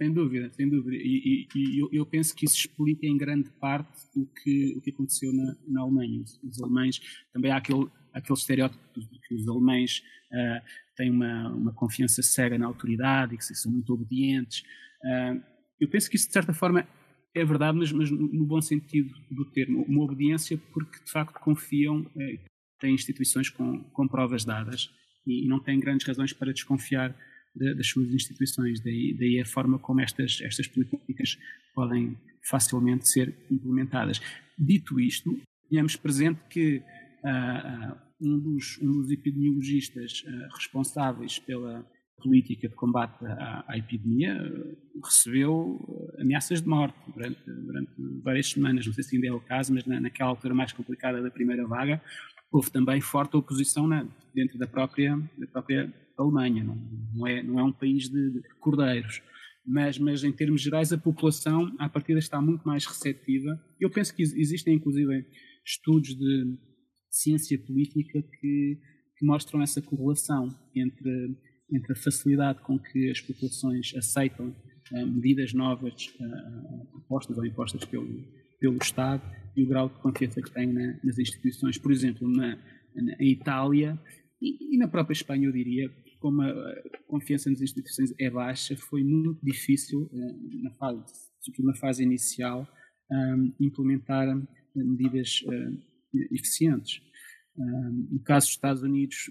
Sem 0.00 0.12
dúvida, 0.12 0.50
sem 0.52 0.68
dúvida. 0.68 0.96
E, 0.96 1.46
e, 1.54 1.58
e 1.58 1.80
eu, 1.80 1.88
eu, 1.92 2.06
penso 2.06 2.34
que 2.34 2.44
isso 2.46 2.56
explica 2.56 3.06
em 3.06 3.16
grande 3.16 3.48
parte 3.60 3.88
o 4.16 4.26
que, 4.26 4.74
o 4.76 4.80
que 4.80 4.90
aconteceu 4.90 5.32
na, 5.32 5.54
na 5.68 5.82
Alemanha. 5.82 6.20
Os, 6.22 6.40
os 6.42 6.60
alemães, 6.60 7.00
também 7.32 7.52
há 7.52 7.58
aquele, 7.58 7.86
aquele 8.12 8.38
estereótipo 8.38 8.82
de 8.96 9.18
que 9.20 9.34
os 9.36 9.46
alemães 9.46 10.02
uh, 10.32 10.64
têm 10.96 11.10
uma, 11.10 11.48
uma 11.50 11.72
confiança 11.72 12.22
cega 12.22 12.58
na 12.58 12.66
autoridade 12.66 13.34
e 13.34 13.38
que 13.38 13.44
são 13.44 13.70
muito 13.70 13.92
obedientes. 13.94 14.64
Uh, 15.04 15.42
eu 15.80 15.88
penso 15.88 16.08
que 16.08 16.16
isso, 16.16 16.26
de 16.26 16.32
certa 16.32 16.54
forma, 16.54 16.86
é 17.34 17.44
verdade, 17.44 17.76
mas, 17.76 17.90
mas, 17.92 18.10
no 18.10 18.46
bom 18.46 18.60
sentido 18.60 19.12
do 19.30 19.44
termo. 19.50 19.82
Uma 19.88 20.04
obediência 20.04 20.56
porque, 20.72 21.04
de 21.04 21.10
facto, 21.10 21.40
confiam, 21.40 22.08
eh, 22.16 22.38
têm 22.80 22.94
instituições 22.94 23.50
com, 23.50 23.82
com 23.90 24.06
provas 24.06 24.44
dadas 24.44 24.88
e 25.26 25.46
não 25.48 25.58
têm 25.58 25.80
grandes 25.80 26.06
razões 26.06 26.32
para 26.32 26.52
desconfiar 26.52 27.14
de, 27.54 27.74
das 27.74 27.88
suas 27.88 28.08
instituições. 28.12 28.80
Daí, 28.80 29.16
daí 29.18 29.40
a 29.40 29.44
forma 29.44 29.78
como 29.80 30.00
estas, 30.00 30.40
estas 30.42 30.68
políticas 30.68 31.36
podem 31.74 32.16
facilmente 32.48 33.08
ser 33.08 33.34
implementadas. 33.50 34.20
Dito 34.56 35.00
isto, 35.00 35.36
tenhamos 35.68 35.96
presente 35.96 36.40
que 36.48 36.76
uh, 37.24 37.96
um, 38.20 38.38
dos, 38.38 38.78
um 38.80 38.92
dos 38.92 39.10
epidemiologistas 39.10 40.22
uh, 40.22 40.54
responsáveis 40.54 41.38
pela 41.40 41.84
política 42.22 42.68
de 42.68 42.74
combate 42.74 43.24
à, 43.24 43.64
à, 43.68 43.78
epidemia 43.78 44.40
recebeu 45.02 45.78
ameaças 46.18 46.62
de 46.62 46.68
morte 46.68 46.96
durante, 47.14 47.40
durante, 47.44 47.90
várias 48.22 48.50
semanas. 48.50 48.86
Não 48.86 48.92
sei 48.92 49.04
se 49.04 49.16
ainda 49.16 49.28
é 49.28 49.32
o 49.32 49.40
caso, 49.40 49.74
mas 49.74 49.84
na, 49.84 50.00
naquela 50.00 50.30
altura 50.30 50.54
mais 50.54 50.72
complicada 50.72 51.20
da 51.22 51.30
primeira 51.30 51.66
vaga, 51.66 52.00
houve 52.50 52.70
também 52.70 53.00
forte 53.00 53.36
oposição 53.36 53.86
na, 53.86 54.06
dentro 54.34 54.58
da 54.58 54.66
própria, 54.66 55.16
da 55.36 55.46
própria 55.46 55.92
Alemanha. 56.16 56.64
Não, 56.64 56.76
não, 57.14 57.26
é, 57.26 57.42
não 57.42 57.58
é 57.58 57.64
um 57.64 57.72
país 57.72 58.08
de, 58.08 58.30
de 58.30 58.42
cordeiros. 58.60 59.20
Mas, 59.66 59.98
mas, 59.98 60.22
em 60.22 60.32
termos 60.32 60.60
gerais, 60.60 60.92
a 60.92 60.98
população, 60.98 61.74
à 61.78 61.88
partida, 61.88 62.18
está 62.18 62.40
muito 62.40 62.62
mais 62.64 62.84
receptiva. 62.84 63.58
Eu 63.80 63.90
penso 63.90 64.14
que 64.14 64.22
existem, 64.22 64.74
inclusive, 64.74 65.26
estudos 65.64 66.14
de 66.14 66.58
ciência 67.10 67.58
política 67.58 68.22
que, 68.22 68.78
que 69.16 69.24
mostram 69.24 69.62
essa 69.62 69.80
correlação 69.80 70.48
entre 70.74 71.34
entre 71.72 71.92
a 71.92 71.96
facilidade 71.96 72.60
com 72.60 72.78
que 72.78 73.10
as 73.10 73.20
populações 73.20 73.94
aceitam 73.96 74.48
uh, 74.48 75.06
medidas 75.06 75.52
novas 75.52 76.14
uh, 76.20 76.86
propostas 76.90 77.38
ou 77.38 77.46
impostas 77.46 77.84
pelo, 77.84 78.06
pelo 78.60 78.76
Estado 78.76 79.22
e 79.56 79.62
o 79.62 79.68
grau 79.68 79.88
de 79.88 79.94
confiança 79.96 80.42
que 80.42 80.50
têm 80.50 80.72
na, 80.72 80.98
nas 81.02 81.18
instituições. 81.18 81.78
Por 81.78 81.92
exemplo, 81.92 82.28
na, 82.28 82.56
na 82.94 83.16
Itália 83.20 83.98
e, 84.40 84.74
e, 84.74 84.78
na 84.78 84.88
própria 84.88 85.14
Espanha, 85.14 85.46
eu 85.46 85.52
diria, 85.52 85.90
como 86.20 86.42
a, 86.42 86.74
confiança 87.06 87.50
nas 87.50 87.60
instituições 87.60 88.12
é 88.18 88.28
baixa, 88.28 88.76
foi 88.76 89.02
muito 89.02 89.40
difícil, 89.42 90.02
uh, 90.12 90.62
na 90.62 90.70
fase, 90.72 91.04
sobretudo 91.40 91.66
na 91.66 91.74
fase 91.76 92.02
inicial, 92.02 92.68
implementar 93.60 94.26
medidas 94.74 95.44
eficientes. 96.32 97.00
Um, 97.56 98.08
no 98.12 98.22
caso 98.22 98.46
dos 98.46 98.54
Estados 98.54 98.82
Unidos, 98.82 99.30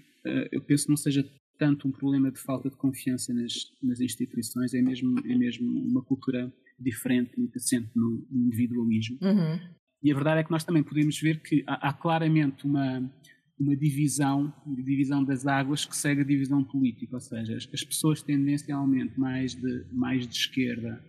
eu 0.52 0.62
penso 0.62 0.84
que 0.84 0.90
não 0.90 0.96
seja 0.96 1.28
tanto 1.58 1.88
um 1.88 1.92
problema 1.92 2.30
de 2.30 2.38
falta 2.38 2.68
de 2.68 2.76
confiança 2.76 3.32
nas, 3.32 3.52
nas 3.82 4.00
instituições, 4.00 4.74
é 4.74 4.82
mesmo, 4.82 5.18
é 5.26 5.36
mesmo 5.36 5.66
uma 5.70 6.02
cultura 6.02 6.52
diferente, 6.78 7.38
muito 7.38 7.56
assente 7.56 7.90
no 7.94 8.26
individualismo. 8.30 9.18
Uhum. 9.22 9.58
E 10.02 10.12
a 10.12 10.14
verdade 10.14 10.40
é 10.40 10.44
que 10.44 10.50
nós 10.50 10.64
também 10.64 10.82
podemos 10.82 11.18
ver 11.18 11.40
que 11.40 11.64
há, 11.66 11.88
há 11.88 11.92
claramente 11.92 12.66
uma, 12.66 13.10
uma 13.58 13.76
divisão, 13.76 14.52
divisão 14.66 15.24
das 15.24 15.46
águas 15.46 15.84
que 15.84 15.96
segue 15.96 16.20
a 16.20 16.24
divisão 16.24 16.62
política, 16.62 17.16
ou 17.16 17.20
seja, 17.20 17.56
as, 17.56 17.68
as 17.72 17.84
pessoas 17.84 18.22
tendencialmente 18.22 19.18
mais 19.18 19.54
de, 19.54 19.86
mais 19.92 20.26
de 20.26 20.34
esquerda 20.34 21.02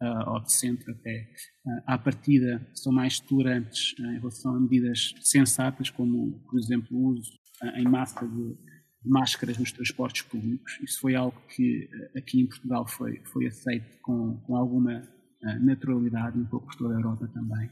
uh, 0.00 0.30
ou 0.30 0.40
de 0.42 0.52
centro 0.52 0.90
até, 0.92 1.28
uh, 1.66 1.82
à 1.86 1.98
partida 1.98 2.64
são 2.74 2.92
mais 2.92 3.18
tolerantes 3.18 3.94
uh, 3.98 4.06
em 4.06 4.18
relação 4.18 4.54
a 4.54 4.60
medidas 4.60 5.14
sensatas, 5.22 5.90
como, 5.90 6.40
por 6.48 6.58
exemplo, 6.58 6.96
o 6.96 7.08
uso 7.08 7.32
uh, 7.62 7.78
em 7.78 7.84
massa 7.84 8.26
de 8.26 8.56
máscaras 9.04 9.58
nos 9.58 9.72
transportes 9.72 10.22
públicos. 10.22 10.78
Isso 10.82 11.00
foi 11.00 11.14
algo 11.14 11.40
que 11.54 11.88
eh, 11.92 12.18
aqui 12.18 12.40
em 12.40 12.46
Portugal 12.46 12.86
foi, 12.86 13.20
foi 13.24 13.46
aceito 13.46 13.98
com, 14.02 14.36
com 14.46 14.56
alguma 14.56 15.00
uh, 15.00 15.64
naturalidade, 15.64 16.38
um 16.38 16.46
pouco 16.46 16.66
por 16.66 16.74
toda 16.76 16.94
a 16.94 16.98
Europa 16.98 17.28
também. 17.32 17.70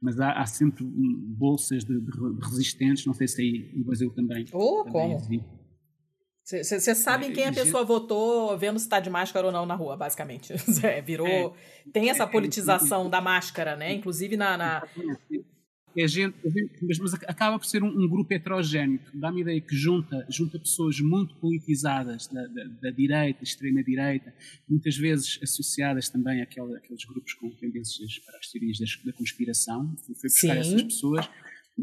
Mas 0.00 0.18
há, 0.18 0.32
há 0.32 0.46
sempre 0.46 0.84
bolsas 0.84 1.84
de, 1.84 2.00
de, 2.00 2.10
resistentes, 2.42 3.06
não 3.06 3.14
sei 3.14 3.28
se 3.28 3.40
aí 3.40 3.72
no 3.76 3.84
Brasil 3.84 4.10
também. 4.10 4.46
Oh, 4.52 4.84
também 4.84 4.92
como? 4.92 5.62
Você 6.44 6.94
sabe 6.94 7.26
em 7.26 7.32
quem 7.32 7.46
a 7.46 7.52
pessoa 7.52 7.84
votou 7.84 8.58
vendo 8.58 8.76
se 8.78 8.84
está 8.86 8.98
de 8.98 9.08
máscara 9.08 9.46
ou 9.46 9.52
não 9.52 9.64
na 9.64 9.76
rua, 9.76 9.96
basicamente. 9.96 10.52
É, 10.82 11.00
virou. 11.00 11.28
É, 11.28 11.52
tem 11.92 12.10
essa 12.10 12.26
politização 12.26 13.08
da 13.08 13.20
máscara, 13.20 13.76
né? 13.76 13.92
Inclusive 13.94 14.36
na. 14.36 14.56
na 14.56 14.82
é 15.96 16.08
gente, 16.08 16.36
mas, 16.82 16.98
mas, 16.98 17.14
acaba 17.14 17.58
por 17.58 17.66
ser 17.66 17.82
um, 17.82 17.88
um 17.88 18.08
grupo 18.08 18.32
heterogéneo. 18.32 19.00
Dá-me 19.12 19.38
a 19.38 19.42
ideia 19.42 19.60
que 19.60 19.76
junta, 19.76 20.26
junta 20.30 20.58
pessoas 20.58 21.00
muito 21.00 21.34
politizadas 21.36 22.26
da, 22.28 22.46
da, 22.46 22.64
da 22.64 22.90
direita, 22.90 23.44
extrema-direita, 23.44 24.34
muitas 24.68 24.96
vezes 24.96 25.38
associadas 25.42 26.08
também 26.08 26.40
àquela, 26.40 26.76
àqueles 26.76 27.04
grupos 27.04 27.34
com 27.34 27.50
tendências 27.50 28.18
para 28.20 28.38
as 28.38 28.46
teorias 28.48 28.78
da, 28.78 28.86
da 29.10 29.12
conspiração. 29.12 29.94
Foi 30.04 30.14
buscar 30.30 30.54
Sim. 30.54 30.60
essas 30.60 30.82
pessoas. 30.82 31.28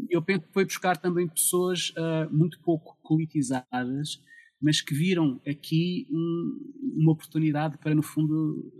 Eu 0.08 0.22
penso 0.22 0.42
que 0.42 0.52
foi 0.52 0.64
buscar 0.64 0.96
também 0.96 1.28
pessoas 1.28 1.90
uh, 1.90 2.32
muito 2.34 2.60
pouco 2.60 2.96
politizadas, 3.02 4.20
mas 4.60 4.80
que 4.80 4.94
viram 4.94 5.40
aqui 5.46 6.06
um, 6.10 6.72
uma 6.96 7.12
oportunidade 7.12 7.78
para, 7.78 7.94
no 7.94 8.02
fundo, 8.02 8.72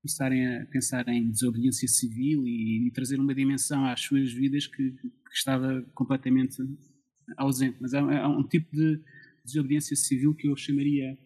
começarem 0.00 0.46
a 0.46 0.66
pensar 0.66 1.08
em 1.08 1.30
desobediência 1.30 1.88
civil 1.88 2.46
e, 2.46 2.86
e 2.86 2.90
trazer 2.90 3.18
uma 3.18 3.34
dimensão 3.34 3.84
às 3.84 4.00
suas 4.00 4.32
vidas 4.32 4.66
que, 4.66 4.90
que 4.92 5.34
estava 5.34 5.82
completamente 5.94 6.56
ausente. 7.36 7.76
Mas 7.80 7.92
é, 7.94 7.98
é, 7.98 8.26
um 8.26 8.42
tipo 8.42 8.74
de 8.74 9.00
desobediência 9.44 9.96
civil 9.96 10.34
que 10.34 10.48
eu 10.48 10.56
chamaria 10.56 11.16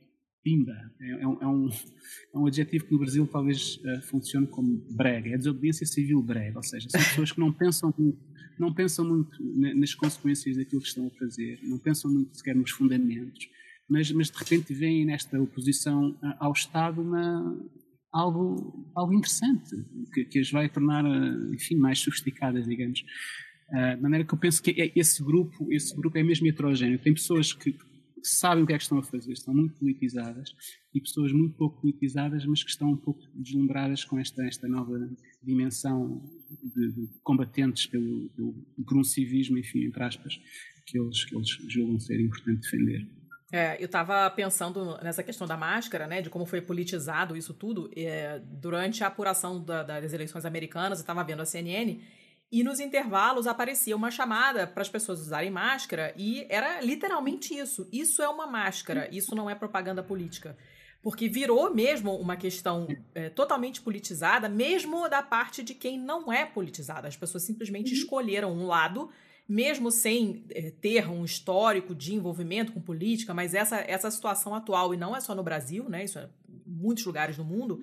pimba. 0.42 0.76
É, 1.00 1.22
é, 1.22 1.26
um, 1.26 1.42
é, 1.42 1.46
um, 1.46 1.68
é 2.34 2.38
um 2.38 2.46
adjetivo 2.46 2.86
que 2.86 2.92
no 2.92 2.98
Brasil 2.98 3.26
talvez 3.26 3.76
uh, 3.76 4.02
funcione 4.02 4.46
como 4.46 4.84
brega. 4.90 5.30
É 5.30 5.38
desobediência 5.38 5.86
civil 5.86 6.22
brega, 6.22 6.58
ou 6.58 6.62
seja, 6.62 6.88
são 6.90 7.00
pessoas 7.00 7.32
que 7.32 7.40
não 7.40 7.52
pensam 7.52 7.94
muito, 7.96 8.18
não 8.58 8.74
pensam 8.74 9.08
muito 9.08 9.42
nas 9.76 9.94
consequências 9.94 10.56
daquilo 10.56 10.82
que 10.82 10.88
estão 10.88 11.06
a 11.06 11.10
fazer, 11.10 11.60
não 11.62 11.78
pensam 11.78 12.12
muito 12.12 12.36
sequer 12.36 12.54
nos 12.54 12.70
fundamentos, 12.70 13.48
mas, 13.88 14.10
mas 14.12 14.30
de 14.30 14.38
repente 14.38 14.74
veem 14.74 15.04
nesta 15.04 15.40
oposição 15.40 16.16
ao 16.38 16.52
Estado 16.52 17.00
uma, 17.00 17.58
algo, 18.12 18.86
algo 18.94 19.14
interessante, 19.14 19.74
que, 20.12 20.24
que 20.24 20.38
as 20.38 20.50
vai 20.50 20.68
tornar, 20.68 21.04
enfim, 21.52 21.76
mais 21.76 21.98
sofisticadas, 21.98 22.66
digamos. 22.66 23.04
Uh, 23.70 23.96
de 23.96 24.02
maneira 24.02 24.24
que 24.24 24.34
eu 24.34 24.38
penso 24.38 24.62
que 24.62 24.70
é, 24.80 24.92
esse 24.94 25.22
grupo, 25.22 25.72
esse 25.72 25.96
grupo 25.96 26.18
é 26.18 26.22
mesmo 26.22 26.46
heterogéneo. 26.46 26.98
Tem 26.98 27.14
pessoas 27.14 27.54
que, 27.54 27.74
sabem 28.22 28.62
o 28.62 28.66
que 28.66 28.72
é 28.72 28.76
que 28.76 28.82
estão 28.82 28.98
a 28.98 29.02
fazer, 29.02 29.32
estão 29.32 29.54
muito 29.54 29.74
politizadas, 29.74 30.54
e 30.94 31.00
pessoas 31.00 31.32
muito 31.32 31.56
pouco 31.56 31.80
politizadas, 31.80 32.44
mas 32.46 32.62
que 32.62 32.70
estão 32.70 32.90
um 32.90 32.96
pouco 32.96 33.20
deslumbradas 33.34 34.04
com 34.04 34.18
esta, 34.18 34.44
esta 34.44 34.68
nova 34.68 35.10
dimensão 35.42 36.22
de, 36.62 36.92
de 36.92 37.08
combatentes 37.22 37.86
pelo, 37.86 38.28
pelo, 38.86 39.04
civismo, 39.04 39.58
enfim, 39.58 39.84
entre 39.84 40.02
aspas, 40.02 40.38
que 40.86 40.98
eles, 40.98 41.24
que 41.24 41.34
eles 41.34 41.48
julgam 41.68 41.98
ser 41.98 42.20
importante 42.20 42.60
defender. 42.60 43.08
É, 43.52 43.76
eu 43.78 43.84
estava 43.84 44.30
pensando 44.30 44.98
nessa 45.02 45.22
questão 45.22 45.46
da 45.46 45.58
máscara, 45.58 46.06
né, 46.06 46.22
de 46.22 46.30
como 46.30 46.46
foi 46.46 46.62
politizado 46.62 47.36
isso 47.36 47.52
tudo. 47.52 47.90
É, 47.94 48.40
durante 48.44 49.04
a 49.04 49.08
apuração 49.08 49.62
da, 49.62 49.82
das 49.82 50.14
eleições 50.14 50.46
americanas, 50.46 50.98
eu 50.98 51.02
estava 51.02 51.22
vendo 51.22 51.42
a 51.42 51.44
CNN 51.44 52.00
e 52.50 52.64
nos 52.64 52.80
intervalos 52.80 53.46
aparecia 53.46 53.94
uma 53.94 54.10
chamada 54.10 54.66
para 54.66 54.80
as 54.80 54.88
pessoas 54.88 55.20
usarem 55.20 55.50
máscara 55.50 56.14
e 56.16 56.46
era 56.48 56.80
literalmente 56.80 57.54
isso. 57.54 57.86
Isso 57.92 58.22
é 58.22 58.28
uma 58.28 58.46
máscara, 58.46 59.06
isso 59.12 59.34
não 59.34 59.50
é 59.50 59.54
propaganda 59.54 60.02
política. 60.02 60.56
Porque 61.02 61.28
virou 61.28 61.74
mesmo 61.74 62.14
uma 62.16 62.36
questão 62.36 62.86
é, 63.14 63.28
totalmente 63.28 63.82
politizada, 63.82 64.48
mesmo 64.48 65.08
da 65.10 65.22
parte 65.22 65.62
de 65.62 65.74
quem 65.74 65.98
não 65.98 66.32
é 66.32 66.46
politizada. 66.46 67.06
As 67.06 67.16
pessoas 67.16 67.42
simplesmente 67.42 67.88
uhum. 67.88 67.98
escolheram 67.98 68.52
um 68.52 68.66
lado 68.66 69.10
mesmo 69.48 69.90
sem 69.90 70.44
é, 70.50 70.70
ter 70.70 71.08
um 71.08 71.24
histórico 71.24 71.94
de 71.94 72.14
envolvimento 72.14 72.72
com 72.72 72.80
política, 72.80 73.34
mas 73.34 73.54
essa, 73.54 73.76
essa 73.80 74.10
situação 74.10 74.54
atual, 74.54 74.94
e 74.94 74.96
não 74.96 75.14
é 75.14 75.20
só 75.20 75.34
no 75.34 75.42
Brasil, 75.42 75.88
né, 75.88 76.04
isso 76.04 76.18
é 76.18 76.28
em 76.48 76.70
muitos 76.70 77.04
lugares 77.04 77.36
do 77.36 77.44
mundo, 77.44 77.80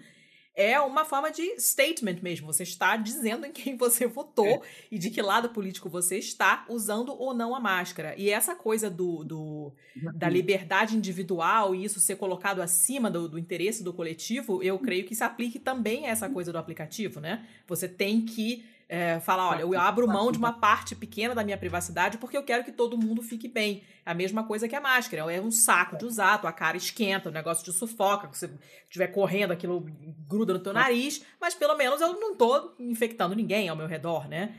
é 0.59 0.77
uma 0.81 1.05
forma 1.05 1.31
de 1.31 1.57
statement 1.57 2.17
mesmo. 2.21 2.47
Você 2.47 2.63
está 2.63 2.97
dizendo 2.97 3.45
em 3.45 3.51
quem 3.51 3.77
você 3.77 4.05
votou 4.05 4.45
é. 4.45 4.61
e 4.91 4.99
de 4.99 5.09
que 5.09 5.21
lado 5.21 5.49
político 5.49 5.89
você 5.89 6.17
está, 6.17 6.65
usando 6.67 7.13
ou 7.17 7.33
não 7.33 7.55
a 7.55 7.61
máscara. 7.61 8.13
E 8.17 8.29
essa 8.29 8.53
coisa 8.55 8.89
do, 8.89 9.23
do 9.23 9.73
da 10.15 10.27
liberdade 10.27 10.97
individual 10.97 11.73
e 11.73 11.85
isso 11.85 12.01
ser 12.01 12.17
colocado 12.17 12.61
acima 12.61 13.09
do, 13.09 13.29
do 13.29 13.39
interesse 13.39 13.83
do 13.83 13.93
coletivo, 13.93 14.61
eu 14.61 14.77
creio 14.79 15.05
que 15.05 15.15
se 15.15 15.23
aplique 15.23 15.59
também 15.59 16.07
a 16.07 16.09
essa 16.09 16.29
coisa 16.29 16.51
do 16.51 16.57
aplicativo, 16.57 17.21
né? 17.21 17.47
Você 17.65 17.87
tem 17.87 18.25
que 18.25 18.65
é, 18.91 19.19
falar, 19.19 19.49
olha, 19.49 19.61
eu 19.61 19.79
abro 19.79 20.07
mão 20.07 20.31
de 20.31 20.39
uma 20.39 20.51
parte 20.51 20.95
pequena 20.95 21.35
da 21.35 21.43
minha 21.43 21.57
privacidade 21.59 22.17
porque 22.17 22.35
eu 22.35 22.41
quero 22.41 22.63
que 22.63 22.71
todo 22.71 22.97
mundo 22.97 23.21
fique 23.21 23.47
bem. 23.47 23.83
É 24.03 24.09
a 24.09 24.15
mesma 24.15 24.43
coisa 24.43 24.67
que 24.67 24.75
a 24.75 24.81
máscara. 24.81 25.31
É 25.31 25.39
um 25.39 25.51
saco 25.51 25.95
de 25.95 26.05
usar, 26.05 26.39
tua 26.39 26.51
cara 26.51 26.75
esquenta, 26.75 27.29
o 27.29 27.31
negócio 27.31 27.63
de 27.63 27.71
sufoca, 27.71 28.27
se 28.33 28.47
você 28.47 28.53
estiver 28.85 29.07
correndo, 29.09 29.51
aquilo 29.51 29.85
gruda 30.27 30.53
no 30.53 30.59
teu 30.59 30.73
nariz, 30.73 31.23
mas 31.39 31.53
pelo 31.53 31.77
menos 31.77 32.01
eu 32.01 32.19
não 32.19 32.35
tô 32.35 32.73
infectando 32.79 33.35
ninguém 33.35 33.69
ao 33.69 33.75
meu 33.75 33.85
redor, 33.85 34.27
né? 34.27 34.55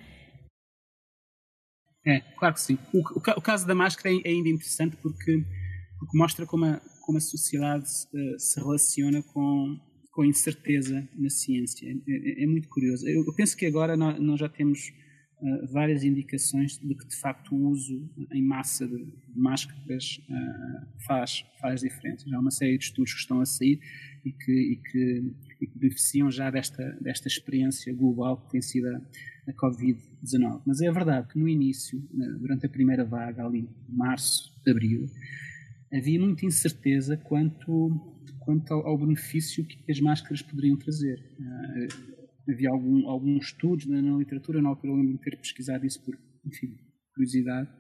É, 2.07 2.21
claro 2.39 2.55
que 2.55 2.61
sim. 2.61 2.79
O, 2.95 2.99
o, 2.99 3.23
o 3.37 3.43
caso 3.43 3.67
da 3.67 3.75
máscara 3.75 4.15
é, 4.15 4.21
é 4.25 4.31
ainda 4.31 4.49
interessante 4.49 4.97
porque, 4.97 5.45
porque 5.99 6.17
mostra 6.17 6.47
como 6.47 6.67
a, 6.67 6.81
como 7.05 7.19
a 7.19 7.21
sociedade 7.21 7.85
uh, 8.15 8.39
se 8.39 8.61
relaciona 8.61 9.23
com, 9.25 9.77
com 10.21 10.25
incerteza 10.27 11.09
na 11.17 11.31
ciência. 11.31 11.89
É, 11.89 12.13
é, 12.13 12.45
é 12.45 12.47
muito 12.47 12.69
curioso. 12.69 13.09
Eu, 13.09 13.25
eu, 13.25 13.35
penso 13.35 13.57
que 13.57 13.65
agora 13.65 13.97
nós, 13.97 14.21
nós 14.21 14.39
já 14.39 14.51
temos 14.51 14.93
uh, 15.41 15.73
várias 15.73 16.05
indicações 16.05 16.77
de 16.77 16.95
que, 16.95 17.07
de 17.09 17.17
facto, 17.17 17.55
o 17.55 17.71
uso 17.71 18.07
em 18.31 18.43
massa 18.43 18.87
de, 18.87 18.99
de 18.99 19.41
máscaras 19.41 20.21
uh, 20.29 20.87
faz, 21.07 21.43
faz 21.59 21.81
diferença. 21.81 22.29
Já 22.29 22.37
há 22.37 22.41
uma 22.41 22.51
série 22.51 22.77
de 22.77 22.85
estudos 22.85 23.15
que 23.15 23.21
estão 23.21 23.41
a 23.41 23.47
sair 23.47 23.81
e 24.23 24.31
que, 24.31 24.53
e 24.53 24.77
que, 24.77 25.33
e 25.63 25.67
que 25.67 25.79
beneficiam 25.79 26.31
já 26.31 26.51
desta, 26.51 26.99
desta 27.01 27.27
experiência 27.27 27.91
global 27.95 28.43
que 28.43 28.51
tem 28.51 28.61
sido 28.61 28.89
a, 28.89 29.01
a 29.49 29.53
Covid-19. 29.55 30.61
Mas 30.67 30.83
é 30.83 30.93
verdade 30.93 31.29
que 31.29 31.39
no 31.39 31.49
início, 31.49 31.99
durante 32.39 32.67
a 32.67 32.69
primeira 32.69 33.07
vaga, 33.07 33.47
ali, 33.47 33.67
março, 33.89 34.53
abril, 34.69 35.07
havia 35.91 36.21
muita 36.21 36.45
incerteza 36.45 37.17
quanto 37.17 38.20
quanto 38.51 38.75
ao, 38.75 38.85
ao 38.85 38.99
benefício 38.99 39.65
que 39.65 39.79
as 39.89 40.01
máscaras 40.01 40.43
poderiam 40.43 40.77
trazer. 40.77 41.21
Uh, 41.39 42.51
havia 42.51 42.69
algum, 42.71 43.09
alguns 43.09 43.47
estudos 43.47 43.87
na, 43.87 44.03
na, 44.03 44.19
literatura, 44.19 44.61
na 44.61 44.69
altura 44.69 44.95
lembro 44.95 45.13
de 45.13 45.21
ter 45.21 45.37
pesquisado 45.37 45.87
isso 45.87 46.03
por, 46.05 46.19
enfim, 46.45 46.77
curiosidade, 47.15 47.71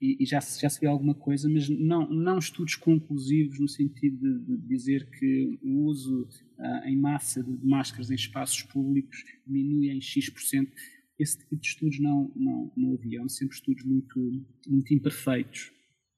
e, 0.00 0.22
e, 0.22 0.26
já, 0.26 0.40
já 0.40 0.68
se 0.68 0.80
vê 0.80 0.86
alguma 0.86 1.14
coisa, 1.14 1.48
mas 1.48 1.68
não, 1.68 2.10
não 2.10 2.38
estudos 2.38 2.74
conclusivos 2.74 3.58
no 3.58 3.68
sentido 3.68 4.18
de, 4.18 4.56
de 4.58 4.68
dizer 4.68 5.08
que 5.10 5.58
o 5.62 5.84
uso 5.84 6.28
uh, 6.58 6.86
em 6.88 6.96
massa 6.96 7.42
de, 7.42 7.56
de, 7.56 7.66
máscaras 7.66 8.10
em 8.10 8.14
espaços 8.14 8.62
públicos 8.64 9.16
diminui 9.46 9.90
em 9.90 10.00
X%. 10.00 10.70
Esse 11.18 11.38
tipo 11.38 11.56
de 11.56 11.66
estudos 11.68 12.00
não, 12.00 12.32
não, 12.34 12.72
não 12.76 12.94
havia, 12.94 13.18
eram 13.18 13.28
sempre 13.28 13.54
estudos 13.54 13.84
muito, 13.84 14.44
muito 14.68 14.92
imperfeitos 14.92 15.72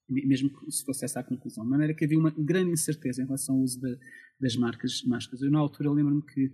mesmo 0.09 0.51
se 0.71 0.85
fosse 0.85 1.05
essa 1.05 1.21
a 1.21 1.25
conclusão. 1.25 1.65
De 1.65 1.71
maneira 1.71 1.95
que 1.95 2.05
havia 2.05 2.19
uma 2.19 2.31
grande 2.31 2.73
incerteza 2.73 3.23
em 3.23 3.27
relação 3.27 3.57
ao 3.57 3.63
uso 3.63 3.81
de, 3.81 3.99
das 4.41 4.57
marcas, 4.57 5.03
máscaras. 5.05 5.43
Eu, 5.43 5.51
na 5.51 5.59
altura, 5.59 5.91
lembro-me 5.91 6.23
de 6.23 6.53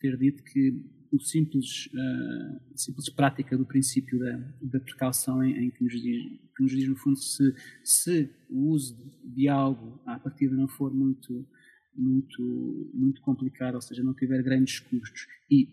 ter 0.00 0.16
dito 0.16 0.42
que 0.44 0.80
o 1.12 1.20
simples, 1.20 1.86
uh, 1.88 2.78
simples 2.78 3.08
prática 3.10 3.56
do 3.56 3.66
princípio 3.66 4.18
da, 4.18 4.36
da 4.62 4.80
precaução 4.80 5.44
em, 5.44 5.66
em, 5.66 5.70
que, 5.70 5.84
nos 5.84 5.92
diz, 5.92 6.40
que 6.56 6.62
nos 6.62 6.72
diz, 6.72 6.88
no 6.88 6.96
fundo, 6.96 7.16
se, 7.16 7.54
se 7.84 8.30
o 8.48 8.70
uso 8.70 8.96
de 9.22 9.46
algo 9.46 10.00
à 10.06 10.18
partida 10.18 10.56
não 10.56 10.66
for 10.66 10.92
muito, 10.92 11.46
muito, 11.94 12.90
muito 12.94 13.20
complicado, 13.20 13.74
ou 13.74 13.82
seja, 13.82 14.02
não 14.02 14.14
tiver 14.14 14.42
grandes 14.42 14.80
custos 14.80 15.26
e, 15.50 15.68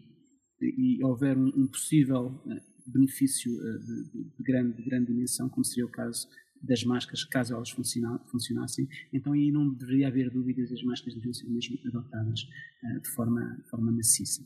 e 0.62 1.04
houver 1.04 1.38
um, 1.38 1.48
um 1.56 1.68
possível 1.68 2.28
uh, 2.46 2.62
benefício 2.86 3.52
uh, 3.54 3.80
de, 3.80 4.36
de, 4.38 4.44
grande, 4.44 4.76
de 4.76 4.84
grande 4.84 5.08
dimensão, 5.08 5.48
como 5.48 5.64
seria 5.64 5.86
o 5.86 5.92
caso 5.92 6.28
das 6.62 6.84
máscaras, 6.84 7.24
caso 7.24 7.54
elas 7.54 7.70
funcionassem, 7.70 8.88
então 9.14 9.34
aí 9.34 9.52
não 9.52 9.74
deveria 9.74 10.08
haver 10.08 10.30
dúvidas, 10.30 10.72
as 10.72 10.84
máscaras 10.84 11.14
deveriam 11.16 11.34
ser 11.34 11.48
mesmo 11.50 11.78
adotadas 11.86 12.42
uh, 12.42 13.02
de, 13.02 13.10
forma, 13.10 13.64
forma 13.70 13.92
maciça. 13.92 14.44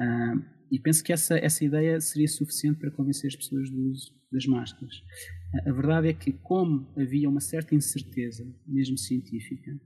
Uh, 0.00 0.44
e 0.70 0.78
penso 0.78 1.02
que 1.02 1.12
essa, 1.12 1.36
essa 1.38 1.64
ideia 1.64 2.00
seria 2.00 2.28
suficiente 2.28 2.78
para 2.78 2.90
convencer 2.90 3.28
as 3.28 3.36
pessoas 3.36 3.70
do 3.70 3.90
uso 3.90 4.14
das 4.30 4.46
máscaras. 4.46 4.96
Uh, 5.54 5.68
a 5.68 5.72
verdade 5.72 6.08
é 6.08 6.14
que, 6.14 6.32
como 6.32 6.88
havia 6.96 7.28
uma 7.28 7.40
certa 7.40 7.74
incerteza, 7.74 8.46
mesmo 8.66 8.96
científica, 8.96 9.78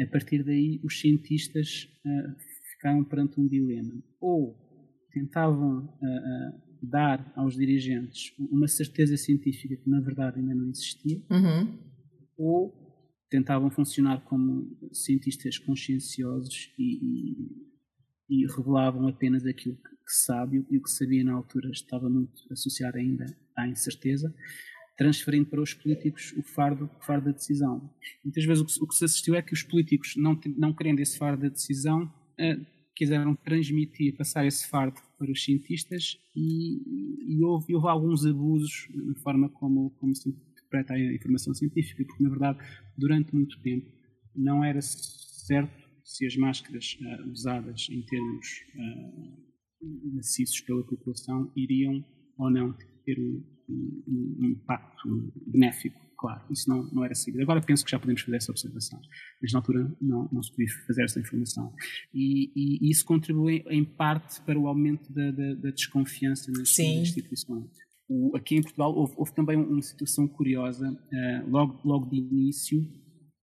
a 0.00 0.06
partir 0.06 0.42
daí 0.42 0.80
os 0.82 0.98
cientistas 0.98 1.86
ficaram 2.72 3.04
perante 3.04 3.38
um 3.38 3.46
dilema. 3.46 4.02
Ou 4.18 4.56
tentavam 5.12 5.92
dar 6.82 7.32
aos 7.36 7.54
dirigentes 7.54 8.32
uma 8.38 8.68
certeza 8.68 9.16
científica 9.16 9.76
que 9.76 9.88
na 9.88 10.00
verdade 10.00 10.38
ainda 10.38 10.54
não 10.54 10.68
existia, 10.68 11.20
uhum. 11.30 11.78
ou 12.36 12.80
tentavam 13.30 13.70
funcionar 13.70 14.24
como 14.24 14.76
cientistas 14.92 15.56
conscienciosos 15.58 16.72
e, 16.78 16.98
e, 18.28 18.42
e 18.42 18.46
revelavam 18.46 19.06
apenas 19.06 19.46
aquilo 19.46 19.76
que, 19.76 19.90
que 19.90 20.12
sabe 20.24 20.64
e 20.70 20.76
o 20.76 20.82
que 20.82 20.90
sabia 20.90 21.22
na 21.22 21.34
altura 21.34 21.70
estava 21.70 22.10
muito 22.10 22.42
associado 22.50 22.98
ainda 22.98 23.24
à 23.56 23.68
incerteza, 23.68 24.34
transferindo 24.96 25.48
para 25.48 25.62
os 25.62 25.72
políticos 25.72 26.34
o 26.36 26.42
fardo, 26.42 26.90
o 27.00 27.04
fardo 27.04 27.26
da 27.26 27.32
decisão. 27.32 27.90
Muitas 28.24 28.44
vezes 28.44 28.62
o 28.62 28.66
que, 28.66 28.84
o 28.84 28.88
que, 28.88 28.94
se 28.96 29.04
assistiu 29.04 29.34
é 29.34 29.42
que 29.42 29.54
os 29.54 29.62
políticos, 29.62 30.14
não, 30.16 30.38
não 30.58 30.74
querendo 30.74 31.00
esse 31.00 31.16
fardo 31.16 31.42
da 31.42 31.48
decisão, 31.48 32.04
uh, 32.04 32.79
quiseram 33.00 33.34
transmitir, 33.34 34.14
passar 34.14 34.44
esse 34.44 34.68
fardo 34.68 35.00
para 35.18 35.32
os 35.32 35.42
cientistas 35.42 36.18
e, 36.36 37.34
e 37.34 37.42
houve, 37.42 37.74
houve, 37.74 37.88
alguns 37.88 38.26
abusos 38.26 38.88
na 38.94 39.14
forma 39.14 39.48
como, 39.48 39.88
como 39.98 40.14
se 40.14 40.28
interpreta 40.28 40.92
a 40.92 41.14
informação 41.14 41.54
científica, 41.54 42.04
porque 42.04 42.22
na 42.22 42.28
verdade 42.28 42.58
durante 42.98 43.34
muito 43.34 43.58
tempo 43.62 43.90
não 44.36 44.62
era 44.62 44.82
certo 44.82 45.72
se 46.04 46.26
as 46.26 46.36
máscaras 46.36 46.98
uh, 47.00 47.30
usadas 47.30 47.88
em 47.90 48.02
termos 48.02 48.66
uh, 48.74 50.14
maciços 50.14 50.60
pela 50.60 50.84
população 50.84 51.50
iriam 51.56 52.04
ou 52.36 52.50
não 52.50 52.76
ter 53.06 53.18
um, 53.18 53.42
um, 53.66 54.36
um 54.40 54.44
impacto 54.50 55.32
benéfico 55.46 55.98
claro, 56.20 56.42
isso 56.50 56.68
não, 56.68 56.82
não 56.92 57.02
era 57.02 57.14
seguido. 57.14 57.42
Agora 57.42 57.62
penso 57.62 57.82
que 57.82 57.90
já 57.90 57.98
podemos 57.98 58.20
fazer 58.20 58.36
essa 58.36 58.52
observação, 58.52 59.00
mas 59.40 59.52
na 59.52 59.58
altura 59.58 59.96
não, 60.00 60.28
não 60.30 60.42
se 60.42 60.50
podia 60.50 60.68
fazer 60.86 61.04
essa 61.04 61.18
informação. 61.18 61.72
E, 62.12 62.52
e, 62.54 62.86
e 62.86 62.90
isso 62.90 63.06
contribui 63.06 63.64
em 63.70 63.82
parte 63.82 64.38
para 64.42 64.58
o 64.58 64.68
aumento 64.68 65.10
da, 65.10 65.30
da, 65.30 65.54
da 65.54 65.70
desconfiança 65.70 66.50
nas, 66.50 66.76
nas 66.76 66.78
instituições. 66.78 67.70
O, 68.06 68.36
aqui 68.36 68.56
em 68.56 68.60
Portugal 68.60 68.94
houve, 68.94 69.14
houve, 69.16 69.34
também 69.34 69.56
uma 69.56 69.80
situação 69.80 70.28
curiosa. 70.28 70.90
Uh, 70.90 71.50
logo, 71.50 71.80
logo 71.84 72.10
de 72.10 72.18
início, 72.18 72.86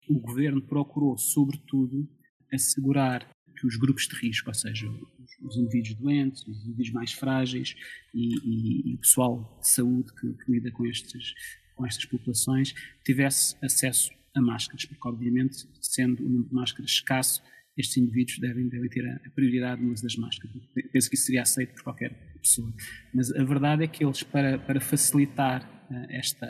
o 0.06 0.20
governo 0.20 0.60
procurou, 0.60 1.16
sobretudo, 1.16 2.06
assegurar 2.52 3.26
que 3.58 3.66
os 3.66 3.76
grupos 3.76 4.06
de 4.06 4.14
risco, 4.14 4.50
ou 4.50 4.54
seja, 4.54 4.86
os, 4.88 5.54
os 5.54 5.56
indivíduos 5.56 5.94
doentes, 5.94 6.46
os 6.46 6.66
indivíduos 6.66 6.92
mais 6.92 7.12
frágeis 7.12 7.74
e, 8.14 8.34
e, 8.44 8.92
e 8.92 8.94
o 8.94 8.98
pessoal 8.98 9.58
de 9.60 9.68
saúde 9.68 10.12
que, 10.12 10.44
que 10.44 10.52
lida 10.52 10.70
com 10.70 10.86
estes, 10.86 11.32
com 11.78 11.86
estas 11.86 12.04
populações 12.04 12.74
tivesse 13.04 13.56
acesso 13.62 14.10
a 14.34 14.42
máscaras, 14.42 14.84
porque 14.84 15.08
obviamente, 15.08 15.66
sendo 15.80 16.24
o 16.24 16.28
número 16.28 16.48
de 16.48 16.54
máscaras 16.54 16.90
escasso, 16.90 17.42
estes 17.76 17.96
indivíduos 17.96 18.38
devem, 18.40 18.68
devem 18.68 18.90
ter 18.90 19.06
a 19.08 19.30
prioridade 19.30 19.80
no 19.80 19.92
uso 19.92 20.02
das 20.02 20.16
máscaras. 20.16 20.54
Penso 20.92 21.08
que 21.08 21.14
isso 21.14 21.26
seria 21.26 21.42
aceito 21.42 21.74
por 21.74 21.84
qualquer 21.84 22.12
pessoa. 22.40 22.72
Mas 23.14 23.32
a 23.32 23.44
verdade 23.44 23.84
é 23.84 23.86
que 23.86 24.04
eles, 24.04 24.22
para, 24.24 24.58
para 24.58 24.80
facilitar 24.80 25.62
uh, 25.88 26.06
esta, 26.10 26.46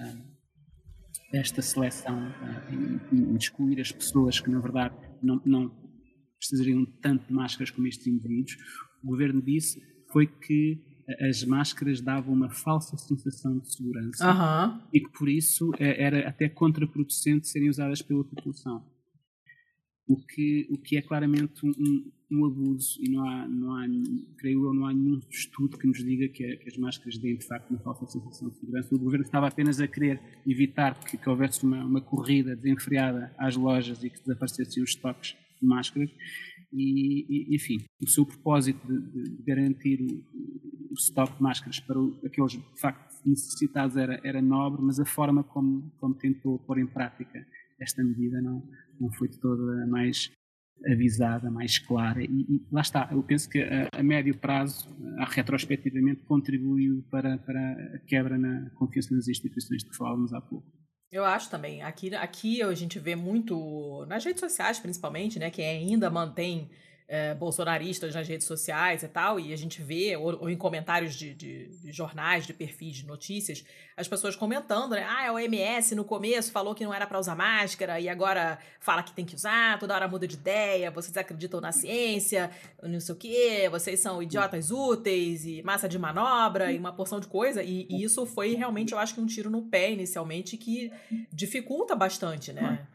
esta 1.35 1.61
seleção 1.61 2.31
uh, 2.31 3.15
e, 3.15 3.37
excluir 3.37 3.79
as 3.79 3.93
pessoas 3.93 4.41
que, 4.41 4.51
na 4.51 4.59
verdade, 4.59 4.97
não, 5.23 5.41
não 5.45 5.71
precisariam 6.39 6.87
tanto 7.03 7.27
de 7.27 7.33
máscaras 7.35 7.71
como 7.71 7.87
estes 7.87 8.07
indivíduos, 8.07 8.57
o 9.03 9.09
governo 9.09 9.43
disse 9.43 9.83
foi 10.11 10.27
que 10.27 10.83
as 11.21 11.45
máscaras 11.45 12.01
davam 12.01 12.35
uma 12.35 12.51
falsa 12.51 12.97
sensação 12.97 13.59
de 13.59 13.73
segurança 13.73 14.31
uhum. 14.31 14.81
e 14.93 15.01
que 15.01 15.11
por 15.11 15.29
isso 15.29 15.71
eh, 15.79 16.03
era 16.03 16.29
até 16.29 16.49
contraproducente 16.49 17.49
serem 17.49 17.71
usadas 17.71 18.03
pela 18.03 18.25
população 18.25 18.85
o 20.09 20.17
que, 20.17 20.67
o 20.71 20.79
que 20.79 20.97
é 20.97 21.03
claramente 21.03 21.67
um, 21.67 22.11
um, 22.33 22.47
abuso 22.47 22.99
e 22.99 23.11
não 23.11 23.29
há, 23.29 23.47
não 23.47 23.77
há, 23.77 23.87
creio 24.39 24.65
eu, 24.65 24.73
não 24.73 24.87
há 24.87 24.95
nenhum 24.95 25.21
estudo 25.31 25.77
que 25.77 25.87
nos 25.87 25.99
diga 25.99 26.27
que, 26.29 26.57
que 26.57 26.69
as 26.69 26.79
máscaras 26.79 27.19
deem 27.19 27.37
de 27.37 27.47
facto 27.47 27.69
uma 27.69 27.79
falsa 27.81 28.07
sensação 28.07 28.49
de 28.49 28.57
segurança. 28.57 28.95
O 28.95 28.99
governo 28.99 29.27
estava 29.27 29.47
apenas 29.47 29.81
a 29.81 29.87
querer 29.87 30.19
evitar 30.47 30.99
que, 30.99 31.19
que 31.19 31.29
houvesse 31.29 31.63
uma, 31.63 31.85
uma 31.85 32.01
corrida 32.01 32.57
desenfreada 32.57 33.35
às 33.37 33.55
lojas 33.55 34.03
e 34.03 34.09
que 34.09 34.19
desaparecessem 34.21 34.83
os 34.83 34.91
estoques 34.91 35.37
de 35.61 35.69
máscaras 35.69 36.11
e, 36.73 37.27
e, 37.29 37.55
enfim, 37.55 37.85
o 38.01 38.09
seu 38.09 38.25
propósito 38.25 38.81
de, 38.87 39.37
de 39.37 39.43
garantir 39.43 39.99
o, 40.91 40.95
estoque 40.95 41.37
de 41.37 41.43
máscaras 41.43 41.81
para 41.81 41.99
o, 41.99 42.19
aqueles 42.25 42.53
de 42.53 42.81
facto 42.81 43.09
necessitados 43.27 43.97
era, 43.97 44.21
era 44.25 44.41
nobre, 44.41 44.83
mas 44.83 44.99
a 45.01 45.05
forma 45.05 45.43
como, 45.45 45.91
como 45.99 46.15
tentou 46.15 46.59
pôr 46.61 46.79
em 46.79 46.87
prática 46.87 47.47
esta 47.81 48.03
medida 48.03 48.41
não, 48.41 48.63
não 49.01 49.11
foi 49.13 49.29
de 49.29 49.39
toda 49.39 49.87
mais 49.87 50.31
avisada, 50.87 51.51
mais 51.51 51.79
clara. 51.79 52.23
E, 52.23 52.27
e, 52.27 52.67
lá 52.71 52.81
está, 52.81 53.09
eu 53.11 53.23
penso 53.23 53.49
que 53.49 53.61
a, 53.61 53.89
a 53.93 54.03
médio 54.03 54.37
prazo, 54.37 54.89
a, 55.19 55.25
retrospectivamente, 55.25 56.23
contribuiu 56.23 57.05
para, 57.11 57.39
para 57.39 57.73
a 57.95 57.99
quebra 58.07 58.39
na 58.39 58.71
confiança 58.71 59.15
nas 59.15 59.29
instituições 59.29 59.83
de 59.83 59.91
que 59.91 59.97
falávamos 59.97 60.33
há 60.33 60.41
pouco. 60.41 60.67
Eu 61.11 61.25
acho 61.25 61.51
também. 61.51 61.83
Aqui, 61.83 62.15
aqui 62.15 62.63
a 62.63 62.75
gente 62.75 62.99
vê 62.99 63.17
muito, 63.17 64.05
nas 64.09 64.25
redes 64.25 64.41
sociais 64.41 64.79
principalmente, 64.79 65.39
né, 65.39 65.51
que 65.51 65.63
ainda 65.63 66.11
mantém 66.11 66.71
é, 67.09 67.35
bolsonaristas 67.35 68.15
nas 68.15 68.29
redes 68.29 68.47
sociais 68.47 69.03
e 69.03 69.09
tal, 69.09 69.41
e 69.41 69.51
a 69.51 69.57
gente 69.57 69.81
vê, 69.81 70.15
ou, 70.15 70.43
ou 70.43 70.51
em 70.51 70.57
comentários 70.57 71.15
de, 71.15 71.33
de, 71.33 71.69
de, 71.69 71.91
jornais, 71.91 72.47
de 72.47 72.53
perfis 72.53 72.97
de 72.97 73.07
notícias, 73.07 73.65
as 73.97 74.07
pessoas 74.07 74.37
comentando, 74.37 74.91
né? 74.93 75.05
Ah, 75.05 75.29
a 75.29 75.33
OMS 75.33 75.95
no 75.95 76.05
começo 76.05 76.53
falou 76.53 76.75
que 76.75 76.85
não 76.85 76.93
era 76.93 77.07
para 77.07 77.19
usar 77.19 77.35
máscara 77.35 77.99
e 77.99 78.11
agora 78.11 78.59
fala 78.79 79.03
que 79.03 79.13
tem 79.13 79.25
que 79.25 79.35
usar, 79.35 79.79
toda 79.79 79.95
hora 79.95 80.07
muda 80.07 80.29
de 80.29 80.35
ideia, 80.35 80.91
vocês 80.91 81.17
acreditam 81.17 81.63
na 81.63 81.73
ciência, 81.73 82.51
não 82.83 83.01
sei 83.01 83.15
o 83.15 83.19
quê, 83.19 83.69
vocês 83.71 83.99
são 84.01 84.23
idiotas 84.23 84.71
úteis 84.71 85.47
e 85.47 85.63
massa 85.63 85.89
de 85.89 85.99
manobra 85.99 86.71
e 86.71 86.79
uma 86.79 86.93
porção 86.93 87.19
de 87.19 87.27
coisa, 87.27 87.63
e, 87.63 87.87
e 87.89 88.05
isso 88.05 88.27
foi 88.27 88.55
realmente, 88.55 88.93
eu 88.93 88.99
acho 88.99 89.15
que 89.15 89.21
um 89.21 89.27
tiro 89.27 89.49
no 89.49 89.63
pé 89.63 89.91
inicialmente 89.91 90.59
que 90.59 90.93
dificulta 91.33 91.97
bastante, 91.97 92.53
né? 92.53 92.87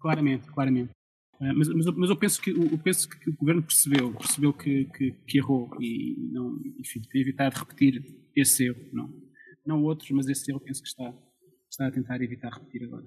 Claramente, 0.00 0.50
claramente. 0.50 0.97
Eh, 1.40 1.52
mas, 1.52 1.68
mas, 1.68 1.86
mas, 1.86 2.10
eu 2.10 2.16
penso 2.16 2.40
que 2.40 2.50
eu 2.50 2.78
penso 2.78 3.08
que 3.08 3.30
o 3.30 3.36
governo 3.36 3.62
percebeu 3.62 4.12
percebeu 4.12 4.52
que, 4.52 4.86
que, 4.86 5.12
que 5.26 5.38
errou 5.38 5.70
e 5.80 6.16
não 6.32 6.60
enfim 6.78 7.00
tem 7.00 7.20
evitado 7.20 7.58
repetir 7.58 8.02
esse 8.34 8.66
erro 8.66 8.80
não. 8.92 9.28
Não 9.64 9.84
outros 9.84 10.10
mas 10.10 10.28
esse 10.28 10.50
erro 10.50 10.60
penso 10.60 10.82
que 10.82 10.88
está 10.88 11.14
está 11.70 11.86
a 11.86 11.90
tentar 11.92 12.20
evitar 12.22 12.52
repetir 12.52 12.84
agora 12.84 13.06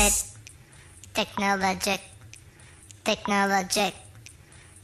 it. 0.00 0.24
Technologic. 1.12 2.00
Technologic. 3.04 3.94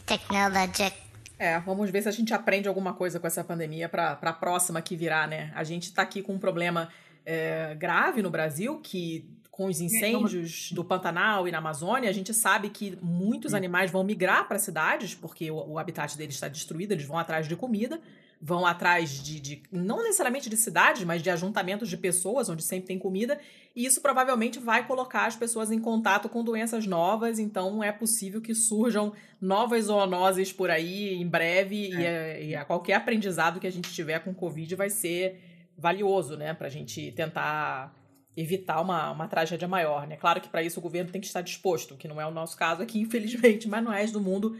Technologic. 0.06 0.94
É, 1.38 1.58
vamos 1.60 1.90
ver 1.90 2.02
se 2.02 2.08
a 2.08 2.12
gente 2.12 2.34
aprende 2.34 2.66
alguma 2.66 2.94
coisa 2.94 3.20
com 3.20 3.26
essa 3.26 3.44
pandemia 3.44 3.88
para 3.88 4.18
a 4.20 4.32
próxima 4.32 4.82
que 4.82 4.96
virá, 4.96 5.26
né? 5.26 5.52
A 5.54 5.62
gente 5.62 5.84
está 5.84 6.02
aqui 6.02 6.20
com 6.20 6.34
um 6.34 6.38
problema 6.38 6.88
é, 7.24 7.74
grave 7.76 8.22
no 8.22 8.30
Brasil, 8.30 8.80
que 8.80 9.24
com 9.58 9.66
os 9.66 9.80
incêndios 9.80 10.70
do 10.70 10.84
Pantanal 10.84 11.48
e 11.48 11.50
na 11.50 11.58
Amazônia, 11.58 12.08
a 12.08 12.12
gente 12.12 12.32
sabe 12.32 12.70
que 12.70 12.96
muitos 13.02 13.54
animais 13.54 13.90
vão 13.90 14.04
migrar 14.04 14.46
para 14.46 14.56
cidades, 14.56 15.16
porque 15.16 15.50
o, 15.50 15.72
o 15.72 15.78
habitat 15.80 16.16
deles 16.16 16.36
está 16.36 16.46
destruído, 16.46 16.92
eles 16.92 17.04
vão 17.04 17.18
atrás 17.18 17.48
de 17.48 17.56
comida 17.56 18.00
vão 18.40 18.64
atrás 18.64 19.20
de, 19.20 19.40
de, 19.40 19.62
não 19.72 19.96
necessariamente 20.04 20.48
de 20.48 20.56
cidades, 20.56 21.02
mas 21.02 21.24
de 21.24 21.28
ajuntamentos 21.28 21.88
de 21.88 21.96
pessoas 21.96 22.48
onde 22.48 22.62
sempre 22.62 22.86
tem 22.86 22.96
comida, 22.96 23.36
e 23.74 23.84
isso 23.84 24.00
provavelmente 24.00 24.60
vai 24.60 24.86
colocar 24.86 25.26
as 25.26 25.34
pessoas 25.34 25.72
em 25.72 25.80
contato 25.80 26.28
com 26.28 26.44
doenças 26.44 26.86
novas, 26.86 27.40
então 27.40 27.82
é 27.82 27.90
possível 27.90 28.40
que 28.40 28.54
surjam 28.54 29.12
novas 29.40 29.86
zoonoses 29.86 30.52
por 30.52 30.70
aí 30.70 31.14
em 31.14 31.26
breve, 31.26 31.92
é. 31.96 31.98
e, 31.98 32.06
a, 32.06 32.40
e 32.40 32.54
a 32.54 32.64
qualquer 32.64 32.94
aprendizado 32.94 33.58
que 33.58 33.66
a 33.66 33.72
gente 33.72 33.92
tiver 33.92 34.20
com 34.20 34.32
Covid 34.32 34.72
vai 34.76 34.88
ser 34.88 35.40
valioso, 35.76 36.36
né, 36.36 36.54
para 36.54 36.68
a 36.68 36.70
gente 36.70 37.10
tentar 37.10 37.97
evitar 38.40 38.80
uma, 38.80 39.10
uma 39.10 39.26
tragédia 39.26 39.66
maior, 39.66 40.06
né? 40.06 40.16
Claro 40.16 40.40
que 40.40 40.48
para 40.48 40.62
isso 40.62 40.78
o 40.78 40.82
governo 40.82 41.10
tem 41.10 41.20
que 41.20 41.26
estar 41.26 41.42
disposto, 41.42 41.96
que 41.96 42.06
não 42.06 42.20
é 42.20 42.26
o 42.26 42.30
nosso 42.30 42.56
caso 42.56 42.82
aqui, 42.82 43.00
infelizmente, 43.00 43.68
mas 43.68 43.82
no 43.82 43.90
resto 43.90 44.14
do 44.14 44.24
mundo 44.24 44.56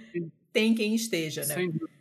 tem 0.53 0.75
quem 0.75 0.95
esteja, 0.95 1.43
né? 1.43 1.55
Sem 1.55 1.71
dúvida. 1.71 1.99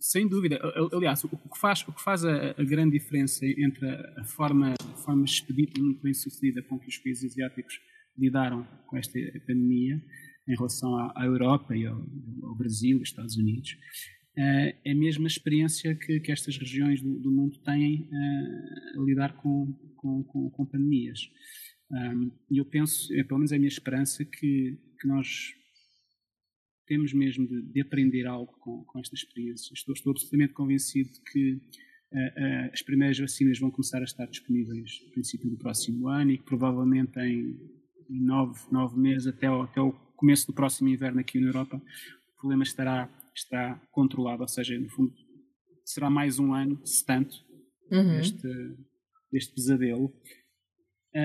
Sem 0.00 0.28
dúvida. 0.28 0.60
Aliás, 0.92 1.22
o 1.24 1.28
que 1.28 1.58
faz, 1.58 1.82
o 1.86 1.92
que 1.92 2.02
faz 2.02 2.24
a, 2.24 2.50
a 2.58 2.64
grande 2.64 2.98
diferença 2.98 3.46
entre 3.46 3.88
a, 3.88 4.24
forma, 4.24 4.74
a 4.74 4.96
forma 4.96 5.24
expedita 5.24 5.78
e 5.78 5.82
muito 5.82 6.02
bem 6.02 6.12
sucedida 6.12 6.62
com 6.62 6.78
que 6.78 6.88
os 6.88 6.98
países 6.98 7.32
asiáticos 7.32 7.80
lidaram 8.18 8.66
com 8.86 8.96
esta 8.96 9.18
pandemia 9.46 10.02
em 10.46 10.54
relação 10.54 10.94
à, 11.16 11.24
Europa 11.24 11.74
e 11.74 11.86
ao, 11.86 11.96
ao 11.96 12.54
Brasil 12.54 13.00
Estados 13.00 13.36
Unidos 13.36 13.78
uh, 14.36 14.78
é 14.84 14.90
a 14.90 14.94
mesma 14.94 15.26
experiência 15.26 15.94
que, 15.94 16.20
que 16.20 16.32
estas 16.32 16.56
regiões 16.56 17.00
do, 17.00 17.18
do 17.18 17.30
mundo 17.30 17.58
têm 17.58 18.08
uh, 18.10 19.00
a 19.00 19.04
lidar 19.04 19.34
com, 19.36 19.72
com, 19.96 20.24
com, 20.24 20.50
com 20.50 20.66
pandemias. 20.66 21.20
E 22.50 22.58
eu 22.58 22.64
penso, 22.64 23.14
é, 23.14 23.22
pelo 23.22 23.38
menos 23.38 23.52
é 23.52 23.56
a 23.56 23.58
minha 23.58 23.68
esperança, 23.68 24.24
que, 24.24 24.76
que 24.98 25.06
nós 25.06 25.54
temos 26.86 27.12
mesmo 27.12 27.46
de, 27.46 27.62
de 27.62 27.80
aprender 27.80 28.26
algo 28.26 28.52
com, 28.60 28.84
com 28.84 28.98
esta 28.98 29.14
experiência. 29.14 29.72
Estou, 29.72 29.92
estou 29.94 30.10
absolutamente 30.12 30.52
convencido 30.52 31.10
que 31.30 31.52
uh, 31.52 31.58
uh, 31.58 32.72
as 32.72 32.82
primeiras 32.82 33.18
vacinas 33.18 33.58
vão 33.58 33.70
começar 33.70 34.00
a 34.00 34.04
estar 34.04 34.26
disponíveis 34.26 35.00
no 35.04 35.12
princípio 35.12 35.50
do 35.50 35.56
próximo 35.56 36.08
ano 36.08 36.32
e 36.32 36.38
que 36.38 36.44
provavelmente 36.44 37.18
em, 37.20 37.58
nove, 38.08 38.60
nove 38.70 38.98
meses, 38.98 39.26
até 39.26 39.46
até 39.46 39.80
o 39.80 39.92
começo 40.16 40.46
do 40.46 40.52
próximo 40.52 40.88
inverno 40.88 41.20
aqui 41.20 41.40
na 41.40 41.48
Europa, 41.48 41.76
o 41.76 42.36
problema 42.38 42.62
estará, 42.62 43.08
estará 43.34 43.80
controlado, 43.90 44.42
ou 44.42 44.48
seja, 44.48 44.78
no 44.78 44.88
fundo, 44.88 45.12
será 45.84 46.08
mais 46.08 46.38
um 46.38 46.54
ano, 46.54 46.80
se 46.84 47.04
tanto, 47.04 47.36
uhum. 47.90 48.16
deste, 48.16 48.48
deste 49.30 49.54
pesadelo. 49.54 50.12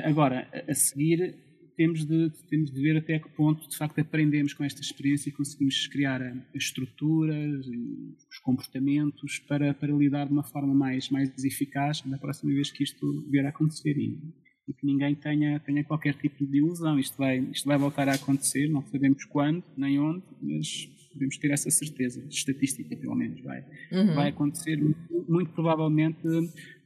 Agora, 0.03 0.47
a, 0.68 0.74
seguir, 0.74 1.36
temos 1.76 2.05
de, 2.05 2.30
temos 2.47 2.72
de 2.72 2.82
ver 2.82 2.97
até 2.97 3.18
que 3.20 3.30
ponto, 3.30 3.68
de 3.68 3.76
facto, 3.76 3.99
aprendemos 3.99 4.53
com 4.53 4.64
esta 4.64 4.82
experiência 4.82 5.30
e 5.30 5.32
conseguimos 5.32 5.88
criar 5.88 6.22
as 6.22 6.64
estruturas, 6.64 7.66
os 7.66 8.38
comportamentos 8.43 9.39
para, 9.39 9.74
para 9.74 9.91
lidar 9.93 10.28
de 10.28 10.34
uma 10.34 10.43
forma 10.43 10.74
mais, 10.74 11.10
mais 11.10 11.43
eficaz 11.43 12.03
na 12.05 12.18
próxima 12.18 12.53
vez 12.53 12.72
que 12.72 12.84
isto 12.84 13.26
vier 13.30 13.45
a 13.45 13.49
acontecer 13.49 13.97
e, 13.97 14.20
e 14.68 14.74
que 14.74 14.86
ninguém 14.86 15.16
tenha, 15.16 15.60
tenha 15.60 15.84
qualquer 15.84 16.14
tipo 16.16 16.45
de 16.45 16.57
ilusão. 16.57 16.99
Isto 16.99 17.18
vai, 17.18 17.39
isto 17.39 17.66
vai 17.66 17.78
voltar 17.78 18.07
a 18.07 18.14
acontecer, 18.14 18.68
não 18.68 18.86
sabemos 18.86 19.26
quando 19.26 19.64
nem 19.76 19.97
onde, 19.99 20.24
mas 20.39 20.88
podemos 21.12 21.38
ter 21.38 21.51
essa 21.51 21.70
certeza, 21.70 22.26
estatística 22.30 22.95
pelo 22.95 23.16
menos, 23.16 23.41
vai, 23.41 23.66
uhum. 23.91 24.16
vai 24.16 24.30
acontecer 24.30 24.78
muito 25.28 25.51
provavelmente 25.51 26.20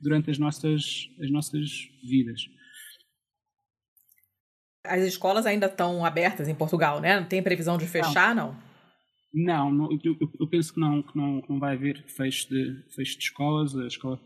durante 0.01 0.31
as 0.31 0.37
nossas, 0.37 1.09
as 1.21 1.31
nossas 1.31 1.89
vidas. 2.03 2.41
As 4.85 5.01
escolas 5.03 5.45
ainda 5.45 5.67
estão 5.67 6.03
abertas 6.03 6.47
em 6.47 6.55
Portugal, 6.55 6.99
né? 6.99 7.19
Não 7.19 7.27
tem 7.27 7.41
previsão 7.41 7.77
de 7.77 7.87
fechar, 7.87 8.35
não? 8.35 8.57
Não, 9.33 9.71
não 9.71 9.89
eu, 10.03 10.15
eu, 10.39 10.47
penso 10.47 10.73
que 10.73 10.79
não, 10.79 11.01
que 11.01 11.17
não, 11.17 11.41
não 11.49 11.59
vai 11.59 11.73
haver 11.73 12.03
fecho 12.05 12.49
de, 12.49 12.83
fecho 12.93 13.17
de 13.17 13.23
escolas. 13.23 13.75
A 13.75 13.87
escola 13.87 14.19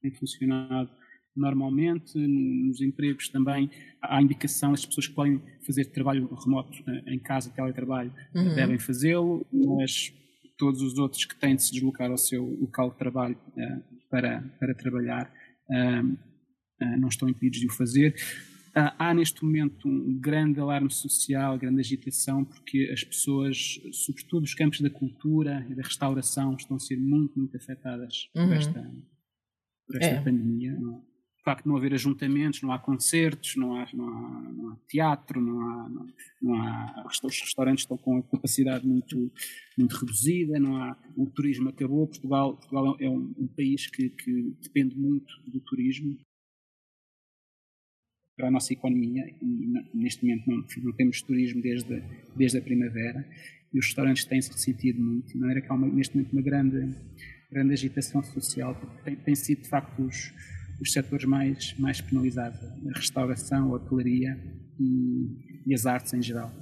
tem 0.00 0.12
funcionado 0.14 0.90
normalmente. 1.38 2.16
Nos 2.18 2.80
empregos 2.80 3.28
também 3.28 3.70
há 4.02 4.20
indicação, 4.20 4.72
as 4.72 4.84
pessoas 4.84 5.06
que 5.06 5.14
podem 5.14 5.42
fazer 5.64 5.86
trabalho 5.86 6.28
remoto 6.34 6.78
eh, 6.88 7.14
em 7.14 7.18
casa, 7.18 7.50
teletrabalho, 7.50 8.12
uhum. 8.34 8.54
devem 8.54 8.78
fazê-lo, 8.78 9.46
mas 9.52 10.12
todos 10.56 10.80
os 10.82 10.98
outros 10.98 11.24
que 11.24 11.36
têm 11.36 11.56
de 11.56 11.62
se 11.62 11.72
deslocar 11.72 12.10
ao 12.10 12.18
seu 12.18 12.44
local 12.60 12.90
de 12.90 12.96
trabalho 12.96 13.36
uh, 13.48 13.82
para, 14.10 14.42
para 14.58 14.74
trabalhar 14.74 15.32
uh, 15.70 16.06
uh, 16.06 16.96
não 16.98 17.08
estão 17.08 17.28
impedidos 17.28 17.60
de 17.60 17.66
o 17.66 17.72
fazer. 17.72 18.14
há 18.74 19.12
neste 19.14 19.44
momento 19.44 19.88
um 19.88 20.18
grande 20.18 20.60
alarme 20.60 20.90
social, 20.90 21.58
grande 21.58 21.80
agitação, 21.80 22.44
porque 22.44 22.90
as 22.92 23.04
pessoas, 23.04 23.80
sobretudo 23.92 24.44
os 24.44 24.54
campos 24.54 24.80
da 24.80 24.90
cultura 24.90 25.66
e 25.70 25.74
da 25.74 25.82
restauração, 25.82 26.54
estão 26.54 26.76
a 26.76 26.80
ser 26.80 26.96
muito, 26.96 27.38
muito 27.38 27.56
afetadas 27.56 28.28
uhum. 28.34 28.48
por 28.48 28.56
esta, 28.56 28.94
por 29.86 29.96
esta 29.96 30.14
é. 30.14 30.20
pandemia. 30.22 30.72
Não? 30.78 31.04
Facto 31.46 31.68
não 31.68 31.76
haver 31.76 31.94
ajuntamentos, 31.94 32.60
não 32.60 32.72
há 32.72 32.78
concertos, 32.78 33.54
não 33.54 33.76
há, 33.76 33.88
não 33.94 34.08
há, 34.08 34.52
não 34.52 34.68
há 34.70 34.76
teatro, 34.88 35.40
não 35.40 35.60
há, 35.60 35.88
não, 36.42 36.54
há. 36.56 37.06
Os 37.06 37.40
restaurantes 37.40 37.84
estão 37.84 37.96
com 37.96 38.20
capacidade 38.20 38.84
muito, 38.84 39.30
muito 39.78 39.92
reduzida, 39.96 40.58
não 40.58 40.76
há. 40.76 40.98
O 41.16 41.26
turismo 41.26 41.68
acabou. 41.68 42.08
Portugal, 42.08 42.56
Portugal 42.56 42.96
é 42.98 43.08
um, 43.08 43.32
um 43.38 43.46
país 43.46 43.86
que, 43.86 44.10
que 44.10 44.56
depende 44.60 44.96
muito 44.98 45.32
do 45.46 45.60
turismo 45.60 46.18
para 48.36 48.48
a 48.48 48.50
nossa 48.50 48.72
economia 48.72 49.24
e 49.40 49.72
neste 49.94 50.26
momento 50.26 50.50
não, 50.50 50.64
não 50.82 50.92
temos 50.92 51.22
turismo 51.22 51.62
desde, 51.62 52.02
desde 52.34 52.58
a 52.58 52.60
primavera 52.60 53.26
e 53.72 53.78
os 53.78 53.86
restaurantes 53.86 54.24
têm-se 54.24 54.50
ressentido 54.50 55.00
muito, 55.00 55.28
de 55.28 55.38
maneira 55.38 55.62
que 55.62 55.70
há 55.70 55.74
uma, 55.74 55.86
neste 55.86 56.16
momento 56.16 56.32
uma 56.32 56.42
grande, 56.42 56.94
grande 57.50 57.72
agitação 57.72 58.22
social, 58.22 58.74
tem, 59.04 59.16
tem 59.16 59.34
sido 59.34 59.62
de 59.62 59.68
facto 59.68 60.02
os, 60.02 60.32
os 60.80 60.92
setores 60.92 61.24
mais, 61.24 61.74
mais 61.78 62.00
penalizados, 62.00 62.60
a 62.62 62.98
restauração, 62.98 63.72
a 63.72 63.76
hotelaria 63.76 64.36
e, 64.78 65.62
e 65.66 65.74
as 65.74 65.86
artes 65.86 66.12
em 66.12 66.22
geral. 66.22 66.52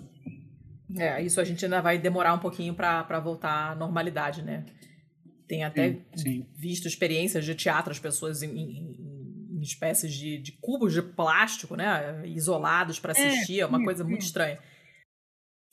É, 0.97 1.23
isso 1.23 1.41
a 1.41 1.45
gente 1.45 1.65
ainda 1.65 1.81
vai 1.81 1.99
demorar 1.99 2.35
um 2.35 2.39
pouquinho 2.39 2.75
para 2.75 3.19
voltar 3.21 3.73
à 3.73 3.75
normalidade, 3.75 4.43
né? 4.43 4.65
Tem 5.49 5.65
até 5.65 5.93
sim, 5.93 6.05
sim. 6.17 6.47
visto 6.57 6.87
experiências 6.87 7.45
de 7.45 7.55
teatro, 7.55 7.91
as 7.91 7.99
pessoas 7.99 8.43
em, 8.43 8.51
em, 8.51 9.57
em 9.57 9.61
espécies 9.61 10.12
de, 10.12 10.39
de, 10.39 10.53
cubos 10.53 10.93
de 10.93 11.03
plástico, 11.03 11.77
né? 11.77 12.23
Isolados 12.27 12.99
para 12.99 13.12
é, 13.12 13.29
assistir, 13.29 13.59
é, 13.59 13.62
é 13.62 13.67
uma 13.67 13.79
sim, 13.79 13.85
coisa 13.85 14.05
muito 14.05 14.23
estranha. 14.23 14.59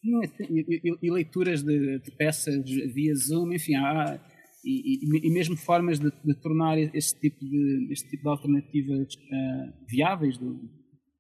E, 0.04 0.82
e, 0.84 0.98
e, 1.04 1.12
leituras 1.12 1.62
de, 1.62 2.00
de, 2.00 2.12
peças 2.12 2.56
via 2.66 3.14
Zoom, 3.14 3.54
enfim, 3.54 3.76
há, 3.76 4.20
e, 4.64 5.04
e, 5.04 5.28
e, 5.28 5.32
mesmo 5.32 5.58
formas 5.58 6.00
de, 6.00 6.12
de, 6.24 6.36
tornar 6.36 6.78
este 6.78 7.20
tipo 7.20 7.44
de, 7.44 7.88
este 7.92 8.10
tipo 8.10 8.24
de 8.24 8.30
alternativas 8.30 9.16
uh, 9.16 9.86
viáveis 9.88 10.38
do, 10.38 10.54
do, 10.54 10.70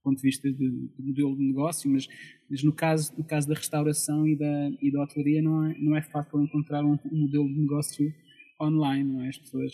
ponto 0.04 0.18
de 0.18 0.24
vista 0.24 0.52
de, 0.52 0.58
de, 0.58 1.04
modelo 1.04 1.36
de 1.36 1.44
negócio, 1.44 1.90
mas, 1.90 2.08
mas, 2.50 2.64
no, 2.64 2.74
caso, 2.74 3.12
no 3.18 3.24
caso 3.24 3.48
da 3.48 3.56
restauração 3.56 4.28
e 4.28 4.36
da, 4.36 4.70
e 4.82 4.92
da 4.92 5.04
hotelaria 5.04 5.42
não 5.42 5.66
é, 5.66 5.78
não 5.80 5.96
é 5.96 6.02
fácil 6.04 6.42
encontrar 6.42 6.86
um, 6.86 6.98
um 7.12 7.22
modelo 7.22 7.48
de 7.48 7.60
negócio 7.60 8.14
online, 8.62 9.12
não 9.12 9.22
é? 9.24 9.30
As 9.30 9.38
pessoas 9.38 9.74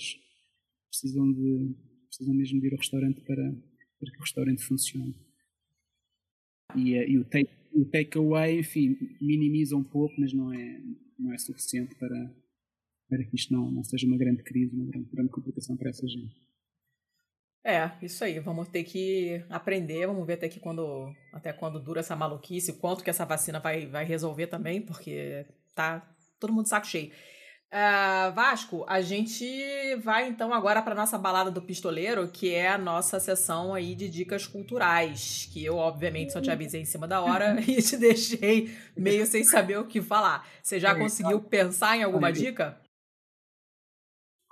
precisam, 0.90 1.32
de, 1.34 1.76
precisam 2.08 2.34
mesmo 2.36 2.62
de 2.62 2.68
ir 2.68 2.74
ao 2.74 2.80
restaurante 2.80 3.22
para, 3.22 3.52
para 4.00 4.12
que 4.12 4.18
o 4.18 4.22
restaurante 4.22 4.64
funcione. 4.64 5.16
E, 6.76 6.98
uh, 6.98 7.10
e 7.10 7.18
o 7.18 7.26
take, 7.26 7.52
o 7.74 7.86
takeaway, 7.86 8.60
enfim, 8.60 8.98
minimiza 9.22 9.76
um 9.76 9.84
pouco, 9.84 10.16
mas 10.20 10.32
não 10.32 10.54
é, 10.54 10.82
não 11.20 11.34
é 11.34 11.38
suficiente 11.38 11.96
para 11.96 12.34
para 13.08 13.24
que 13.24 13.36
isto 13.36 13.54
não, 13.54 13.72
não 13.72 13.84
seja 13.84 14.06
uma 14.06 14.18
grande 14.18 14.44
crise, 14.44 14.76
uma 14.76 14.86
grande, 14.86 15.10
grande 15.12 15.30
complicação 15.30 15.76
para 15.76 15.90
essa 15.90 16.08
gente. 16.08 16.36
É, 17.66 17.92
isso 18.02 18.24
aí. 18.24 18.40
Vamos 18.40 18.70
ter 18.70 18.84
que 18.84 19.44
aprender, 19.50 20.08
vamos 20.08 20.26
ver 20.26 20.34
até 20.34 20.48
que 20.48 20.60
quando 20.60 21.14
até 21.34 21.52
quando 21.52 21.80
dura 21.80 22.00
essa 22.00 22.16
maluquice, 22.16 22.80
quanto 22.80 23.04
que 23.04 23.10
essa 23.10 23.26
vacina 23.26 23.60
vai, 23.60 23.86
vai 23.86 24.06
resolver 24.06 24.48
também, 24.48 24.82
porque 24.82 25.46
tá 25.76 26.08
todo 26.40 26.54
mundo 26.54 26.68
saco 26.68 26.88
cheio. 26.88 27.12
Uh, 27.68 28.34
Vasco, 28.34 28.86
a 28.88 29.02
gente 29.02 29.46
vai 29.98 30.30
então 30.30 30.54
agora 30.54 30.82
para 30.82 30.96
nossa 30.96 31.18
balada 31.18 31.52
do 31.52 31.62
pistoleiro, 31.62 32.26
que 32.30 32.54
é 32.54 32.70
a 32.70 32.78
nossa 32.78 33.20
sessão 33.20 33.74
aí 33.74 33.94
de 33.94 34.08
dicas 34.08 34.48
culturais, 34.48 35.50
que 35.52 35.66
eu 35.66 35.76
obviamente 35.76 36.32
só 36.32 36.40
te 36.40 36.50
avisei 36.50 36.80
em 36.80 36.86
cima 36.86 37.06
da 37.06 37.20
hora 37.20 37.60
e 37.68 37.82
te 37.82 37.98
deixei 37.98 38.74
meio 38.96 39.26
sem 39.26 39.44
saber 39.44 39.78
o 39.78 39.86
que 39.86 40.02
falar. 40.02 40.48
Você 40.64 40.80
já 40.80 40.96
conseguiu 40.96 41.42
pensar 41.42 41.98
em 41.98 42.04
alguma 42.04 42.32
dica? 42.32 42.80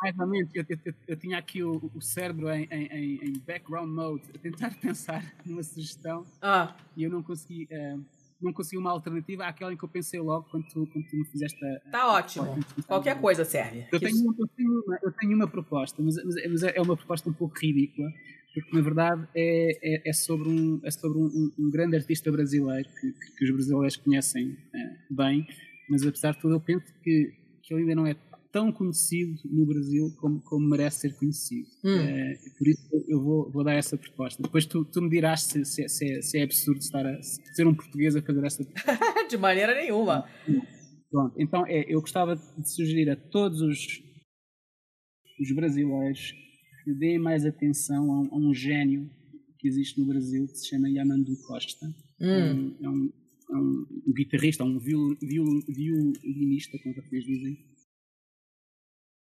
Mais 0.02 0.18
ou 0.20 0.28
menos, 0.28 0.50
eu, 0.54 0.66
eu, 0.68 0.94
eu 1.08 1.18
tinha 1.18 1.38
aqui 1.38 1.64
o, 1.64 1.90
o 1.94 2.02
cérebro 2.02 2.50
em, 2.50 2.68
em, 2.72 3.20
em, 3.24 3.40
background 3.40 3.90
mode, 3.90 4.24
a 4.34 4.38
tentar 4.38 4.76
pensar 4.80 5.24
numa 5.46 5.64
sugestão 5.64 6.26
ah. 6.42 6.76
e 6.98 7.04
eu 7.04 7.10
não 7.10 7.24
consegui, 7.24 7.68
uh, 7.72 8.04
não 8.42 8.52
consegui 8.52 8.78
uma 8.78 8.92
alternativa 8.92 9.46
àquela 9.46 9.74
em 9.74 9.78
que 9.78 9.84
eu 9.84 9.90
pensei 9.90 10.20
logo 10.20 10.48
quando 10.50 10.66
tu, 10.68 10.88
quando 10.92 11.06
tu 11.06 11.16
me 11.16 11.26
fizeste 11.26 11.64
a. 11.66 11.92
Tá 11.92 12.14
ótimo. 12.14 12.60
Qualquer 12.86 13.20
coisa 13.20 13.46
serve. 13.46 13.88
Eu 13.92 14.00
tenho, 14.00 14.36
eu, 14.38 14.48
tenho 14.56 14.84
uma, 14.86 15.00
eu 15.02 15.12
tenho 15.14 15.36
uma 15.36 15.48
proposta, 15.48 16.02
mas, 16.04 16.16
mas, 16.24 16.64
é 16.64 16.82
uma 16.82 16.98
proposta 16.98 17.30
um 17.30 17.34
pouco 17.34 17.58
ridícula, 17.58 18.10
porque 18.54 18.76
na 18.76 18.82
verdade 18.82 19.28
é, 19.34 19.78
é, 19.82 20.10
é 20.10 20.14
sobre, 20.14 20.50
um, 20.50 20.80
é 20.84 20.92
sobre 20.92 21.18
um, 21.18 21.52
um, 21.58 21.70
grande 21.70 21.96
artista 21.96 22.32
brasileiro 22.32 22.88
que, 23.00 23.12
que, 23.12 23.36
que 23.38 23.46
os 23.46 23.52
brasileiros 23.52 23.96
conhecem 23.96 24.50
uh, 24.52 25.16
bem, 25.16 25.48
mas 25.90 26.06
apesar 26.06 26.34
de 26.34 26.42
tudo 26.42 26.56
eu 26.56 26.60
penso 26.60 26.86
que, 27.02 27.34
que 27.64 27.74
ele 27.74 27.84
ainda 27.84 27.96
não 27.96 28.08
é 28.08 28.16
tão 28.56 28.72
conhecido 28.72 29.38
no 29.52 29.66
Brasil 29.66 30.16
como, 30.16 30.40
como 30.40 30.70
merece 30.70 31.02
ser 31.02 31.18
conhecido. 31.18 31.68
Hum. 31.84 32.00
É, 32.00 32.36
por 32.58 32.66
isso 32.66 32.88
eu 33.06 33.22
vou, 33.22 33.52
vou, 33.52 33.66
dar 33.66 33.74
essa 33.74 33.98
proposta. 33.98 34.42
Depois 34.42 34.66
tu, 34.66 34.86
tu 34.86 35.02
me 35.02 35.10
dirás 35.10 35.42
se, 35.42 35.66
se, 35.66 35.90
se, 35.90 36.10
é, 36.10 36.22
se, 36.22 36.38
é, 36.38 36.44
absurdo 36.44 36.80
estar 36.80 37.06
a, 37.06 37.22
ser 37.22 37.68
um 37.68 37.76
português 37.76 38.16
a 38.16 38.22
fazer 38.22 38.46
essa 38.46 38.64
proposta. 38.64 39.28
de 39.30 39.36
maneira 39.36 39.76
nenhuma. 39.76 40.26
Pronto, 41.12 41.36
então 41.38 41.68
é, 41.68 41.84
eu 41.94 42.00
gostava 42.00 42.38
de 42.38 42.72
sugerir 42.74 43.10
a 43.10 43.18
todos 43.18 43.60
os, 43.60 44.02
os 45.38 45.52
brasileiros 45.54 46.34
que 46.86 46.94
deem 46.94 47.20
mais 47.20 47.46
atenção 47.46 48.10
a 48.10 48.22
um, 48.22 48.30
a 48.32 48.38
um, 48.38 48.54
gênio 48.54 49.10
que 49.60 49.68
existe 49.68 50.00
no 50.00 50.08
Brasil 50.08 50.48
que 50.48 50.60
se 50.60 50.70
chama 50.70 50.90
Yamandu 50.90 51.36
Costa. 51.46 51.88
Hum. 52.22 52.74
É, 52.82 52.90
um, 52.90 53.14
é, 53.52 53.58
um, 53.58 53.86
um, 54.08 54.14
guitarrista, 54.14 54.64
um 54.64 54.80
viol, 54.80 55.14
viol, 55.22 55.62
violinista, 55.68 56.78
como 56.82 56.96
vocês 56.96 57.26
dizem 57.26 57.75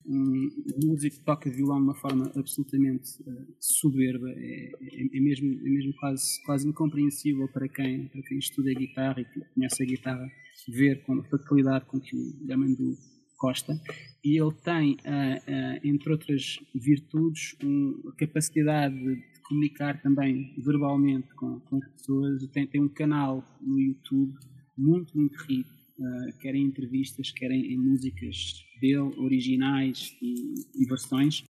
um 0.09 0.51
músico 0.87 1.17
que 1.17 1.25
toca 1.25 1.51
violão 1.51 1.77
de 1.77 1.85
uma 1.85 1.95
forma 1.95 2.33
absolutamente 2.35 3.21
uh, 3.23 3.47
soberba, 3.61 4.31
é, 4.31 4.71
é, 4.81 5.17
é, 5.17 5.21
mesmo, 5.21 5.53
é 5.53 5.71
mesmo 5.71 5.95
quase, 5.95 6.43
quase 6.45 6.67
incompreensível 6.67 7.47
para 7.49 7.69
quem, 7.69 8.09
para 8.09 8.23
quem 8.23 8.39
estuda 8.39 8.73
guitarra 8.73 9.21
e 9.21 9.27
conhece 9.55 9.83
a 9.83 9.87
guitarra 9.87 10.27
ver 10.69 11.03
com 11.05 11.21
a 11.21 11.25
facilidade 11.25 11.85
com 11.87 12.01
que 12.01 12.17
o 12.17 12.47
Yamandu 12.49 12.97
Costa. 13.37 13.79
E 14.25 14.41
ele 14.41 14.53
tem, 14.65 14.95
uh, 14.95 14.97
uh, 14.97 15.81
entre 15.85 16.11
outras 16.11 16.59
virtudes, 16.75 17.55
um, 17.63 18.03
a 18.09 18.17
capacidade 18.17 18.97
de 18.97 19.41
comunicar 19.43 20.01
também 20.03 20.55
verbalmente 20.59 21.33
com, 21.35 21.61
com 21.61 21.77
as 21.77 21.89
pessoas. 21.93 22.47
Tem, 22.49 22.67
tem 22.67 22.81
um 22.81 22.89
canal 22.89 23.45
no 23.61 23.79
YouTube 23.79 24.35
muito, 24.77 25.17
muito 25.17 25.37
rico 25.45 25.78
uh, 25.99 26.39
querem 26.41 26.65
entrevistas, 26.65 27.31
querem 27.31 27.73
em 27.73 27.79
músicas 27.79 28.65
dele, 28.81 29.15
originais 29.19 30.17
e, 30.23 30.55
e 30.77 30.87
versões, 30.87 31.45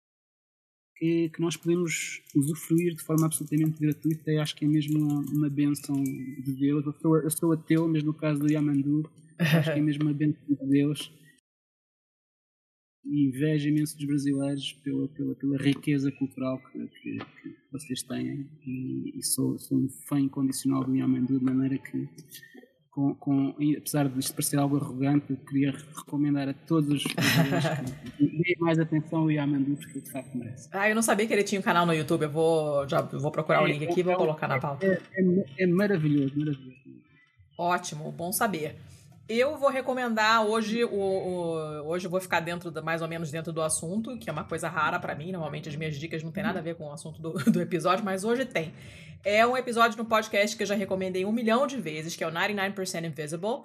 que, 0.97 1.29
que, 1.29 1.41
nós 1.41 1.57
podemos 1.57 2.23
usufruir 2.35 2.95
de 2.95 3.03
forma 3.03 3.27
absolutamente 3.27 3.79
gratuita 3.79 4.33
e 4.33 4.39
acho 4.39 4.57
que 4.57 4.65
é 4.65 4.69
mesmo 4.69 4.99
uma, 4.99 5.21
uma 5.21 5.51
benção 5.51 6.03
de 6.03 6.53
Deus. 6.59 6.87
Eu 6.87 6.93
sou, 6.95 7.17
eu 7.19 7.31
sou 7.31 7.53
ateu, 7.53 7.89
mas 7.89 8.03
no 8.03 8.15
caso 8.15 8.41
do 8.41 8.51
Yamandu, 8.51 9.09
acho 9.39 9.73
que 9.73 9.79
é 9.79 9.83
mesmo 9.83 10.05
uma 10.05 10.15
benção 10.15 10.43
de 10.49 10.67
Deus. 10.67 11.13
E 13.05 13.29
invejo 13.29 13.69
imenso 13.69 13.97
dos 13.97 14.07
brasileiros 14.07 14.73
pela, 14.83 15.07
pela, 15.09 15.35
pela 15.37 15.57
riqueza 15.59 16.11
cultural 16.11 16.61
que, 16.73 16.89
que, 16.89 17.19
que 17.19 17.57
vocês 17.71 18.03
têm. 18.03 18.49
E, 18.67 19.17
e 19.17 19.23
sou, 19.23 19.59
sou, 19.59 19.79
um 19.79 19.89
fã 20.09 20.19
incondicional 20.19 20.83
do 20.83 20.97
Yamandu, 20.97 21.39
de 21.39 21.45
maneira 21.45 21.79
que 21.79 22.09
com, 22.97 23.15
com, 23.17 23.55
apesar 23.77 24.09
de 24.09 24.19
isto 24.19 24.33
parecer 24.33 24.59
algo 24.59 24.79
arrogante, 24.79 25.27
eu 25.29 25.37
queria 25.37 25.71
recomendar 25.71 26.49
a 26.49 26.55
todos 26.55 26.89
os 26.89 27.05
que 27.05 27.15
deem 28.19 28.57
mais 28.59 28.79
atenção 28.79 29.21
ao 29.21 29.31
Yamandu, 29.31 29.77
porque 29.77 30.01
de 30.01 30.11
facto 30.11 30.35
merece. 30.35 30.67
Ah, 30.73 30.89
eu 30.89 30.95
não 30.95 31.03
sabia 31.03 31.27
que 31.27 31.33
ele 31.35 31.45
tinha 31.45 31.61
um 31.61 31.63
canal 31.63 31.85
no 31.85 31.93
YouTube, 31.93 32.23
eu 32.23 32.31
vou, 32.31 32.89
já, 32.89 33.03
vou 33.03 33.31
procurar 33.31 33.61
é, 33.61 33.65
o 33.65 33.67
link 33.67 33.87
aqui 33.87 34.01
e 34.01 34.03
vou 34.03 34.15
é, 34.15 34.17
colocar 34.17 34.49
na 34.49 34.59
pauta. 34.59 34.87
É, 34.87 34.99
é, 35.15 35.65
é, 35.65 35.67
maravilhoso, 35.67 36.33
maravilhoso. 36.39 36.75
Ótimo, 37.59 38.11
bom 38.13 38.33
saber. 38.33 38.77
Eu 39.29 39.57
vou 39.57 39.69
recomendar 39.69 40.47
hoje, 40.47 40.85
o, 40.85 40.95
o, 40.95 41.89
hoje 41.89 42.07
eu 42.07 42.11
vou 42.11 42.21
ficar 42.21 42.39
dentro, 42.39 42.73
mais 42.85 43.03
ou 43.03 43.09
menos 43.09 43.29
dentro 43.29 43.53
do 43.53 43.61
assunto, 43.61 44.17
que 44.19 44.31
é 44.31 44.33
uma 44.33 44.45
coisa 44.45 44.69
rara 44.69 45.01
para 45.01 45.17
mim, 45.17 45.33
normalmente 45.33 45.69
as 45.69 45.75
minhas 45.75 45.97
dicas 45.97 46.23
não 46.23 46.31
tem 46.31 46.45
nada 46.45 46.61
a 46.61 46.63
ver 46.63 46.77
com 46.77 46.85
o 46.85 46.93
assunto 46.93 47.21
do, 47.21 47.33
do 47.51 47.61
episódio, 47.61 48.05
mas 48.05 48.23
hoje 48.23 48.45
tem. 48.45 48.73
É 49.25 49.45
um 49.45 49.57
episódio 49.57 49.99
no 49.99 50.05
podcast 50.05 50.57
que 50.57 50.63
eu 50.63 50.67
já 50.67 50.77
recomendei 50.77 51.25
um 51.25 51.33
milhão 51.33 51.67
de 51.67 51.77
vezes, 51.77 52.15
que 52.15 52.23
é 52.23 52.29
o 52.29 52.31
99% 52.31 53.05
Invisible. 53.05 53.65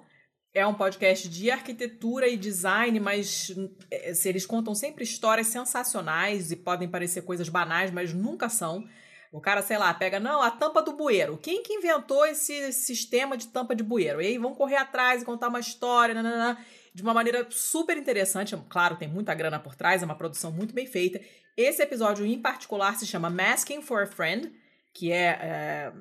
é 0.52 0.66
um 0.66 0.74
podcast 0.74 1.28
de 1.28 1.48
arquitetura 1.48 2.26
e 2.26 2.36
design, 2.36 2.98
mas 2.98 3.54
é, 3.88 4.12
eles 4.24 4.44
contam 4.44 4.74
sempre 4.74 5.04
histórias 5.04 5.46
sensacionais 5.46 6.50
e 6.50 6.56
podem 6.56 6.88
parecer 6.88 7.22
coisas 7.22 7.48
banais, 7.48 7.92
mas 7.92 8.12
nunca 8.12 8.48
são. 8.48 8.84
O 9.32 9.40
cara, 9.40 9.62
sei 9.62 9.78
lá, 9.78 9.92
pega, 9.94 10.20
não, 10.20 10.42
a 10.42 10.50
tampa 10.50 10.82
do 10.82 10.92
bueiro. 10.92 11.38
Quem 11.38 11.62
que 11.62 11.72
inventou 11.72 12.26
esse 12.26 12.70
sistema 12.70 13.34
de 13.34 13.48
tampa 13.48 13.74
de 13.74 13.82
bueiro? 13.82 14.20
E 14.20 14.26
aí 14.26 14.36
vão 14.36 14.54
correr 14.54 14.76
atrás 14.76 15.22
e 15.22 15.24
contar 15.24 15.48
uma 15.48 15.58
história, 15.58 16.14
nanana, 16.14 16.62
de 16.94 17.02
uma 17.02 17.14
maneira 17.14 17.46
super 17.50 17.96
interessante. 17.96 18.54
Claro, 18.68 18.96
tem 18.96 19.08
muita 19.08 19.32
grana 19.32 19.58
por 19.58 19.74
trás, 19.74 20.02
é 20.02 20.04
uma 20.04 20.14
produção 20.14 20.52
muito 20.52 20.74
bem 20.74 20.86
feita. 20.86 21.18
Esse 21.56 21.82
episódio 21.82 22.26
em 22.26 22.38
particular 22.42 22.94
se 22.98 23.06
chama 23.06 23.30
Masking 23.30 23.80
for 23.80 24.02
a 24.02 24.06
Friend, 24.06 24.52
que 24.92 25.10
é, 25.10 25.38
é 25.40 25.92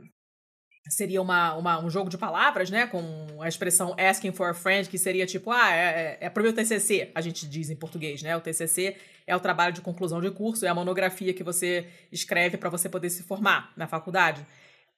seria 0.89 1.21
uma, 1.21 1.53
uma, 1.55 1.83
um 1.83 1.89
jogo 1.89 2.09
de 2.09 2.17
palavras, 2.17 2.69
né? 2.69 2.87
Com 2.87 3.41
a 3.41 3.47
expressão 3.47 3.95
asking 3.97 4.31
for 4.31 4.49
a 4.49 4.53
friend, 4.53 4.89
que 4.89 4.97
seria 4.97 5.25
tipo, 5.25 5.51
ah, 5.51 5.71
é, 5.71 6.17
é, 6.21 6.25
é 6.25 6.29
pro 6.29 6.43
meu 6.43 6.53
TCC, 6.53 7.11
a 7.13 7.21
gente 7.21 7.47
diz 7.47 7.69
em 7.69 7.75
português, 7.75 8.21
né? 8.21 8.35
O 8.35 8.41
TCC 8.41 8.97
é 9.27 9.35
o 9.35 9.39
trabalho 9.39 9.73
de 9.73 9.81
conclusão 9.81 10.19
de 10.19 10.31
curso, 10.31 10.65
é 10.65 10.69
a 10.69 10.75
monografia 10.75 11.33
que 11.33 11.43
você 11.43 11.87
escreve 12.11 12.57
para 12.57 12.69
você 12.69 12.89
poder 12.89 13.09
se 13.09 13.23
formar 13.23 13.71
na 13.77 13.87
faculdade. 13.87 14.45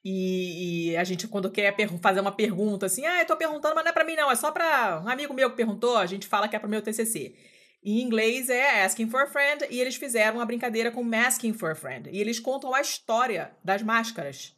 E, 0.04 0.90
e, 0.90 0.96
a 0.96 1.04
gente, 1.04 1.26
quando 1.26 1.50
quer 1.50 1.74
fazer 2.00 2.20
uma 2.20 2.32
pergunta 2.32 2.86
assim, 2.86 3.06
ah, 3.06 3.20
eu 3.20 3.26
tô 3.26 3.36
perguntando, 3.36 3.74
mas 3.74 3.84
não 3.84 3.90
é 3.90 3.94
pra 3.94 4.04
mim 4.04 4.14
não, 4.14 4.30
é 4.30 4.36
só 4.36 4.50
pra 4.52 5.02
um 5.04 5.08
amigo 5.08 5.32
meu 5.32 5.50
que 5.50 5.56
perguntou, 5.56 5.96
a 5.96 6.06
gente 6.06 6.26
fala 6.26 6.46
que 6.46 6.56
é 6.56 6.58
pro 6.58 6.68
meu 6.68 6.82
TCC. 6.82 7.34
Em 7.82 8.00
inglês 8.00 8.48
é 8.48 8.84
Asking 8.84 9.08
for 9.08 9.22
a 9.22 9.26
Friend, 9.26 9.66
e 9.70 9.80
eles 9.80 9.96
fizeram 9.96 10.36
uma 10.38 10.46
brincadeira 10.46 10.90
com 10.90 11.02
Masking 11.02 11.52
for 11.52 11.70
a 11.70 11.74
Friend. 11.74 12.08
E 12.10 12.18
eles 12.18 12.38
contam 12.38 12.74
a 12.74 12.80
história 12.80 13.50
das 13.62 13.82
máscaras 13.82 14.54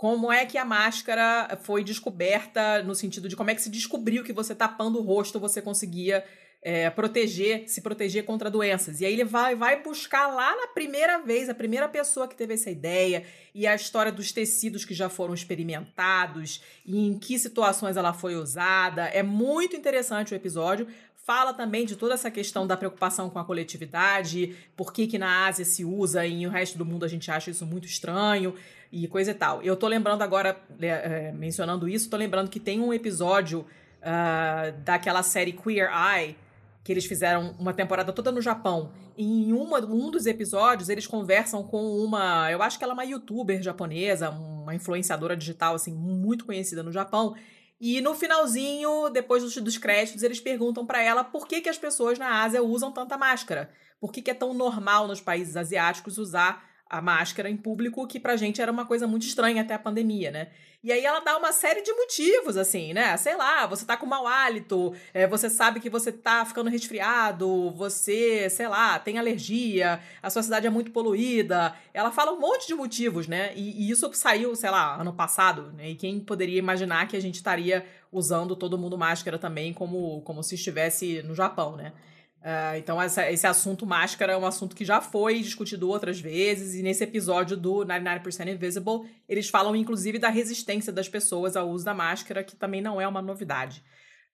como 0.00 0.32
é 0.32 0.46
que 0.46 0.56
a 0.56 0.64
máscara 0.64 1.58
foi 1.62 1.84
descoberta, 1.84 2.82
no 2.82 2.94
sentido 2.94 3.28
de 3.28 3.36
como 3.36 3.50
é 3.50 3.54
que 3.54 3.60
se 3.60 3.68
descobriu 3.68 4.24
que 4.24 4.32
você 4.32 4.54
tapando 4.54 4.98
o 4.98 5.02
rosto 5.02 5.38
você 5.38 5.60
conseguia 5.60 6.24
é, 6.62 6.88
proteger, 6.88 7.68
se 7.68 7.82
proteger 7.82 8.24
contra 8.24 8.50
doenças. 8.50 9.02
E 9.02 9.04
aí 9.04 9.12
ele 9.12 9.24
vai, 9.24 9.54
vai 9.54 9.82
buscar 9.82 10.28
lá 10.28 10.56
na 10.56 10.68
primeira 10.68 11.18
vez, 11.18 11.50
a 11.50 11.54
primeira 11.54 11.86
pessoa 11.86 12.26
que 12.26 12.34
teve 12.34 12.54
essa 12.54 12.70
ideia, 12.70 13.24
e 13.54 13.66
a 13.66 13.74
história 13.74 14.10
dos 14.10 14.32
tecidos 14.32 14.86
que 14.86 14.94
já 14.94 15.10
foram 15.10 15.34
experimentados, 15.34 16.62
e 16.86 17.06
em 17.06 17.18
que 17.18 17.38
situações 17.38 17.98
ela 17.98 18.14
foi 18.14 18.36
usada. 18.36 19.02
É 19.02 19.22
muito 19.22 19.76
interessante 19.76 20.32
o 20.32 20.34
episódio. 20.34 20.88
Fala 21.26 21.52
também 21.52 21.84
de 21.84 21.94
toda 21.94 22.14
essa 22.14 22.30
questão 22.30 22.66
da 22.66 22.74
preocupação 22.74 23.28
com 23.28 23.38
a 23.38 23.44
coletividade, 23.44 24.56
por 24.74 24.94
que, 24.94 25.06
que 25.06 25.18
na 25.18 25.46
Ásia 25.46 25.66
se 25.66 25.84
usa 25.84 26.26
e 26.26 26.46
no 26.46 26.50
resto 26.50 26.78
do 26.78 26.86
mundo 26.86 27.04
a 27.04 27.08
gente 27.08 27.30
acha 27.30 27.50
isso 27.50 27.66
muito 27.66 27.86
estranho 27.86 28.54
e 28.92 29.06
coisa 29.06 29.30
e 29.30 29.34
tal. 29.34 29.62
Eu 29.62 29.76
tô 29.76 29.86
lembrando 29.86 30.22
agora, 30.22 30.60
é, 30.80 31.32
mencionando 31.32 31.88
isso, 31.88 32.10
tô 32.10 32.16
lembrando 32.16 32.50
que 32.50 32.58
tem 32.58 32.80
um 32.80 32.92
episódio 32.92 33.60
uh, 34.00 34.72
daquela 34.84 35.22
série 35.22 35.52
Queer 35.52 35.90
Eye, 35.90 36.36
que 36.82 36.92
eles 36.92 37.04
fizeram 37.04 37.54
uma 37.58 37.72
temporada 37.72 38.12
toda 38.12 38.32
no 38.32 38.40
Japão. 38.40 38.90
E 39.16 39.48
em 39.48 39.52
uma, 39.52 39.78
um 39.80 40.10
dos 40.10 40.26
episódios, 40.26 40.88
eles 40.88 41.06
conversam 41.06 41.62
com 41.62 41.98
uma. 41.98 42.50
Eu 42.50 42.62
acho 42.62 42.78
que 42.78 42.84
ela 42.84 42.92
é 42.92 42.94
uma 42.94 43.04
youtuber 43.04 43.62
japonesa, 43.62 44.30
uma 44.30 44.74
influenciadora 44.74 45.36
digital, 45.36 45.74
assim, 45.74 45.92
muito 45.92 46.44
conhecida 46.44 46.82
no 46.82 46.90
Japão. 46.90 47.34
E 47.80 48.00
no 48.00 48.14
finalzinho, 48.14 49.08
depois 49.10 49.42
dos, 49.42 49.54
dos 49.56 49.78
créditos, 49.78 50.22
eles 50.22 50.40
perguntam 50.40 50.84
para 50.84 51.02
ela 51.02 51.24
por 51.24 51.46
que, 51.46 51.60
que 51.60 51.68
as 51.68 51.78
pessoas 51.78 52.18
na 52.18 52.42
Ásia 52.42 52.62
usam 52.62 52.92
tanta 52.92 53.16
máscara. 53.16 53.70
Por 54.00 54.12
que, 54.12 54.22
que 54.22 54.30
é 54.30 54.34
tão 54.34 54.54
normal 54.54 55.06
nos 55.06 55.20
países 55.20 55.56
asiáticos 55.56 56.18
usar 56.18 56.69
a 56.90 57.00
máscara 57.00 57.48
em 57.48 57.56
público, 57.56 58.04
que 58.04 58.18
pra 58.18 58.36
gente 58.36 58.60
era 58.60 58.72
uma 58.72 58.84
coisa 58.84 59.06
muito 59.06 59.24
estranha 59.24 59.62
até 59.62 59.74
a 59.74 59.78
pandemia, 59.78 60.32
né? 60.32 60.48
E 60.82 60.90
aí 60.90 61.04
ela 61.04 61.20
dá 61.20 61.36
uma 61.36 61.52
série 61.52 61.82
de 61.82 61.92
motivos, 61.92 62.56
assim, 62.56 62.92
né? 62.92 63.16
Sei 63.16 63.36
lá, 63.36 63.66
você 63.66 63.84
tá 63.84 63.96
com 63.96 64.06
mau 64.06 64.26
hálito, 64.26 64.92
é, 65.14 65.26
você 65.26 65.48
sabe 65.48 65.78
que 65.78 65.90
você 65.90 66.10
tá 66.10 66.44
ficando 66.44 66.68
resfriado, 66.70 67.70
você, 67.72 68.50
sei 68.50 68.66
lá, 68.66 68.98
tem 68.98 69.18
alergia, 69.18 70.00
a 70.20 70.30
sua 70.30 70.42
cidade 70.42 70.66
é 70.66 70.70
muito 70.70 70.90
poluída. 70.90 71.76
Ela 71.94 72.10
fala 72.10 72.32
um 72.32 72.40
monte 72.40 72.66
de 72.66 72.74
motivos, 72.74 73.28
né? 73.28 73.52
E, 73.54 73.86
e 73.86 73.90
isso 73.90 74.10
saiu, 74.14 74.56
sei 74.56 74.70
lá, 74.70 74.98
ano 75.00 75.12
passado, 75.12 75.70
né? 75.76 75.90
E 75.90 75.94
quem 75.94 76.18
poderia 76.18 76.58
imaginar 76.58 77.06
que 77.06 77.16
a 77.16 77.20
gente 77.20 77.36
estaria 77.36 77.86
usando 78.10 78.56
todo 78.56 78.78
mundo 78.78 78.98
máscara 78.98 79.38
também, 79.38 79.72
como, 79.72 80.22
como 80.22 80.42
se 80.42 80.56
estivesse 80.56 81.22
no 81.22 81.34
Japão, 81.34 81.76
né? 81.76 81.92
Uh, 82.40 82.78
então, 82.78 83.00
essa, 83.00 83.30
esse 83.30 83.46
assunto 83.46 83.84
máscara 83.84 84.32
é 84.32 84.36
um 84.36 84.46
assunto 84.46 84.74
que 84.74 84.84
já 84.84 85.00
foi 85.02 85.40
discutido 85.40 85.88
outras 85.90 86.18
vezes, 86.18 86.74
e 86.74 86.82
nesse 86.82 87.04
episódio 87.04 87.54
do 87.54 87.84
99% 87.84 88.48
Invisible, 88.48 89.10
eles 89.28 89.50
falam 89.50 89.76
inclusive 89.76 90.18
da 90.18 90.30
resistência 90.30 90.90
das 90.90 91.06
pessoas 91.08 91.54
ao 91.54 91.68
uso 91.68 91.84
da 91.84 91.92
máscara, 91.92 92.42
que 92.42 92.56
também 92.56 92.80
não 92.80 92.98
é 92.98 93.06
uma 93.06 93.20
novidade. 93.20 93.84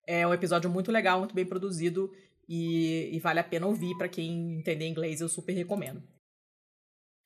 É 0.07 0.25
um 0.25 0.33
episódio 0.33 0.71
muito 0.71 0.93
legal, 0.93 1.19
muito 1.19 1.35
bem 1.35 1.45
produzido, 1.45 2.13
e, 2.49 3.11
e 3.13 3.19
vale 3.19 3.41
a 3.41 3.45
pena 3.45 3.67
ouvir 3.67 3.97
para 3.99 4.09
quem 4.09 4.59
entender 4.59 4.87
inglês, 4.87 5.21
eu 5.21 5.29
super 5.29 5.53
recomendo. 5.53 6.01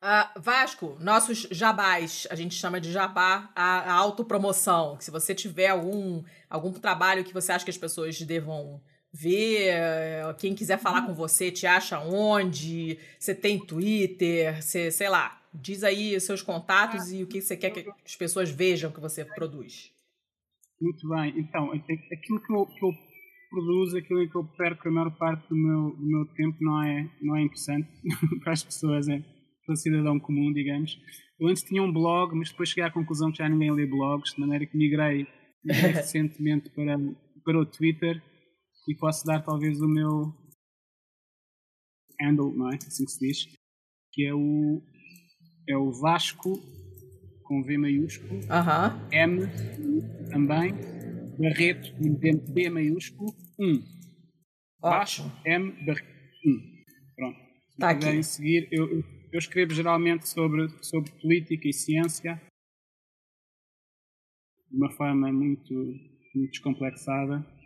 Uh, 0.03 0.41
Vasco, 0.41 0.97
nossos 0.99 1.47
jabás, 1.51 2.27
a 2.31 2.35
gente 2.35 2.55
chama 2.55 2.81
de 2.81 2.91
jabá 2.91 3.51
a, 3.55 3.81
a 3.81 3.93
autopromoção. 3.93 4.99
Se 4.99 5.11
você 5.11 5.35
tiver 5.35 5.69
algum, 5.69 6.25
algum 6.49 6.73
trabalho 6.73 7.23
que 7.23 7.35
você 7.35 7.53
acha 7.53 7.67
que 7.67 7.71
as 7.71 7.77
pessoas 7.77 8.19
devam 8.23 8.81
ver. 9.13 9.69
Eh, 9.69 10.35
quem 10.39 10.55
quiser 10.55 10.79
falar 10.79 11.07
com 11.07 11.15
você, 11.15 11.51
te 11.51 11.67
acha 11.67 12.01
onde? 12.01 12.99
Você 13.19 13.35
tem 13.35 13.59
Twitter? 13.59 14.63
Você, 14.63 14.91
sei 14.91 15.09
lá, 15.09 15.41
diz 15.53 15.83
aí 15.83 16.17
os 16.17 16.25
seus 16.25 16.43
contatos 16.43 17.13
e 17.13 17.23
o 17.23 17.27
que 17.27 17.41
você 17.41 17.57
quer 17.57 17.71
que 17.71 17.89
as 18.05 18.17
pessoas 18.17 18.51
vejam 18.51 18.93
que 18.93 19.01
você 19.01 19.25
produz. 19.25 19.93
Muito 20.81 21.09
bem. 21.09 21.35
Então, 21.37 21.71
aquilo 21.73 22.41
que 22.41 22.53
eu, 22.53 22.67
que 22.67 22.85
eu 22.85 22.93
produzo, 23.51 23.99
aquilo 23.99 24.29
que 24.29 24.37
eu 24.37 24.45
perco 24.57 24.89
a 24.89 24.93
maior 24.93 25.11
parte 25.17 25.47
do 25.49 25.57
meu, 25.57 25.91
do 25.91 26.07
meu 26.07 26.25
tempo 26.35 26.57
não 26.61 26.83
é, 26.83 27.11
não 27.21 27.37
é 27.37 27.43
interessante 27.43 27.89
para 28.43 28.53
as 28.53 28.63
pessoas, 28.63 29.09
é 29.09 29.23
para 29.67 29.73
o 29.73 29.77
cidadão 29.77 30.19
comum, 30.19 30.53
digamos. 30.53 30.99
Eu 31.39 31.49
antes 31.49 31.63
tinha 31.63 31.83
um 31.83 31.93
blog, 31.93 32.35
mas 32.35 32.51
depois 32.51 32.69
cheguei 32.69 32.85
à 32.85 32.91
conclusão 32.91 33.31
que 33.31 33.39
já 33.39 33.49
ninguém 33.49 33.71
lê 33.73 33.87
blogs, 33.87 34.35
de 34.35 34.41
maneira 34.41 34.65
que 34.67 34.77
migrei, 34.77 35.27
migrei 35.65 35.93
recentemente 35.93 36.71
para, 36.71 36.97
para 37.45 37.59
o 37.59 37.67
Twitter 37.67 38.23
e 38.91 38.97
posso 38.97 39.25
dar 39.25 39.41
talvez 39.41 39.81
o 39.81 39.87
meu 39.87 40.35
handle, 42.21 42.53
não 42.53 42.73
é? 42.73 42.75
Assim 42.75 43.05
que 43.05 43.13
se 43.13 43.21
diz, 43.21 43.47
que 44.13 44.27
é 44.27 44.35
o, 44.35 44.83
é 45.69 45.77
o 45.77 45.93
Vasco 45.93 46.59
com 47.45 47.63
V 47.63 47.79
maiúsculo, 47.79 48.41
uh 48.41 48.49
-huh. 48.49 49.13
M 49.13 49.43
também, 50.29 50.73
Barreto 51.39 51.95
B, 52.19 52.33
B 52.53 52.69
maiúsculo 52.69 53.33
1. 53.61 53.81
Vasco 54.81 55.31
M 55.45 55.71
Barreto 55.87 56.09
1. 56.45 57.15
Pronto. 57.15 57.39
Se 57.71 57.79
tá 57.79 57.95
quiserem 57.95 58.23
seguir, 58.25 58.69
eu, 58.73 58.91
eu, 58.91 59.05
eu 59.33 59.39
escrevo 59.39 59.73
geralmente 59.73 60.29
sobre, 60.29 60.69
sobre 60.83 61.13
política 61.13 61.69
e 61.69 61.73
ciência 61.73 62.43
de 64.69 64.77
uma 64.77 64.91
forma 64.91 65.33
muito, 65.33 65.75
muito 66.35 66.51
descomplexada 66.51 67.60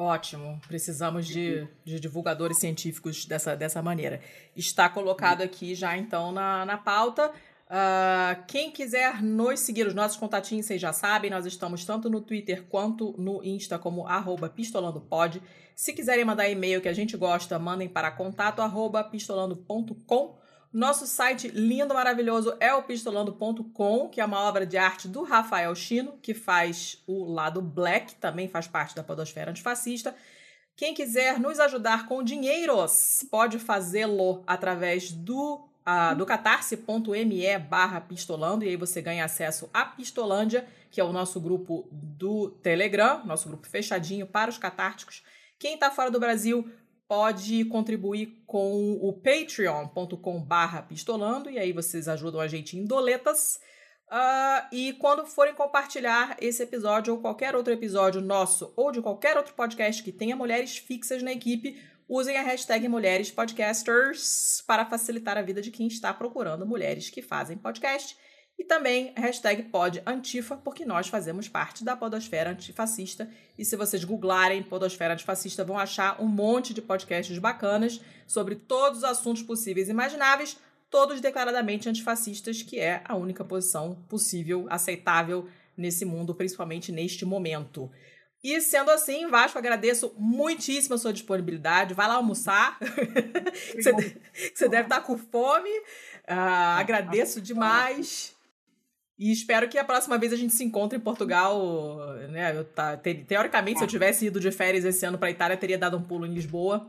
Ótimo, 0.00 0.60
precisamos 0.68 1.26
de, 1.26 1.66
de, 1.84 1.98
divulgadores 1.98 2.58
científicos 2.58 3.26
dessa, 3.26 3.56
dessa 3.56 3.82
maneira. 3.82 4.20
Está 4.54 4.88
colocado 4.88 5.42
aqui 5.42 5.74
já 5.74 5.98
então 5.98 6.30
na, 6.30 6.64
na 6.64 6.78
pauta. 6.78 7.32
Uh, 7.66 8.40
quem 8.46 8.70
quiser 8.70 9.20
nos 9.20 9.58
seguir, 9.58 9.88
os 9.88 9.94
nossos 9.94 10.16
contatinhos, 10.16 10.66
vocês 10.66 10.80
já 10.80 10.92
sabem, 10.92 11.32
nós 11.32 11.46
estamos 11.46 11.84
tanto 11.84 12.08
no 12.08 12.20
Twitter 12.20 12.62
quanto 12.68 13.12
no 13.18 13.42
Insta 13.42 13.76
como 13.76 14.06
arroba 14.06 14.48
pistolandopod. 14.48 15.42
Se 15.74 15.92
quiserem 15.92 16.24
mandar 16.24 16.48
e-mail 16.48 16.80
que 16.80 16.88
a 16.88 16.92
gente 16.92 17.16
gosta, 17.16 17.58
mandem 17.58 17.88
para 17.88 18.12
contato 18.12 18.62
arroba 18.62 19.02
pistolando.com. 19.02 20.38
Nosso 20.72 21.06
site 21.06 21.48
lindo, 21.48 21.94
maravilhoso 21.94 22.54
é 22.60 22.74
o 22.74 22.82
pistolando.com, 22.82 24.08
que 24.08 24.20
é 24.20 24.24
uma 24.24 24.40
obra 24.40 24.66
de 24.66 24.76
arte 24.76 25.08
do 25.08 25.22
Rafael 25.22 25.74
Chino, 25.74 26.18
que 26.20 26.34
faz 26.34 27.02
o 27.06 27.24
lado 27.24 27.62
black, 27.62 28.14
também 28.16 28.48
faz 28.48 28.66
parte 28.68 28.94
da 28.94 29.02
podosfera 29.02 29.50
antifascista. 29.50 30.14
Quem 30.76 30.92
quiser 30.92 31.40
nos 31.40 31.58
ajudar 31.58 32.06
com 32.06 32.22
dinheiros, 32.22 33.24
pode 33.30 33.58
fazê-lo 33.58 34.44
através 34.46 35.10
do, 35.10 35.54
uh, 35.54 36.14
do 36.14 36.26
catarse.me 36.26 37.58
barra 37.58 38.00
pistolando, 38.02 38.62
e 38.62 38.68
aí 38.68 38.76
você 38.76 39.00
ganha 39.00 39.24
acesso 39.24 39.70
à 39.72 39.86
Pistolândia, 39.86 40.68
que 40.90 41.00
é 41.00 41.04
o 41.04 41.12
nosso 41.12 41.40
grupo 41.40 41.88
do 41.90 42.50
Telegram, 42.62 43.24
nosso 43.24 43.48
grupo 43.48 43.66
fechadinho 43.66 44.26
para 44.26 44.50
os 44.50 44.58
catárticos. 44.58 45.24
Quem 45.58 45.74
está 45.74 45.90
fora 45.90 46.10
do 46.10 46.20
Brasil 46.20 46.70
pode 47.08 47.64
contribuir 47.64 48.42
com 48.46 48.92
o 49.00 49.12
patreon.com 49.14 50.42
barra 50.42 50.82
pistolando, 50.82 51.50
e 51.50 51.58
aí 51.58 51.72
vocês 51.72 52.06
ajudam 52.06 52.40
a 52.40 52.46
gente 52.46 52.76
em 52.76 52.84
doletas. 52.84 53.58
Uh, 54.10 54.74
e 54.74 54.92
quando 54.94 55.26
forem 55.26 55.54
compartilhar 55.54 56.36
esse 56.40 56.62
episódio 56.62 57.14
ou 57.14 57.20
qualquer 57.20 57.54
outro 57.54 57.72
episódio 57.72 58.20
nosso 58.20 58.72
ou 58.76 58.90
de 58.90 59.02
qualquer 59.02 59.36
outro 59.36 59.54
podcast 59.54 60.02
que 60.02 60.12
tenha 60.12 60.36
mulheres 60.36 60.78
fixas 60.78 61.22
na 61.22 61.32
equipe, 61.32 61.82
usem 62.08 62.36
a 62.36 62.42
hashtag 62.42 62.88
Mulheres 62.88 63.30
Podcasters 63.30 64.62
para 64.66 64.86
facilitar 64.86 65.36
a 65.36 65.42
vida 65.42 65.60
de 65.60 65.70
quem 65.70 65.86
está 65.86 66.12
procurando 66.12 66.66
mulheres 66.66 67.10
que 67.10 67.20
fazem 67.20 67.56
podcast. 67.58 68.16
E 68.58 68.64
também 68.64 69.12
hashtag 69.16 69.62
PodAntifa, 69.64 70.56
porque 70.56 70.84
nós 70.84 71.06
fazemos 71.06 71.48
parte 71.48 71.84
da 71.84 71.96
Podosfera 71.96 72.50
Antifascista. 72.50 73.30
E 73.56 73.64
se 73.64 73.76
vocês 73.76 74.02
googlarem 74.02 74.64
Podosfera 74.64 75.14
Antifascista, 75.14 75.64
vão 75.64 75.78
achar 75.78 76.20
um 76.20 76.26
monte 76.26 76.74
de 76.74 76.82
podcasts 76.82 77.38
bacanas 77.38 78.00
sobre 78.26 78.56
todos 78.56 78.98
os 78.98 79.04
assuntos 79.04 79.44
possíveis 79.44 79.86
e 79.86 79.92
imagináveis, 79.92 80.58
todos 80.90 81.20
declaradamente 81.20 81.88
antifascistas, 81.88 82.60
que 82.60 82.80
é 82.80 83.00
a 83.04 83.14
única 83.14 83.44
posição 83.44 83.94
possível, 84.08 84.66
aceitável 84.68 85.48
nesse 85.76 86.04
mundo, 86.04 86.34
principalmente 86.34 86.90
neste 86.90 87.24
momento. 87.24 87.88
E 88.42 88.60
sendo 88.60 88.90
assim, 88.90 89.28
Vasco, 89.28 89.58
agradeço 89.58 90.12
muitíssimo 90.16 90.96
a 90.96 90.98
sua 90.98 91.12
disponibilidade. 91.12 91.94
Vai 91.94 92.08
lá 92.08 92.14
almoçar. 92.14 92.76
você, 93.74 94.20
você 94.54 94.68
deve 94.68 94.84
estar 94.84 95.00
com 95.00 95.16
fome. 95.16 95.70
Uh, 96.28 96.78
agradeço 96.78 97.40
demais. 97.40 98.36
E 99.18 99.32
espero 99.32 99.68
que 99.68 99.76
a 99.76 99.84
próxima 99.84 100.16
vez 100.16 100.32
a 100.32 100.36
gente 100.36 100.54
se 100.54 100.62
encontre 100.62 100.96
em 100.96 101.00
Portugal. 101.00 101.98
Né? 102.30 102.56
Eu, 102.56 102.64
tá, 102.64 102.96
te, 102.96 103.14
teoricamente, 103.14 103.78
se 103.78 103.84
eu 103.84 103.88
tivesse 103.88 104.26
ido 104.26 104.38
de 104.38 104.52
férias 104.52 104.84
esse 104.84 105.04
ano 105.04 105.18
para 105.18 105.28
a 105.28 105.30
Itália, 105.30 105.56
teria 105.56 105.76
dado 105.76 105.96
um 105.96 106.02
pulo 106.02 106.24
em 106.24 106.32
Lisboa. 106.32 106.88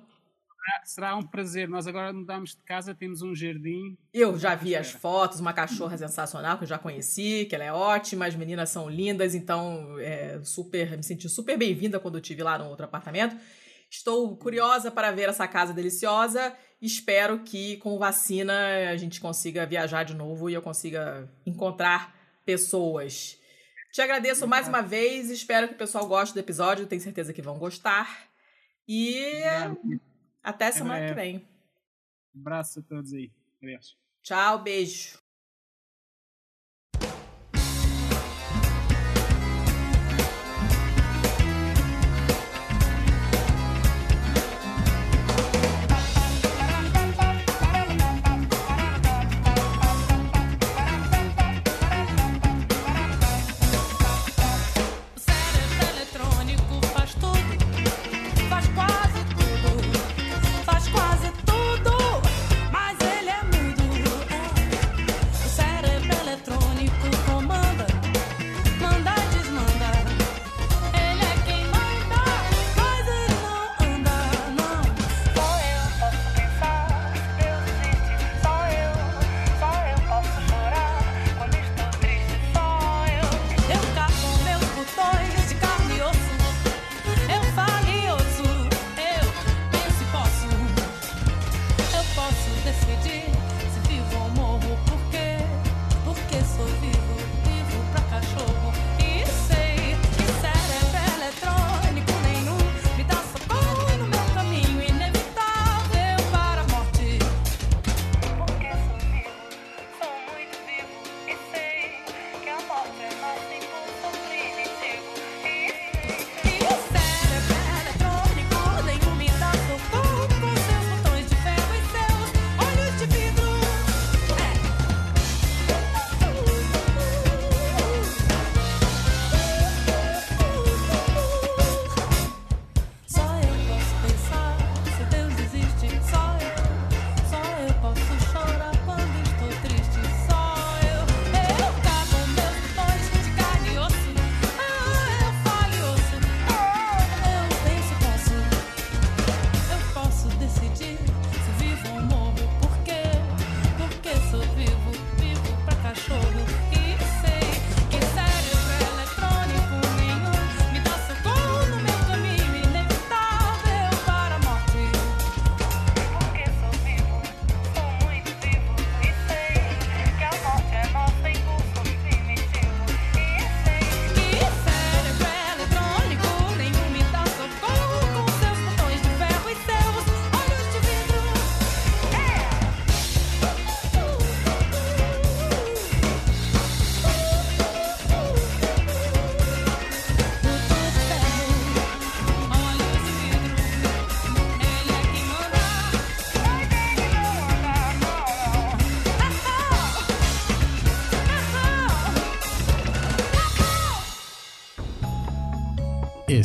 Será 0.84 1.16
um 1.16 1.24
prazer. 1.24 1.68
Nós 1.68 1.88
agora 1.88 2.14
mudamos 2.14 2.52
de 2.52 2.64
casa, 2.64 2.94
temos 2.94 3.24
um 3.24 3.34
jardim. 3.34 3.98
Eu 4.14 4.38
já 4.38 4.54
vi 4.54 4.76
as 4.76 4.92
fotos, 4.92 5.40
uma 5.40 5.54
cachorra 5.54 5.98
sensacional 5.98 6.58
que 6.58 6.66
eu 6.66 6.68
já 6.68 6.78
conheci, 6.78 7.46
que 7.50 7.56
ela 7.56 7.64
é 7.64 7.74
ótima, 7.74 8.28
as 8.28 8.36
meninas 8.36 8.70
são 8.70 8.88
lindas, 8.88 9.34
então 9.34 9.98
é, 10.00 10.40
super, 10.44 10.96
me 10.96 11.04
senti 11.04 11.28
super 11.28 11.58
bem-vinda 11.58 12.00
quando 12.00 12.20
eu 12.20 12.22
tive 12.22 12.44
lá 12.44 12.60
no 12.60 12.66
outro 12.66 12.86
apartamento. 12.86 13.36
Estou 13.90 14.38
curiosa 14.38 14.92
para 14.92 15.12
ver 15.12 15.30
essa 15.30 15.48
casa 15.48 15.74
deliciosa. 15.74 16.56
Espero 16.80 17.40
que 17.40 17.78
com 17.78 17.98
vacina 17.98 18.54
a 18.92 18.96
gente 18.96 19.20
consiga 19.20 19.66
viajar 19.66 20.04
de 20.04 20.14
novo 20.14 20.50
e 20.50 20.54
eu 20.54 20.62
consiga 20.62 21.28
encontrar 21.46 22.19
pessoas. 22.50 23.40
Te 23.94 24.02
agradeço 24.02 24.48
mais 24.48 24.68
uma 24.68 24.82
vez, 24.82 25.30
espero 25.30 25.68
que 25.68 25.76
o 25.76 25.78
pessoal 25.78 26.08
goste 26.08 26.34
do 26.34 26.40
episódio, 26.40 26.88
tenho 26.88 27.00
certeza 27.00 27.32
que 27.32 27.44
vão 27.44 27.60
gostar. 27.60 28.28
E 28.88 29.32
até 30.42 30.72
semana 30.72 31.10
que 31.10 31.14
vem. 31.14 31.48
Abraço 32.36 32.80
a 32.80 32.82
todos 32.82 33.14
aí. 33.14 33.32
Tchau, 34.24 34.64
beijo. 34.64 35.29